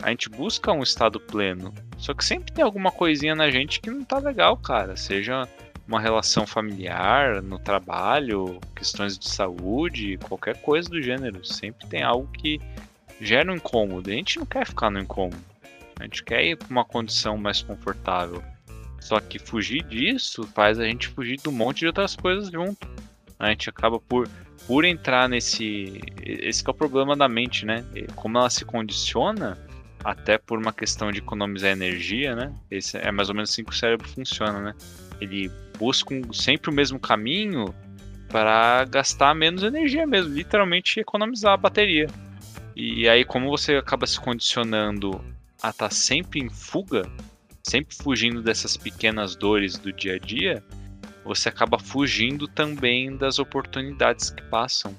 a 0.01 0.09
gente 0.09 0.29
busca 0.29 0.71
um 0.71 0.83
estado 0.83 1.19
pleno. 1.19 1.73
Só 1.97 2.13
que 2.13 2.23
sempre 2.23 2.51
tem 2.53 2.63
alguma 2.63 2.91
coisinha 2.91 3.35
na 3.35 3.49
gente 3.49 3.79
que 3.79 3.89
não 3.89 4.03
tá 4.03 4.19
legal, 4.19 4.57
cara. 4.57 4.95
Seja 4.95 5.47
uma 5.87 6.01
relação 6.01 6.45
familiar, 6.45 7.41
no 7.41 7.57
trabalho, 7.57 8.59
questões 8.75 9.17
de 9.17 9.29
saúde, 9.29 10.17
qualquer 10.17 10.61
coisa 10.61 10.89
do 10.89 11.01
gênero. 11.01 11.45
Sempre 11.45 11.87
tem 11.87 12.03
algo 12.03 12.27
que 12.33 12.59
gera 13.21 13.51
um 13.51 13.55
incômodo. 13.55 14.09
A 14.09 14.13
gente 14.13 14.37
não 14.37 14.45
quer 14.45 14.67
ficar 14.67 14.89
no 14.89 14.99
incômodo. 14.99 15.41
A 15.99 16.03
gente 16.03 16.23
quer 16.23 16.43
ir 16.43 16.57
para 16.57 16.67
uma 16.69 16.83
condição 16.83 17.37
mais 17.37 17.61
confortável. 17.61 18.43
Só 18.99 19.19
que 19.19 19.39
fugir 19.39 19.83
disso 19.83 20.43
faz 20.53 20.79
a 20.79 20.83
gente 20.83 21.07
fugir 21.07 21.37
de 21.37 21.47
um 21.47 21.53
monte 21.53 21.79
de 21.79 21.87
outras 21.87 22.15
coisas 22.15 22.51
junto. 22.51 22.87
A 23.39 23.49
gente 23.49 23.69
acaba 23.69 23.99
por, 23.99 24.27
por 24.67 24.83
entrar 24.83 25.29
nesse. 25.29 26.01
Esse 26.21 26.67
é 26.67 26.69
o 26.69 26.73
problema 26.73 27.15
da 27.15 27.29
mente, 27.29 27.65
né? 27.65 27.85
Como 28.15 28.37
ela 28.37 28.49
se 28.49 28.65
condiciona, 28.65 29.57
até 30.03 30.37
por 30.37 30.59
uma 30.59 30.73
questão 30.73 31.11
de 31.11 31.19
economizar 31.19 31.71
energia, 31.71 32.35
né? 32.35 32.53
Esse 32.69 32.97
é 32.97 33.11
mais 33.11 33.29
ou 33.29 33.35
menos 33.35 33.51
assim 33.51 33.63
que 33.63 33.71
o 33.71 33.75
cérebro 33.75 34.07
funciona, 34.07 34.59
né? 34.59 34.75
Ele 35.21 35.49
busca 35.77 36.13
um, 36.13 36.33
sempre 36.33 36.69
o 36.69 36.73
mesmo 36.73 36.99
caminho 36.99 37.73
para 38.29 38.83
gastar 38.85 39.33
menos 39.33 39.63
energia 39.63 40.05
mesmo, 40.05 40.33
literalmente 40.33 40.99
economizar 40.99 41.53
a 41.53 41.57
bateria. 41.57 42.07
E 42.75 43.07
aí, 43.07 43.23
como 43.23 43.49
você 43.49 43.75
acaba 43.75 44.05
se 44.05 44.19
condicionando 44.19 45.23
a 45.61 45.69
estar 45.69 45.89
tá 45.89 45.89
sempre 45.89 46.39
em 46.39 46.49
fuga, 46.49 47.09
sempre 47.63 47.95
fugindo 47.95 48.41
dessas 48.41 48.77
pequenas 48.77 49.35
dores 49.35 49.77
do 49.77 49.91
dia 49.91 50.15
a 50.15 50.19
dia, 50.19 50.63
você 51.23 51.49
acaba 51.49 51.79
fugindo 51.79 52.47
também 52.47 53.17
das 53.17 53.39
oportunidades 53.39 54.29
que 54.29 54.43
passam, 54.43 54.95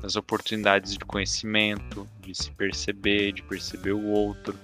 das 0.00 0.16
oportunidades 0.16 0.94
de 0.94 1.04
conhecimento, 1.04 2.08
de 2.20 2.34
se 2.34 2.50
perceber, 2.52 3.32
de 3.32 3.42
perceber 3.42 3.92
o 3.92 4.06
outro, 4.06 4.58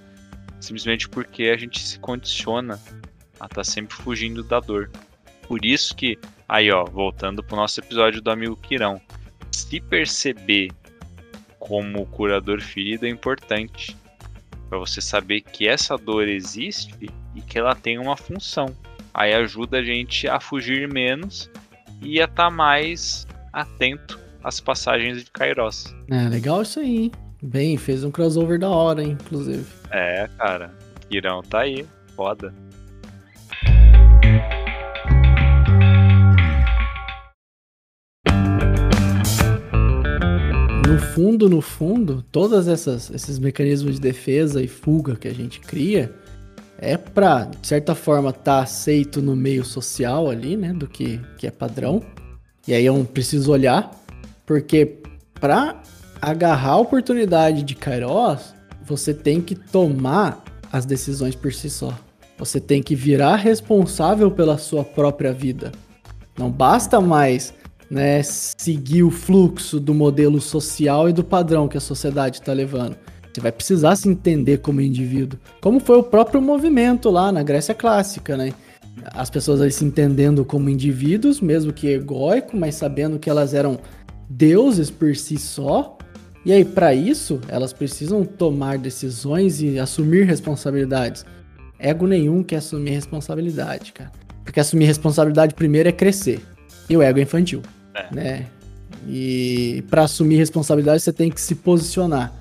simplesmente 0.59 1.07
porque 1.07 1.43
a 1.43 1.57
gente 1.57 1.79
se 1.79 1.99
condiciona 1.99 2.79
a 3.39 3.45
estar 3.45 3.47
tá 3.47 3.63
sempre 3.63 3.95
fugindo 3.95 4.43
da 4.43 4.59
dor. 4.59 4.89
Por 5.47 5.63
isso 5.63 5.95
que, 5.95 6.17
aí 6.47 6.71
ó, 6.71 6.85
voltando 6.85 7.43
pro 7.43 7.55
nosso 7.55 7.79
episódio 7.79 8.21
do 8.21 8.31
amigo 8.31 8.55
Quirão, 8.55 8.99
se 9.51 9.79
perceber 9.79 10.71
como 11.59 12.05
curador 12.07 12.61
ferido 12.61 13.05
é 13.05 13.09
importante 13.09 13.95
para 14.69 14.77
você 14.77 15.01
saber 15.01 15.41
que 15.41 15.67
essa 15.67 15.97
dor 15.97 16.27
existe 16.27 17.09
e 17.35 17.41
que 17.41 17.57
ela 17.57 17.75
tem 17.75 17.97
uma 17.97 18.17
função. 18.17 18.75
Aí 19.13 19.33
ajuda 19.33 19.77
a 19.77 19.83
gente 19.83 20.27
a 20.27 20.39
fugir 20.39 20.91
menos 20.91 21.49
e 22.01 22.19
a 22.19 22.25
estar 22.25 22.45
tá 22.45 22.51
mais 22.51 23.25
atento 23.53 24.19
as 24.43 24.59
passagens 24.59 25.23
de 25.23 25.31
Kairos. 25.31 25.95
É, 26.09 26.27
legal 26.29 26.61
isso 26.61 26.79
aí, 26.79 26.97
hein? 27.05 27.11
Bem, 27.41 27.77
fez 27.77 28.03
um 28.03 28.11
crossover 28.11 28.59
da 28.59 28.69
hora, 28.69 29.03
hein, 29.03 29.17
inclusive. 29.19 29.65
É, 29.91 30.29
cara. 30.37 30.71
Irão 31.09 31.41
tá 31.41 31.61
aí. 31.61 31.85
Foda. 32.15 32.53
Fundo, 41.15 41.49
no 41.49 41.61
fundo, 41.61 42.25
todos 42.29 42.67
esses 42.67 43.39
mecanismos 43.39 43.95
de 43.95 44.01
defesa 44.01 44.61
e 44.61 44.67
fuga 44.67 45.15
que 45.15 45.29
a 45.29 45.33
gente 45.33 45.61
cria 45.61 46.13
é 46.77 46.97
pra, 46.97 47.45
de 47.45 47.65
certa 47.65 47.95
forma, 47.95 48.31
estar 48.31 48.43
tá 48.43 48.59
aceito 48.59 49.21
no 49.21 49.33
meio 49.33 49.63
social 49.63 50.29
ali, 50.29 50.57
né? 50.57 50.73
Do 50.73 50.87
que, 50.87 51.21
que 51.37 51.47
é 51.47 51.51
padrão. 51.51 52.03
E 52.67 52.73
aí 52.73 52.85
eu 52.85 53.01
preciso 53.05 53.53
olhar, 53.53 53.91
porque 54.45 54.97
pra 55.39 55.81
agarrar 56.21 56.71
a 56.71 56.79
oportunidade 56.79 57.63
de 57.63 57.75
Kairos, 57.75 58.53
você 58.83 59.13
tem 59.13 59.39
que 59.39 59.55
tomar 59.55 60.43
as 60.69 60.85
decisões 60.85 61.33
por 61.33 61.53
si 61.53 61.69
só. 61.69 61.97
Você 62.37 62.59
tem 62.59 62.83
que 62.83 62.93
virar 62.93 63.37
responsável 63.37 64.29
pela 64.29 64.57
sua 64.57 64.83
própria 64.83 65.31
vida. 65.31 65.71
Não 66.37 66.51
basta 66.51 66.99
mais 66.99 67.53
né, 67.95 68.21
seguir 68.21 69.03
o 69.03 69.09
fluxo 69.09 69.79
do 69.79 69.93
modelo 69.93 70.41
social 70.41 71.07
e 71.07 71.13
do 71.13 71.23
padrão 71.23 71.65
que 71.65 71.77
a 71.77 71.81
sociedade 71.81 72.41
está 72.41 72.51
levando. 72.51 72.97
Você 73.33 73.39
vai 73.39 73.53
precisar 73.53 73.95
se 73.95 74.09
entender 74.09 74.57
como 74.57 74.81
indivíduo. 74.81 75.39
Como 75.61 75.79
foi 75.79 75.97
o 75.97 76.03
próprio 76.03 76.41
movimento 76.41 77.09
lá 77.09 77.31
na 77.31 77.41
Grécia 77.41 77.73
Clássica, 77.73 78.35
né? 78.35 78.51
As 79.13 79.29
pessoas 79.29 79.61
aí 79.61 79.71
se 79.71 79.85
entendendo 79.85 80.43
como 80.43 80.69
indivíduos, 80.69 81.39
mesmo 81.39 81.71
que 81.71 81.87
egóico, 81.87 82.57
mas 82.57 82.75
sabendo 82.75 83.17
que 83.17 83.29
elas 83.29 83.53
eram 83.53 83.79
deuses 84.29 84.91
por 84.91 85.15
si 85.15 85.37
só. 85.37 85.97
E 86.45 86.51
aí, 86.51 86.65
para 86.65 86.93
isso, 86.93 87.39
elas 87.47 87.71
precisam 87.71 88.25
tomar 88.25 88.77
decisões 88.77 89.61
e 89.61 89.79
assumir 89.79 90.25
responsabilidades. 90.25 91.25
Ego 91.79 92.07
nenhum 92.07 92.43
quer 92.43 92.57
assumir 92.57 92.91
responsabilidade, 92.91 93.93
cara. 93.93 94.11
Porque 94.43 94.59
assumir 94.59 94.85
responsabilidade 94.85 95.55
primeiro 95.55 95.87
é 95.87 95.93
crescer. 95.93 96.41
E 96.89 96.97
o 96.97 97.01
ego 97.01 97.19
é 97.19 97.21
infantil. 97.21 97.61
É. 97.95 98.13
Né? 98.13 98.45
E 99.07 99.83
para 99.89 100.03
assumir 100.03 100.35
responsabilidade 100.35 101.01
você 101.01 101.13
tem 101.13 101.31
que 101.31 101.41
se 101.41 101.55
posicionar. 101.55 102.33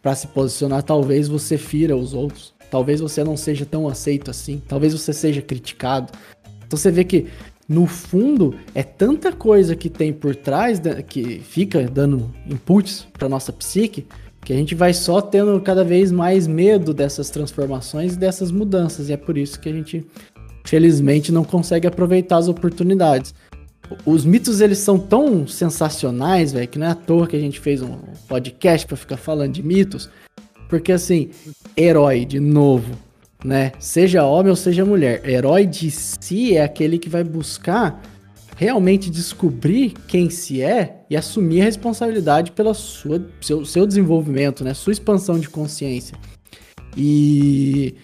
Para 0.00 0.14
se 0.14 0.26
posicionar, 0.28 0.82
talvez 0.82 1.28
você 1.28 1.58
fira 1.58 1.96
os 1.96 2.14
outros. 2.14 2.54
Talvez 2.70 3.00
você 3.00 3.24
não 3.24 3.36
seja 3.36 3.64
tão 3.64 3.88
aceito 3.88 4.30
assim. 4.30 4.62
Talvez 4.66 4.92
você 4.92 5.12
seja 5.12 5.42
criticado. 5.42 6.12
Então 6.66 6.78
você 6.78 6.90
vê 6.90 7.04
que 7.04 7.26
no 7.68 7.86
fundo 7.86 8.54
é 8.74 8.82
tanta 8.82 9.32
coisa 9.32 9.74
que 9.74 9.88
tem 9.88 10.12
por 10.12 10.36
trás 10.36 10.80
que 11.08 11.40
fica 11.40 11.82
dando 11.84 12.30
inputs 12.46 13.06
para 13.12 13.28
nossa 13.28 13.52
psique 13.52 14.06
que 14.44 14.52
a 14.52 14.56
gente 14.56 14.74
vai 14.74 14.92
só 14.92 15.22
tendo 15.22 15.58
cada 15.60 15.82
vez 15.82 16.12
mais 16.12 16.46
medo 16.46 16.92
dessas 16.92 17.30
transformações 17.30 18.12
e 18.12 18.18
dessas 18.18 18.50
mudanças. 18.50 19.08
E 19.08 19.14
é 19.14 19.16
por 19.16 19.38
isso 19.38 19.58
que 19.58 19.68
a 19.68 19.72
gente, 19.72 20.06
felizmente, 20.64 21.32
não 21.32 21.42
consegue 21.42 21.86
aproveitar 21.86 22.36
as 22.36 22.46
oportunidades 22.46 23.34
os 24.04 24.24
mitos 24.24 24.60
eles 24.60 24.78
são 24.78 24.98
tão 24.98 25.46
sensacionais, 25.46 26.52
velho, 26.52 26.68
que 26.68 26.78
não 26.78 26.86
é 26.86 26.90
à 26.90 26.94
toa 26.94 27.26
que 27.26 27.36
a 27.36 27.40
gente 27.40 27.60
fez 27.60 27.82
um 27.82 27.98
podcast 28.28 28.86
para 28.86 28.96
ficar 28.96 29.16
falando 29.16 29.52
de 29.52 29.62
mitos. 29.62 30.08
Porque 30.68 30.92
assim, 30.92 31.30
herói 31.76 32.24
de 32.24 32.40
novo, 32.40 32.94
né? 33.44 33.72
Seja 33.78 34.24
homem 34.24 34.50
ou 34.50 34.56
seja 34.56 34.84
mulher, 34.84 35.28
herói 35.28 35.66
de 35.66 35.90
si 35.90 36.56
é 36.56 36.64
aquele 36.64 36.98
que 36.98 37.08
vai 37.08 37.22
buscar 37.22 38.02
realmente 38.56 39.10
descobrir 39.10 39.92
quem 40.06 40.30
se 40.30 40.62
é 40.62 41.04
e 41.10 41.16
assumir 41.16 41.60
a 41.60 41.64
responsabilidade 41.64 42.52
sua 42.74 43.24
seu, 43.40 43.64
seu 43.64 43.86
desenvolvimento, 43.86 44.64
né? 44.64 44.72
Sua 44.74 44.92
expansão 44.92 45.38
de 45.38 45.48
consciência. 45.48 46.16
E 46.96 47.94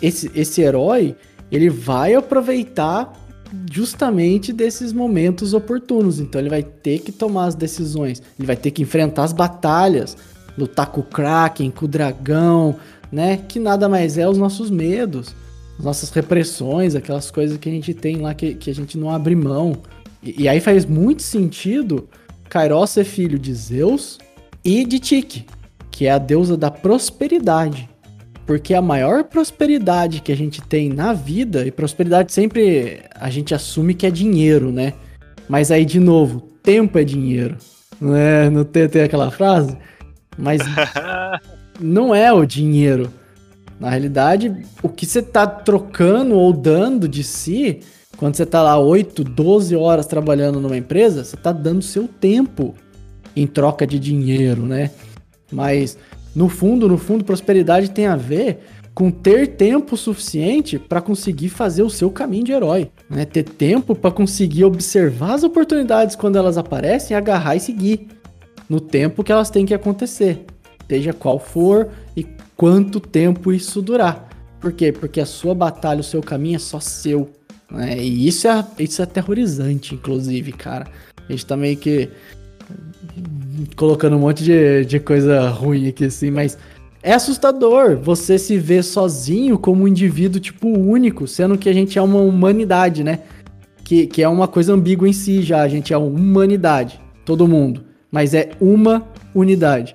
esse, 0.00 0.30
esse 0.34 0.60
herói, 0.60 1.16
ele 1.50 1.70
vai 1.70 2.14
aproveitar 2.14 3.25
justamente 3.70 4.52
desses 4.52 4.92
momentos 4.92 5.54
oportunos. 5.54 6.20
Então 6.20 6.40
ele 6.40 6.50
vai 6.50 6.62
ter 6.62 7.00
que 7.00 7.12
tomar 7.12 7.46
as 7.46 7.54
decisões, 7.54 8.22
ele 8.38 8.46
vai 8.46 8.56
ter 8.56 8.70
que 8.70 8.82
enfrentar 8.82 9.24
as 9.24 9.32
batalhas, 9.32 10.16
lutar 10.56 10.86
com 10.86 11.00
o 11.00 11.04
Kraken, 11.04 11.70
com 11.70 11.84
o 11.84 11.88
dragão, 11.88 12.76
né? 13.10 13.36
Que 13.36 13.58
nada 13.58 13.88
mais 13.88 14.18
é 14.18 14.28
os 14.28 14.38
nossos 14.38 14.70
medos, 14.70 15.34
as 15.78 15.84
nossas 15.84 16.10
repressões, 16.10 16.94
aquelas 16.94 17.30
coisas 17.30 17.58
que 17.58 17.68
a 17.68 17.72
gente 17.72 17.92
tem 17.92 18.16
lá 18.16 18.34
que, 18.34 18.54
que 18.54 18.70
a 18.70 18.74
gente 18.74 18.96
não 18.96 19.10
abre 19.10 19.34
mão. 19.34 19.76
E, 20.22 20.42
e 20.42 20.48
aí 20.48 20.60
faz 20.60 20.84
muito 20.84 21.22
sentido 21.22 22.08
Kairos 22.48 22.90
ser 22.90 23.04
filho 23.04 23.38
de 23.38 23.52
Zeus 23.54 24.18
e 24.64 24.84
de 24.84 24.98
Tique, 24.98 25.46
que 25.90 26.06
é 26.06 26.10
a 26.10 26.18
deusa 26.18 26.56
da 26.56 26.70
prosperidade. 26.70 27.88
Porque 28.46 28.72
a 28.74 28.80
maior 28.80 29.24
prosperidade 29.24 30.20
que 30.20 30.30
a 30.30 30.36
gente 30.36 30.62
tem 30.62 30.88
na 30.88 31.12
vida, 31.12 31.66
e 31.66 31.72
prosperidade 31.72 32.32
sempre 32.32 33.02
a 33.14 33.28
gente 33.28 33.52
assume 33.54 33.92
que 33.92 34.06
é 34.06 34.10
dinheiro, 34.10 34.70
né? 34.70 34.92
Mas 35.48 35.70
aí, 35.72 35.84
de 35.84 35.98
novo, 35.98 36.40
tempo 36.62 36.98
é 36.98 37.04
dinheiro. 37.04 37.56
Não, 38.00 38.14
é, 38.14 38.48
não 38.48 38.64
tem, 38.64 38.88
tem 38.88 39.02
aquela 39.02 39.30
frase? 39.30 39.76
Mas 40.38 40.62
não 41.80 42.14
é 42.14 42.32
o 42.32 42.44
dinheiro. 42.44 43.12
Na 43.80 43.90
realidade, 43.90 44.54
o 44.82 44.88
que 44.88 45.04
você 45.04 45.20
tá 45.20 45.46
trocando 45.46 46.34
ou 46.34 46.52
dando 46.52 47.08
de 47.08 47.22
si, 47.22 47.80
quando 48.16 48.36
você 48.36 48.46
tá 48.46 48.62
lá 48.62 48.78
8, 48.78 49.24
12 49.24 49.76
horas 49.76 50.06
trabalhando 50.06 50.60
numa 50.60 50.76
empresa, 50.76 51.24
você 51.24 51.36
tá 51.36 51.52
dando 51.52 51.82
seu 51.82 52.08
tempo 52.08 52.74
em 53.34 53.46
troca 53.46 53.86
de 53.86 53.98
dinheiro, 53.98 54.62
né? 54.62 54.90
Mas 55.52 55.98
no 56.36 56.50
fundo, 56.50 56.86
no 56.86 56.98
fundo, 56.98 57.24
prosperidade 57.24 57.90
tem 57.90 58.06
a 58.06 58.14
ver 58.14 58.58
com 58.92 59.10
ter 59.10 59.56
tempo 59.56 59.96
suficiente 59.96 60.78
para 60.78 61.00
conseguir 61.00 61.48
fazer 61.48 61.82
o 61.82 61.88
seu 61.88 62.10
caminho 62.10 62.44
de 62.44 62.52
herói, 62.52 62.90
né? 63.08 63.24
Ter 63.24 63.42
tempo 63.42 63.94
para 63.94 64.10
conseguir 64.10 64.64
observar 64.66 65.32
as 65.32 65.44
oportunidades 65.44 66.14
quando 66.14 66.36
elas 66.36 66.58
aparecem, 66.58 67.16
agarrar 67.16 67.56
e 67.56 67.60
seguir 67.60 68.08
no 68.68 68.80
tempo 68.80 69.24
que 69.24 69.32
elas 69.32 69.48
têm 69.48 69.64
que 69.64 69.72
acontecer, 69.72 70.44
seja 70.86 71.14
qual 71.14 71.38
for 71.38 71.88
e 72.14 72.26
quanto 72.54 73.00
tempo 73.00 73.50
isso 73.50 73.80
durar. 73.80 74.28
Por 74.60 74.72
quê? 74.72 74.92
Porque 74.92 75.22
a 75.22 75.26
sua 75.26 75.54
batalha, 75.54 76.00
o 76.00 76.04
seu 76.04 76.20
caminho 76.20 76.56
é 76.56 76.58
só 76.58 76.80
seu. 76.80 77.30
Né? 77.70 77.98
E 77.98 78.28
isso 78.28 78.46
é, 78.46 78.62
isso 78.78 79.00
é 79.00 79.04
aterrorizante, 79.04 79.94
inclusive, 79.94 80.52
cara. 80.52 80.86
A 81.28 81.32
gente 81.32 81.46
tá 81.46 81.56
meio 81.56 81.76
que 81.78 82.10
colocando 83.76 84.16
um 84.16 84.20
monte 84.20 84.44
de, 84.44 84.84
de 84.84 85.00
coisa 85.00 85.48
ruim 85.48 85.88
aqui, 85.88 86.06
assim, 86.06 86.30
mas 86.30 86.58
é 87.02 87.12
assustador 87.12 87.96
você 87.96 88.38
se 88.38 88.58
ver 88.58 88.82
sozinho 88.82 89.58
como 89.58 89.84
um 89.84 89.88
indivíduo, 89.88 90.40
tipo, 90.40 90.68
único, 90.68 91.26
sendo 91.26 91.56
que 91.56 91.68
a 91.68 91.72
gente 91.72 91.98
é 91.98 92.02
uma 92.02 92.18
humanidade, 92.18 93.04
né? 93.04 93.20
Que, 93.84 94.06
que 94.06 94.22
é 94.22 94.28
uma 94.28 94.48
coisa 94.48 94.72
ambígua 94.72 95.08
em 95.08 95.12
si 95.12 95.42
já, 95.42 95.62
a 95.62 95.68
gente 95.68 95.92
é 95.92 95.96
uma 95.96 96.08
humanidade, 96.08 97.00
todo 97.24 97.46
mundo, 97.46 97.84
mas 98.10 98.34
é 98.34 98.50
uma 98.60 99.06
unidade. 99.34 99.94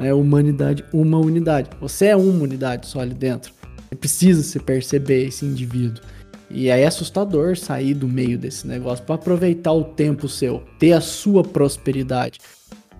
É 0.00 0.12
humanidade, 0.12 0.84
uma 0.92 1.18
unidade. 1.18 1.70
Você 1.80 2.06
é 2.06 2.16
uma 2.16 2.42
unidade 2.42 2.86
só 2.86 3.00
ali 3.00 3.14
dentro. 3.14 3.52
É 3.90 3.94
preciso 3.94 4.42
se 4.42 4.58
perceber 4.60 5.26
esse 5.26 5.44
indivíduo. 5.44 6.02
E 6.50 6.70
aí 6.70 6.82
é 6.82 6.86
assustador 6.86 7.56
sair 7.56 7.94
do 7.94 8.08
meio 8.08 8.38
desse 8.38 8.66
negócio 8.66 9.04
para 9.04 9.16
aproveitar 9.16 9.72
o 9.72 9.84
tempo 9.84 10.28
seu, 10.28 10.60
ter 10.78 10.92
a 10.92 11.00
sua 11.00 11.42
prosperidade 11.42 12.38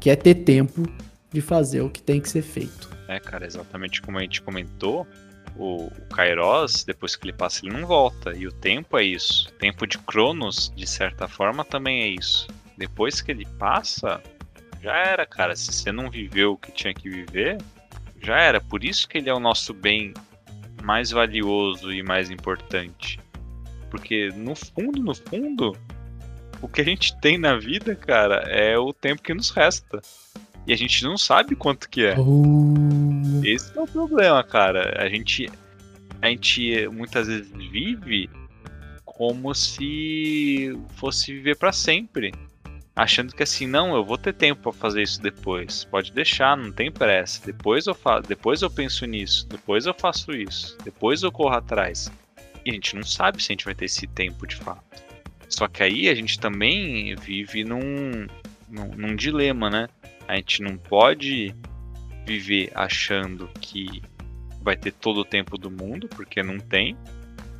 que 0.00 0.10
é 0.10 0.16
ter 0.16 0.34
tempo 0.36 0.82
de 1.32 1.40
fazer 1.40 1.80
o 1.80 1.90
que 1.90 2.02
tem 2.02 2.20
que 2.20 2.28
ser 2.28 2.42
feito. 2.42 2.88
É, 3.08 3.18
cara, 3.18 3.46
exatamente 3.46 4.00
como 4.02 4.18
a 4.18 4.22
gente 4.22 4.42
comentou, 4.42 5.06
o, 5.56 5.90
Kairos, 6.14 6.84
depois 6.84 7.16
que 7.16 7.24
ele 7.24 7.32
passa, 7.32 7.66
ele 7.66 7.74
não 7.74 7.86
volta. 7.86 8.32
E 8.34 8.46
o 8.46 8.52
tempo 8.52 8.96
é 8.96 9.04
isso. 9.04 9.48
O 9.48 9.52
tempo 9.52 9.86
de 9.86 9.98
Cronos, 9.98 10.72
de 10.74 10.86
certa 10.86 11.26
forma, 11.26 11.64
também 11.64 12.02
é 12.02 12.08
isso. 12.08 12.46
Depois 12.76 13.20
que 13.20 13.32
ele 13.32 13.46
passa, 13.58 14.22
já 14.80 14.96
era, 14.96 15.26
cara. 15.26 15.56
Se 15.56 15.72
você 15.72 15.90
não 15.90 16.10
viveu 16.10 16.52
o 16.52 16.56
que 16.56 16.70
tinha 16.70 16.94
que 16.94 17.08
viver, 17.10 17.58
já 18.22 18.38
era. 18.38 18.60
Por 18.60 18.84
isso 18.84 19.08
que 19.08 19.18
ele 19.18 19.28
é 19.28 19.34
o 19.34 19.40
nosso 19.40 19.74
bem 19.74 20.14
mais 20.82 21.10
valioso 21.10 21.92
e 21.92 22.02
mais 22.02 22.30
importante. 22.30 23.18
Porque 23.90 24.30
no 24.34 24.54
fundo, 24.54 25.00
no 25.02 25.14
fundo, 25.14 25.76
o 26.60 26.68
que 26.68 26.80
a 26.80 26.84
gente 26.84 27.18
tem 27.20 27.38
na 27.38 27.56
vida, 27.56 27.94
cara, 27.94 28.44
é 28.48 28.78
o 28.78 28.92
tempo 28.92 29.22
que 29.22 29.34
nos 29.34 29.50
resta. 29.50 30.00
E 30.66 30.72
a 30.72 30.76
gente 30.76 31.02
não 31.02 31.16
sabe 31.16 31.56
quanto 31.56 31.88
que 31.88 32.04
é. 32.04 32.18
Uh... 32.18 33.40
Esse 33.44 33.76
é 33.76 33.80
o 33.80 33.86
problema, 33.86 34.42
cara. 34.44 35.02
A 35.02 35.08
gente, 35.08 35.50
a 36.20 36.28
gente 36.28 36.88
muitas 36.88 37.26
vezes 37.26 37.50
vive 37.50 38.28
como 39.04 39.54
se 39.54 40.78
fosse 40.96 41.32
viver 41.32 41.56
para 41.56 41.72
sempre. 41.72 42.32
Achando 42.94 43.32
que 43.32 43.44
assim, 43.44 43.66
não, 43.66 43.94
eu 43.94 44.04
vou 44.04 44.18
ter 44.18 44.34
tempo 44.34 44.60
para 44.60 44.72
fazer 44.72 45.02
isso 45.02 45.22
depois. 45.22 45.84
Pode 45.84 46.12
deixar, 46.12 46.56
não 46.56 46.72
tem 46.72 46.90
pressa. 46.90 47.40
Depois 47.46 47.86
eu 47.86 47.94
faço, 47.94 48.28
depois 48.28 48.60
eu 48.60 48.68
penso 48.68 49.06
nisso, 49.06 49.46
depois 49.48 49.86
eu 49.86 49.94
faço 49.94 50.32
isso, 50.32 50.76
depois 50.84 51.22
eu 51.22 51.30
corro 51.30 51.54
atrás. 51.54 52.10
E 52.64 52.70
a 52.70 52.74
gente 52.74 52.94
não 52.94 53.02
sabe 53.02 53.42
se 53.42 53.52
a 53.52 53.54
gente 53.54 53.64
vai 53.64 53.74
ter 53.74 53.86
esse 53.86 54.06
tempo 54.06 54.46
de 54.46 54.56
fato. 54.56 55.02
Só 55.48 55.66
que 55.66 55.82
aí 55.82 56.08
a 56.08 56.14
gente 56.14 56.38
também 56.38 57.14
vive 57.16 57.64
num, 57.64 58.26
num, 58.68 58.88
num 58.96 59.16
dilema, 59.16 59.70
né? 59.70 59.88
A 60.26 60.36
gente 60.36 60.62
não 60.62 60.76
pode 60.76 61.54
viver 62.26 62.70
achando 62.74 63.48
que 63.60 64.02
vai 64.60 64.76
ter 64.76 64.92
todo 64.92 65.20
o 65.20 65.24
tempo 65.24 65.56
do 65.56 65.70
mundo, 65.70 66.08
porque 66.08 66.42
não 66.42 66.58
tem. 66.58 66.96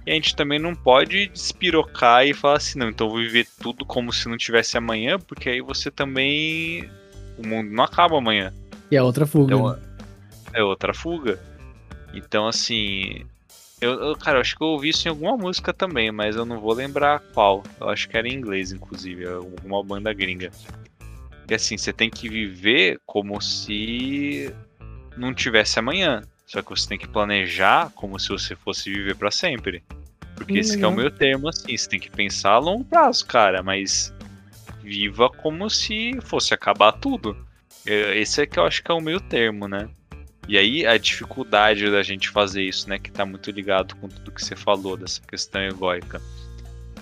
E 0.07 0.11
a 0.11 0.15
gente 0.15 0.37
também 0.37 0.59
não 0.59 0.75
pode 0.75 1.29
despirocar 1.29 2.27
e 2.27 2.35
falar 2.35 2.57
assim, 2.57 2.79
não, 2.79 2.89
então 2.89 3.09
vou 3.09 3.19
viver 3.19 3.47
tudo 3.61 3.85
como 3.85 4.13
se 4.13 4.29
não 4.29 4.37
tivesse 4.37 4.77
amanhã, 4.77 5.19
porque 5.19 5.49
aí 5.49 5.61
você 5.61 5.91
também. 5.91 6.89
O 7.39 7.47
mundo 7.47 7.71
não 7.71 7.85
acaba 7.85 8.19
amanhã. 8.19 8.53
E 8.91 8.97
é 8.97 9.03
outra 9.03 9.27
fuga. 9.27 9.55
Então, 9.55 9.71
né? 9.71 9.79
é 10.55 10.63
outra 10.63 10.93
fuga. 10.93 11.39
Então, 12.13 12.47
assim. 12.47 13.27
Eu, 13.81 13.93
eu, 13.93 14.17
cara, 14.17 14.39
eu 14.39 14.41
acho 14.41 14.57
que 14.57 14.63
eu 14.63 14.69
ouvi 14.69 14.89
isso 14.89 15.07
em 15.07 15.11
alguma 15.11 15.37
música 15.37 15.73
também, 15.73 16.11
mas 16.11 16.35
eu 16.37 16.45
não 16.45 16.61
vou 16.61 16.73
lembrar 16.73 17.21
qual. 17.33 17.63
Eu 17.81 17.89
acho 17.89 18.09
que 18.09 18.17
era 18.17 18.29
em 18.29 18.35
inglês, 18.35 18.73
inclusive, 18.73 19.25
alguma 19.27 19.83
banda 19.85 20.13
gringa. 20.13 20.51
E 21.49 21.55
assim, 21.55 21.79
você 21.79 21.93
tem 21.93 22.11
que 22.11 22.29
viver 22.29 23.01
como 23.07 23.41
se 23.41 24.53
não 25.17 25.33
tivesse 25.33 25.79
amanhã. 25.79 26.23
Só 26.47 26.61
que 26.63 26.71
você 26.71 26.89
tem 26.89 26.99
que 26.99 27.07
planejar 27.07 27.91
como 27.95 28.19
se 28.19 28.29
você 28.31 28.57
fosse 28.57 28.91
viver 28.91 29.15
para 29.15 29.31
sempre. 29.31 29.83
Porque 30.37 30.59
esse 30.59 30.83
é 30.83 30.87
o 30.87 30.91
Uhum. 30.91 30.97
meu 30.97 31.11
termo, 31.11 31.49
assim, 31.49 31.77
você 31.77 31.89
tem 31.89 32.01
que 32.01 32.11
pensar 32.11 32.53
a 32.53 32.59
longo 32.59 32.85
prazo, 32.85 33.27
cara, 33.27 33.63
mas 33.63 34.13
viva 34.83 35.29
como 35.29 35.69
se 35.69 36.19
fosse 36.23 36.55
acabar 36.55 36.93
tudo. 36.93 37.37
É, 37.87 38.19
Esse 38.19 38.43
é 38.43 38.47
que 38.47 38.59
eu 38.59 38.65
acho 38.65 38.83
que 38.83 38.91
é 38.91 38.95
o 38.95 39.01
meio 39.01 39.21
termo, 39.21 39.69
né? 39.69 39.89
E 40.49 40.57
aí 40.57 40.87
a 40.87 40.97
dificuldade 40.97 41.91
da 41.91 42.03
gente 42.03 42.31
fazer 42.31 42.63
isso, 42.63 42.89
né, 42.89 42.99
que 42.99 43.13
tá 43.13 43.27
muito 43.27 43.51
ligado 43.51 43.95
com 43.97 44.09
tudo 44.09 44.33
que 44.33 44.43
você 44.43 44.57
falou 44.57 44.97
dessa 44.97 45.21
questão 45.21 45.61
egóica. 45.61 46.23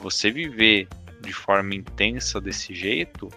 Você 0.03 0.33
viver 0.33 0.89
de 1.23 1.33
forma 1.33 1.75
intensa 1.75 2.41
desse 2.41 2.75
jeito 2.75 3.31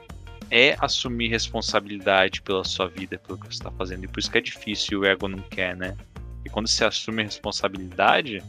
é 0.50 0.76
assumir 0.80 1.30
responsabilidade 1.30 2.42
pela 2.42 2.64
sua 2.64 2.88
vida, 2.88 3.20
pelo 3.20 3.38
que 3.38 3.54
você 3.54 3.64
tá 3.64 3.72
fazendo. 3.72 4.06
E 4.06 4.08
por 4.08 4.20
isso 4.20 4.32
que 4.32 4.40
é 4.40 4.42
difícil 4.42 5.02
o 5.02 5.06
ego 5.06 5.28
não 5.28 5.42
quer, 5.44 5.78
né? 5.78 5.96
E 6.44 6.50
quando 6.50 6.68
você 6.68 6.86
assume 6.86 7.22
responsabilidade, 7.22 8.42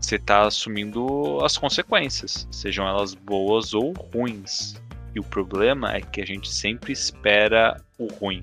você 0.00 0.20
tá 0.20 0.46
assumindo 0.46 1.44
as 1.44 1.58
consequências, 1.58 2.46
sejam 2.52 2.86
elas 2.86 3.14
boas 3.14 3.74
ou 3.74 3.92
ruins. 3.92 4.80
E 5.14 5.18
o 5.18 5.24
problema 5.24 5.94
é 5.94 6.00
que 6.00 6.20
a 6.20 6.26
gente 6.26 6.48
sempre 6.48 6.92
espera 6.92 7.82
o 7.98 8.06
ruim. 8.06 8.42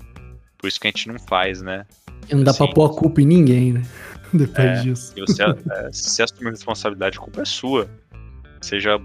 Por 0.58 0.68
isso 0.68 0.78
que 0.78 0.88
a 0.88 0.90
gente 0.90 1.08
não 1.08 1.18
faz, 1.18 1.62
né? 1.62 1.86
Não 2.30 2.42
dá 2.42 2.52
pra 2.52 2.66
Sim. 2.66 2.72
pôr 2.72 2.90
a 2.90 2.94
culpa 2.94 3.20
em 3.20 3.26
ninguém, 3.26 3.72
né? 3.72 3.82
Depois 4.32 4.66
É. 4.66 4.82
disso. 4.82 5.14
Você, 5.16 5.42
é, 5.42 5.88
se 5.92 6.22
assumir 6.22 6.48
a 6.48 6.50
responsabilidade, 6.50 7.18
a 7.18 7.20
culpa 7.20 7.42
é 7.42 7.44
sua. 7.44 7.88
Seja 8.60 9.00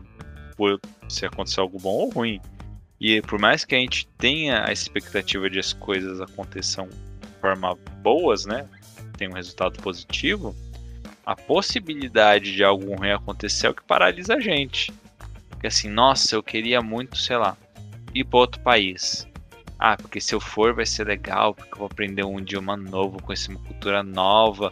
por 0.57 0.79
se 1.07 1.25
acontecer 1.25 1.59
algo 1.59 1.77
bom 1.79 1.89
ou 1.89 2.09
ruim. 2.09 2.39
E 2.99 3.21
por 3.21 3.39
mais 3.39 3.65
que 3.65 3.75
a 3.75 3.79
gente 3.79 4.07
tenha 4.19 4.65
a 4.65 4.71
expectativa 4.71 5.49
de 5.49 5.59
as 5.59 5.73
coisas 5.73 6.21
aconteçam 6.21 6.87
de 6.87 7.39
forma 7.41 7.75
boas, 8.01 8.45
né? 8.45 8.67
Tem 9.17 9.27
um 9.27 9.33
resultado 9.33 9.79
positivo, 9.81 10.55
a 11.25 11.35
possibilidade 11.35 12.53
de 12.53 12.63
algo 12.63 12.95
ruim 12.95 13.11
acontecer 13.11 13.67
é 13.67 13.69
o 13.69 13.73
que 13.73 13.83
paralisa 13.83 14.35
a 14.35 14.39
gente. 14.39 14.93
Porque 15.49 15.67
assim, 15.67 15.89
nossa, 15.89 16.35
eu 16.35 16.43
queria 16.43 16.81
muito, 16.81 17.17
sei 17.17 17.37
lá, 17.37 17.55
ir 18.13 18.23
para 18.23 18.39
outro 18.39 18.61
país. 18.61 19.27
Ah, 19.83 19.97
porque 19.97 20.21
se 20.21 20.35
eu 20.35 20.39
for 20.39 20.75
vai 20.75 20.85
ser 20.85 21.07
legal, 21.07 21.55
porque 21.55 21.73
eu 21.73 21.79
vou 21.79 21.87
aprender 21.87 22.23
um 22.23 22.39
idioma 22.39 22.77
novo, 22.77 23.19
conhecer 23.19 23.49
uma 23.49 23.59
cultura 23.61 24.03
nova. 24.03 24.71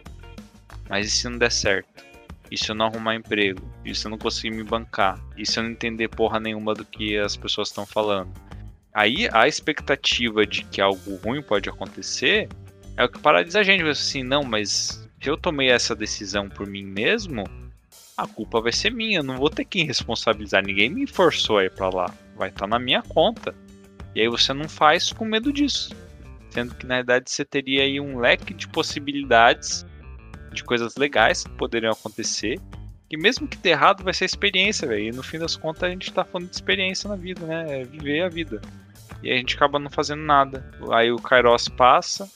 Mas 0.88 1.08
e 1.08 1.10
se 1.10 1.28
não 1.28 1.40
der 1.40 1.52
certo? 1.52 2.06
E 2.52 2.56
se 2.56 2.70
eu 2.70 2.76
não 2.76 2.86
arrumar 2.86 3.16
emprego? 3.16 3.60
E 3.84 3.96
se 3.96 4.06
eu 4.06 4.12
não 4.12 4.20
conseguir 4.20 4.52
me 4.52 4.64
bancar? 4.64 5.20
E 5.36 5.48
se 5.48 5.58
eu 5.58 5.64
não 5.64 5.72
entender 5.72 6.10
porra 6.10 6.40
nenhuma 6.40 6.76
do 6.76 6.86
que 6.86 7.18
as 7.18 7.36
pessoas 7.36 7.70
estão 7.70 7.88
falando? 7.88 8.30
Aí 8.94 9.28
a 9.34 9.48
expectativa 9.48 10.46
de 10.46 10.64
que 10.66 10.80
algo 10.80 11.16
ruim 11.26 11.42
pode 11.42 11.68
acontecer 11.68 12.48
é 12.96 13.04
o 13.04 13.10
que 13.10 13.18
paralisa 13.18 13.62
a 13.62 13.64
gente. 13.64 13.84
Assim, 13.86 14.22
não, 14.22 14.44
mas 14.44 15.10
se 15.20 15.28
eu 15.28 15.36
tomei 15.36 15.72
essa 15.72 15.96
decisão 15.96 16.48
por 16.48 16.68
mim 16.68 16.84
mesmo, 16.84 17.46
a 18.16 18.28
culpa 18.28 18.62
vai 18.62 18.72
ser 18.72 18.92
minha. 18.92 19.20
Eu 19.20 19.24
não 19.24 19.38
vou 19.38 19.50
ter 19.50 19.66
que 19.66 19.82
responsabilizar. 19.82 20.64
Ninguém 20.64 20.92
me 20.92 21.08
forçou 21.08 21.58
a 21.58 21.66
ir 21.66 21.72
pra 21.72 21.90
lá. 21.90 22.14
Vai 22.36 22.50
estar 22.50 22.68
na 22.68 22.78
minha 22.78 23.02
conta. 23.02 23.56
E 24.20 24.24
aí 24.24 24.28
você 24.28 24.54
não 24.54 24.68
faz 24.68 25.14
com 25.14 25.24
medo 25.24 25.54
disso. 25.54 25.96
Sendo 26.50 26.76
que 26.76 26.86
na 26.86 26.96
verdade 26.96 27.32
você 27.32 27.46
teria 27.46 27.84
aí 27.84 28.02
um 28.02 28.20
leque 28.20 28.54
de 28.54 28.68
possibilidades 28.68 29.86
de 30.52 30.62
coisas 30.62 30.98
legais 30.98 31.46
que 31.46 31.52
poderiam 31.52 31.94
acontecer. 31.94 32.60
E 33.10 33.16
mesmo 33.16 33.48
que 33.48 33.58
ter 33.58 33.70
errado, 33.70 34.04
vai 34.04 34.14
ser 34.14 34.26
experiência, 34.26 34.86
velho. 34.86 35.06
E 35.06 35.12
no 35.14 35.24
fim 35.24 35.40
das 35.40 35.56
contas 35.56 35.84
a 35.84 35.90
gente 35.90 36.12
tá 36.12 36.26
falando 36.26 36.50
de 36.50 36.56
experiência 36.56 37.08
na 37.08 37.16
vida, 37.16 37.46
né? 37.46 37.80
É 37.80 37.84
viver 37.86 38.22
a 38.24 38.28
vida. 38.28 38.60
E 39.24 39.32
a 39.32 39.38
gente 39.38 39.56
acaba 39.56 39.80
não 39.80 39.90
fazendo 39.90 40.22
nada. 40.22 40.70
Aí 40.92 41.14
o 41.14 41.18
Kairos 41.18 41.70
passa, 41.70 42.30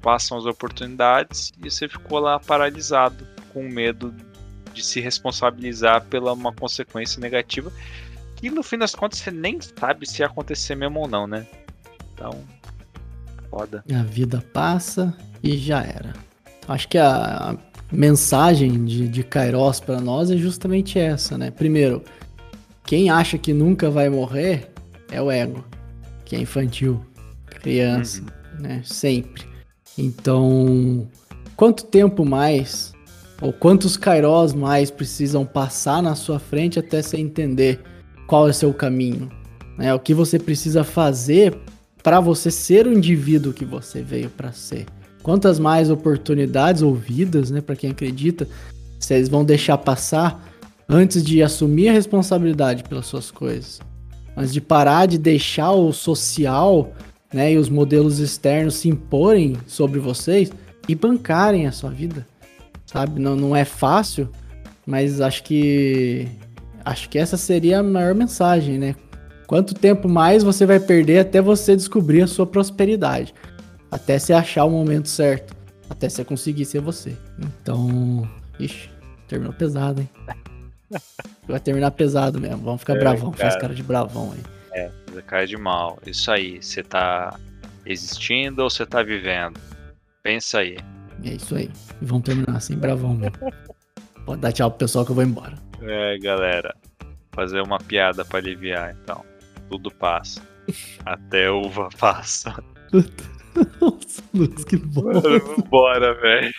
passam 0.00 0.38
as 0.38 0.46
oportunidades 0.46 1.52
e 1.62 1.70
você 1.70 1.90
ficou 1.90 2.20
lá 2.20 2.40
paralisado, 2.40 3.26
com 3.52 3.68
medo 3.68 4.14
de 4.72 4.82
se 4.82 4.98
responsabilizar 4.98 6.06
pela 6.06 6.32
uma 6.32 6.54
consequência 6.54 7.20
negativa. 7.20 7.70
Que 8.38 8.50
no 8.50 8.62
fim 8.62 8.78
das 8.78 8.94
contas 8.94 9.18
você 9.18 9.30
nem 9.30 9.58
sabe 9.60 10.08
se 10.08 10.22
ia 10.22 10.26
acontecer 10.26 10.74
mesmo 10.74 11.00
ou 11.00 11.08
não, 11.08 11.26
né? 11.26 11.46
Então, 12.14 12.30
foda. 13.50 13.84
A 13.92 14.02
vida 14.04 14.42
passa 14.52 15.14
e 15.42 15.56
já 15.58 15.82
era. 15.82 16.12
Acho 16.68 16.88
que 16.88 16.98
a, 16.98 17.56
mensagem 17.90 18.84
de, 18.84 19.08
de 19.08 19.22
Kairos 19.22 19.80
para 19.80 20.00
nós 20.00 20.30
é 20.30 20.36
justamente 20.36 20.98
essa, 20.98 21.38
né? 21.38 21.50
Primeiro, 21.50 22.02
quem 22.84 23.10
acha 23.10 23.38
que 23.38 23.52
nunca 23.52 23.90
vai 23.90 24.08
morrer 24.08 24.70
é 25.10 25.20
o 25.20 25.30
ego, 25.30 25.64
que 26.24 26.36
é 26.36 26.40
infantil, 26.40 27.04
criança, 27.46 28.22
né? 28.58 28.82
Sempre. 28.84 29.46
Então, 29.96 31.08
quanto 31.56 31.84
tempo 31.84 32.24
mais, 32.24 32.92
ou 33.40 33.52
quantos 33.52 33.96
Kairos 33.96 34.52
mais 34.52 34.90
precisam 34.90 35.44
passar 35.44 36.02
na 36.02 36.14
sua 36.14 36.38
frente 36.38 36.78
até 36.78 37.02
você 37.02 37.16
entender 37.16 37.80
qual 38.28 38.46
é 38.46 38.50
o 38.50 38.54
seu 38.54 38.72
caminho? 38.72 39.28
Né? 39.76 39.92
O 39.92 39.98
que 39.98 40.14
você 40.14 40.38
precisa 40.38 40.84
fazer 40.84 41.58
para 42.02 42.20
você 42.20 42.50
ser 42.50 42.86
o 42.86 42.92
indivíduo 42.92 43.52
que 43.52 43.64
você 43.64 44.02
veio 44.02 44.30
para 44.30 44.52
ser. 44.52 44.86
Quantas 45.22 45.58
mais 45.58 45.90
oportunidades 45.90 46.82
ou 46.82 46.94
vidas, 46.94 47.50
né, 47.50 47.60
para 47.60 47.74
quem 47.74 47.90
acredita, 47.90 48.46
vocês 48.98 49.28
vão 49.28 49.44
deixar 49.44 49.78
passar 49.78 50.46
antes 50.88 51.24
de 51.24 51.42
assumir 51.42 51.88
a 51.88 51.92
responsabilidade 51.92 52.84
pelas 52.84 53.06
suas 53.06 53.30
coisas. 53.30 53.80
Antes 54.36 54.52
de 54.52 54.60
parar 54.60 55.06
de 55.06 55.18
deixar 55.18 55.72
o 55.72 55.92
social, 55.92 56.92
né, 57.32 57.52
e 57.52 57.58
os 57.58 57.68
modelos 57.68 58.20
externos 58.20 58.74
se 58.74 58.88
imporem 58.88 59.56
sobre 59.66 59.98
vocês 59.98 60.52
e 60.88 60.94
bancarem 60.94 61.66
a 61.66 61.72
sua 61.72 61.90
vida. 61.90 62.26
Sabe? 62.86 63.20
Não, 63.20 63.34
não 63.34 63.56
é 63.56 63.64
fácil, 63.64 64.28
mas 64.86 65.20
acho 65.20 65.42
que 65.42 66.28
acho 66.88 67.08
que 67.08 67.18
essa 67.18 67.36
seria 67.36 67.80
a 67.80 67.82
maior 67.82 68.14
mensagem, 68.14 68.78
né? 68.78 68.94
Quanto 69.46 69.74
tempo 69.74 70.08
mais 70.08 70.42
você 70.42 70.66
vai 70.66 70.78
perder 70.78 71.20
até 71.20 71.40
você 71.40 71.74
descobrir 71.74 72.22
a 72.22 72.26
sua 72.26 72.46
prosperidade? 72.46 73.34
Até 73.90 74.18
você 74.18 74.32
achar 74.32 74.64
o 74.64 74.70
momento 74.70 75.08
certo. 75.08 75.56
Até 75.88 76.08
você 76.08 76.24
conseguir 76.24 76.64
ser 76.64 76.80
você. 76.80 77.16
Então. 77.38 78.28
Ixi, 78.60 78.90
terminou 79.26 79.54
pesado, 79.54 80.02
hein? 80.02 80.08
Vai 81.46 81.60
terminar 81.60 81.90
pesado 81.92 82.38
mesmo. 82.40 82.58
Vamos 82.58 82.80
ficar 82.80 82.96
É, 82.96 82.98
bravão. 82.98 83.32
Faz 83.32 83.54
cara. 83.54 83.60
cara 83.60 83.74
de 83.74 83.82
bravão 83.82 84.32
aí. 84.32 84.90
Você 85.12 85.22
cai 85.22 85.46
de 85.46 85.56
mal. 85.56 85.98
Isso 86.06 86.30
aí. 86.30 86.62
Você 86.62 86.82
tá 86.82 87.38
existindo 87.86 88.62
ou 88.62 88.70
você 88.70 88.84
tá 88.84 89.02
vivendo? 89.02 89.58
Pensa 90.22 90.58
aí. 90.58 90.76
É 91.24 91.30
isso 91.30 91.54
aí. 91.54 91.70
Vamos 92.02 92.24
terminar 92.24 92.56
assim, 92.56 92.76
bravão 92.76 93.14
mesmo. 93.14 93.36
Pode 94.26 94.40
dar 94.40 94.52
tchau 94.52 94.70
pro 94.70 94.80
pessoal 94.80 95.04
que 95.06 95.10
eu 95.10 95.14
vou 95.14 95.24
embora. 95.24 95.67
É, 95.82 96.18
galera. 96.18 96.74
Fazer 97.32 97.60
uma 97.60 97.78
piada 97.78 98.24
pra 98.24 98.38
aliviar, 98.38 98.96
então. 99.02 99.24
Tudo 99.70 99.90
passa. 99.90 100.42
Até 101.04 101.50
uva 101.50 101.88
passa. 101.98 102.62
Nossa, 103.80 104.22
Lucas, 104.34 104.64
que 104.64 104.76
bom. 104.76 105.10
Bora, 105.68 106.14
velho. 106.14 106.52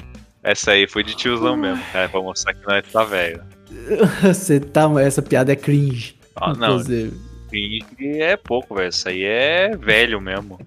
Essa 0.43 0.71
aí 0.71 0.87
foi 0.87 1.03
de 1.03 1.15
tiozão 1.15 1.55
mesmo, 1.57 1.83
cara, 1.91 2.07
pra 2.09 2.21
mostrar 2.21 2.53
que 2.53 2.65
nós 2.65 2.85
tá 2.91 3.03
velho. 3.03 3.43
Você 4.23 4.59
tá. 4.59 4.89
Essa 5.01 5.21
piada 5.21 5.51
é 5.51 5.55
cringe. 5.55 6.15
Ah, 6.35 6.53
não, 6.53 6.75
inclusive. 6.75 7.17
cringe 7.49 7.85
é 8.21 8.37
pouco, 8.37 8.75
velho. 8.75 8.89
Isso 8.89 9.07
aí 9.09 9.23
é 9.23 9.75
velho 9.75 10.21
mesmo. 10.21 10.59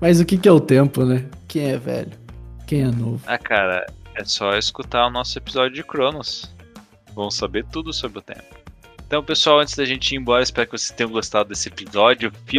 Mas 0.00 0.20
o 0.20 0.24
que, 0.24 0.38
que 0.38 0.48
é 0.48 0.52
o 0.52 0.60
tempo, 0.60 1.04
né? 1.04 1.24
Quem 1.48 1.70
é 1.72 1.78
velho? 1.78 2.12
Quem 2.66 2.82
é 2.82 2.86
novo? 2.86 3.20
Ah, 3.26 3.38
cara, 3.38 3.86
é 4.16 4.24
só 4.24 4.56
escutar 4.56 5.06
o 5.06 5.10
nosso 5.10 5.38
episódio 5.38 5.74
de 5.74 5.82
Cronos. 5.82 6.53
Vão 7.14 7.30
saber 7.30 7.64
tudo 7.70 7.92
sobre 7.92 8.18
o 8.18 8.22
tempo. 8.22 8.42
Então, 9.06 9.22
pessoal, 9.22 9.60
antes 9.60 9.76
da 9.76 9.84
gente 9.84 10.12
ir 10.12 10.18
embora, 10.18 10.42
espero 10.42 10.66
que 10.68 10.76
vocês 10.78 10.90
tenham 10.90 11.10
gostado 11.10 11.50
desse 11.50 11.68
episódio 11.68 12.28
Eu 12.28 12.30
acho 12.30 12.44
que 12.44 12.50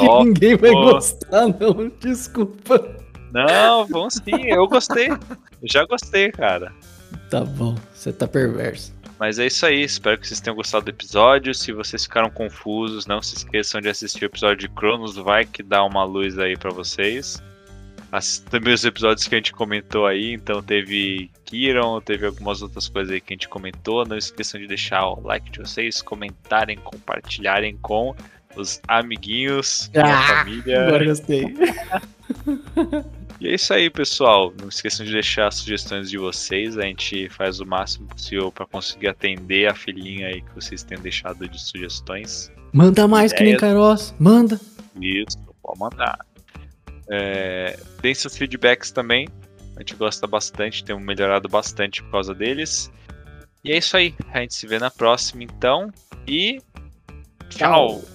filosófico. 0.00 0.24
ninguém 0.24 0.56
vai 0.56 0.70
gostar, 0.70 1.46
não. 1.48 1.90
Desculpa. 2.00 2.96
Não, 3.32 3.86
vamos 3.86 4.14
sim, 4.14 4.44
eu 4.46 4.66
gostei. 4.68 5.08
Eu 5.08 5.18
já 5.64 5.86
gostei, 5.86 6.30
cara. 6.30 6.72
Tá 7.30 7.40
bom, 7.40 7.74
você 7.94 8.12
tá 8.12 8.28
perverso. 8.28 8.92
Mas 9.18 9.38
é 9.38 9.46
isso 9.46 9.64
aí, 9.64 9.82
espero 9.82 10.18
que 10.18 10.26
vocês 10.26 10.40
tenham 10.40 10.56
gostado 10.56 10.84
do 10.84 10.90
episódio. 10.90 11.54
Se 11.54 11.72
vocês 11.72 12.02
ficaram 12.02 12.28
confusos, 12.28 13.06
não 13.06 13.22
se 13.22 13.36
esqueçam 13.36 13.80
de 13.80 13.88
assistir 13.88 14.24
o 14.24 14.26
episódio 14.26 14.56
de 14.56 14.68
Cronos, 14.68 15.14
vai 15.14 15.44
que 15.46 15.62
dá 15.62 15.84
uma 15.84 16.04
luz 16.04 16.38
aí 16.38 16.56
para 16.58 16.70
vocês. 16.70 17.40
Assista 18.12 18.50
também 18.50 18.74
os 18.74 18.84
episódios 18.84 19.26
que 19.26 19.34
a 19.34 19.38
gente 19.38 19.54
comentou 19.54 20.06
aí, 20.06 20.34
então 20.34 20.62
teve 20.62 21.30
Kiron, 21.46 21.98
teve 22.02 22.26
algumas 22.26 22.60
outras 22.60 22.86
coisas 22.86 23.10
aí 23.10 23.22
que 23.22 23.32
a 23.32 23.34
gente 23.34 23.48
comentou. 23.48 24.04
Não 24.04 24.18
esqueçam 24.18 24.60
de 24.60 24.66
deixar 24.66 25.06
o 25.06 25.22
like 25.22 25.50
de 25.50 25.60
vocês, 25.60 26.02
comentarem, 26.02 26.76
compartilharem 26.76 27.78
com 27.78 28.14
os 28.54 28.80
amiguinhos, 28.86 29.90
ah, 29.96 30.02
a 30.02 30.22
família. 30.44 30.86
Agora 30.86 31.04
gostei. 31.06 31.54
E 33.42 33.48
é 33.48 33.56
isso 33.56 33.74
aí, 33.74 33.90
pessoal. 33.90 34.54
Não 34.60 34.68
esqueçam 34.68 35.04
de 35.04 35.10
deixar 35.10 35.48
as 35.48 35.56
sugestões 35.56 36.08
de 36.08 36.16
vocês. 36.16 36.78
A 36.78 36.82
gente 36.82 37.28
faz 37.28 37.58
o 37.58 37.66
máximo 37.66 38.06
possível 38.06 38.52
para 38.52 38.64
conseguir 38.66 39.08
atender 39.08 39.68
a 39.68 39.74
filhinha 39.74 40.28
aí 40.28 40.42
que 40.42 40.54
vocês 40.54 40.84
têm 40.84 40.96
deixado 41.00 41.48
de 41.48 41.60
sugestões. 41.60 42.52
Manda 42.72 43.08
mais 43.08 43.32
Ideias. 43.32 43.38
que 43.38 43.44
nem 43.44 43.56
Caros. 43.56 44.14
Manda. 44.16 44.60
Isso, 45.00 45.36
pode 45.60 45.76
mandar. 45.76 46.24
É, 47.10 47.78
deem 48.00 48.14
seus 48.14 48.36
feedbacks 48.36 48.90
também. 48.90 49.28
A 49.76 49.80
gente 49.80 49.94
gosta 49.94 50.26
bastante, 50.26 50.84
temos 50.84 51.02
melhorado 51.02 51.48
bastante 51.48 52.02
por 52.02 52.12
causa 52.12 52.34
deles. 52.34 52.90
E 53.64 53.72
é 53.72 53.78
isso 53.78 53.96
aí. 53.96 54.14
A 54.32 54.40
gente 54.40 54.54
se 54.54 54.66
vê 54.66 54.78
na 54.78 54.90
próxima, 54.90 55.42
então. 55.42 55.90
E. 56.26 56.60
Tchau. 57.48 58.00
Tchau. 58.00 58.11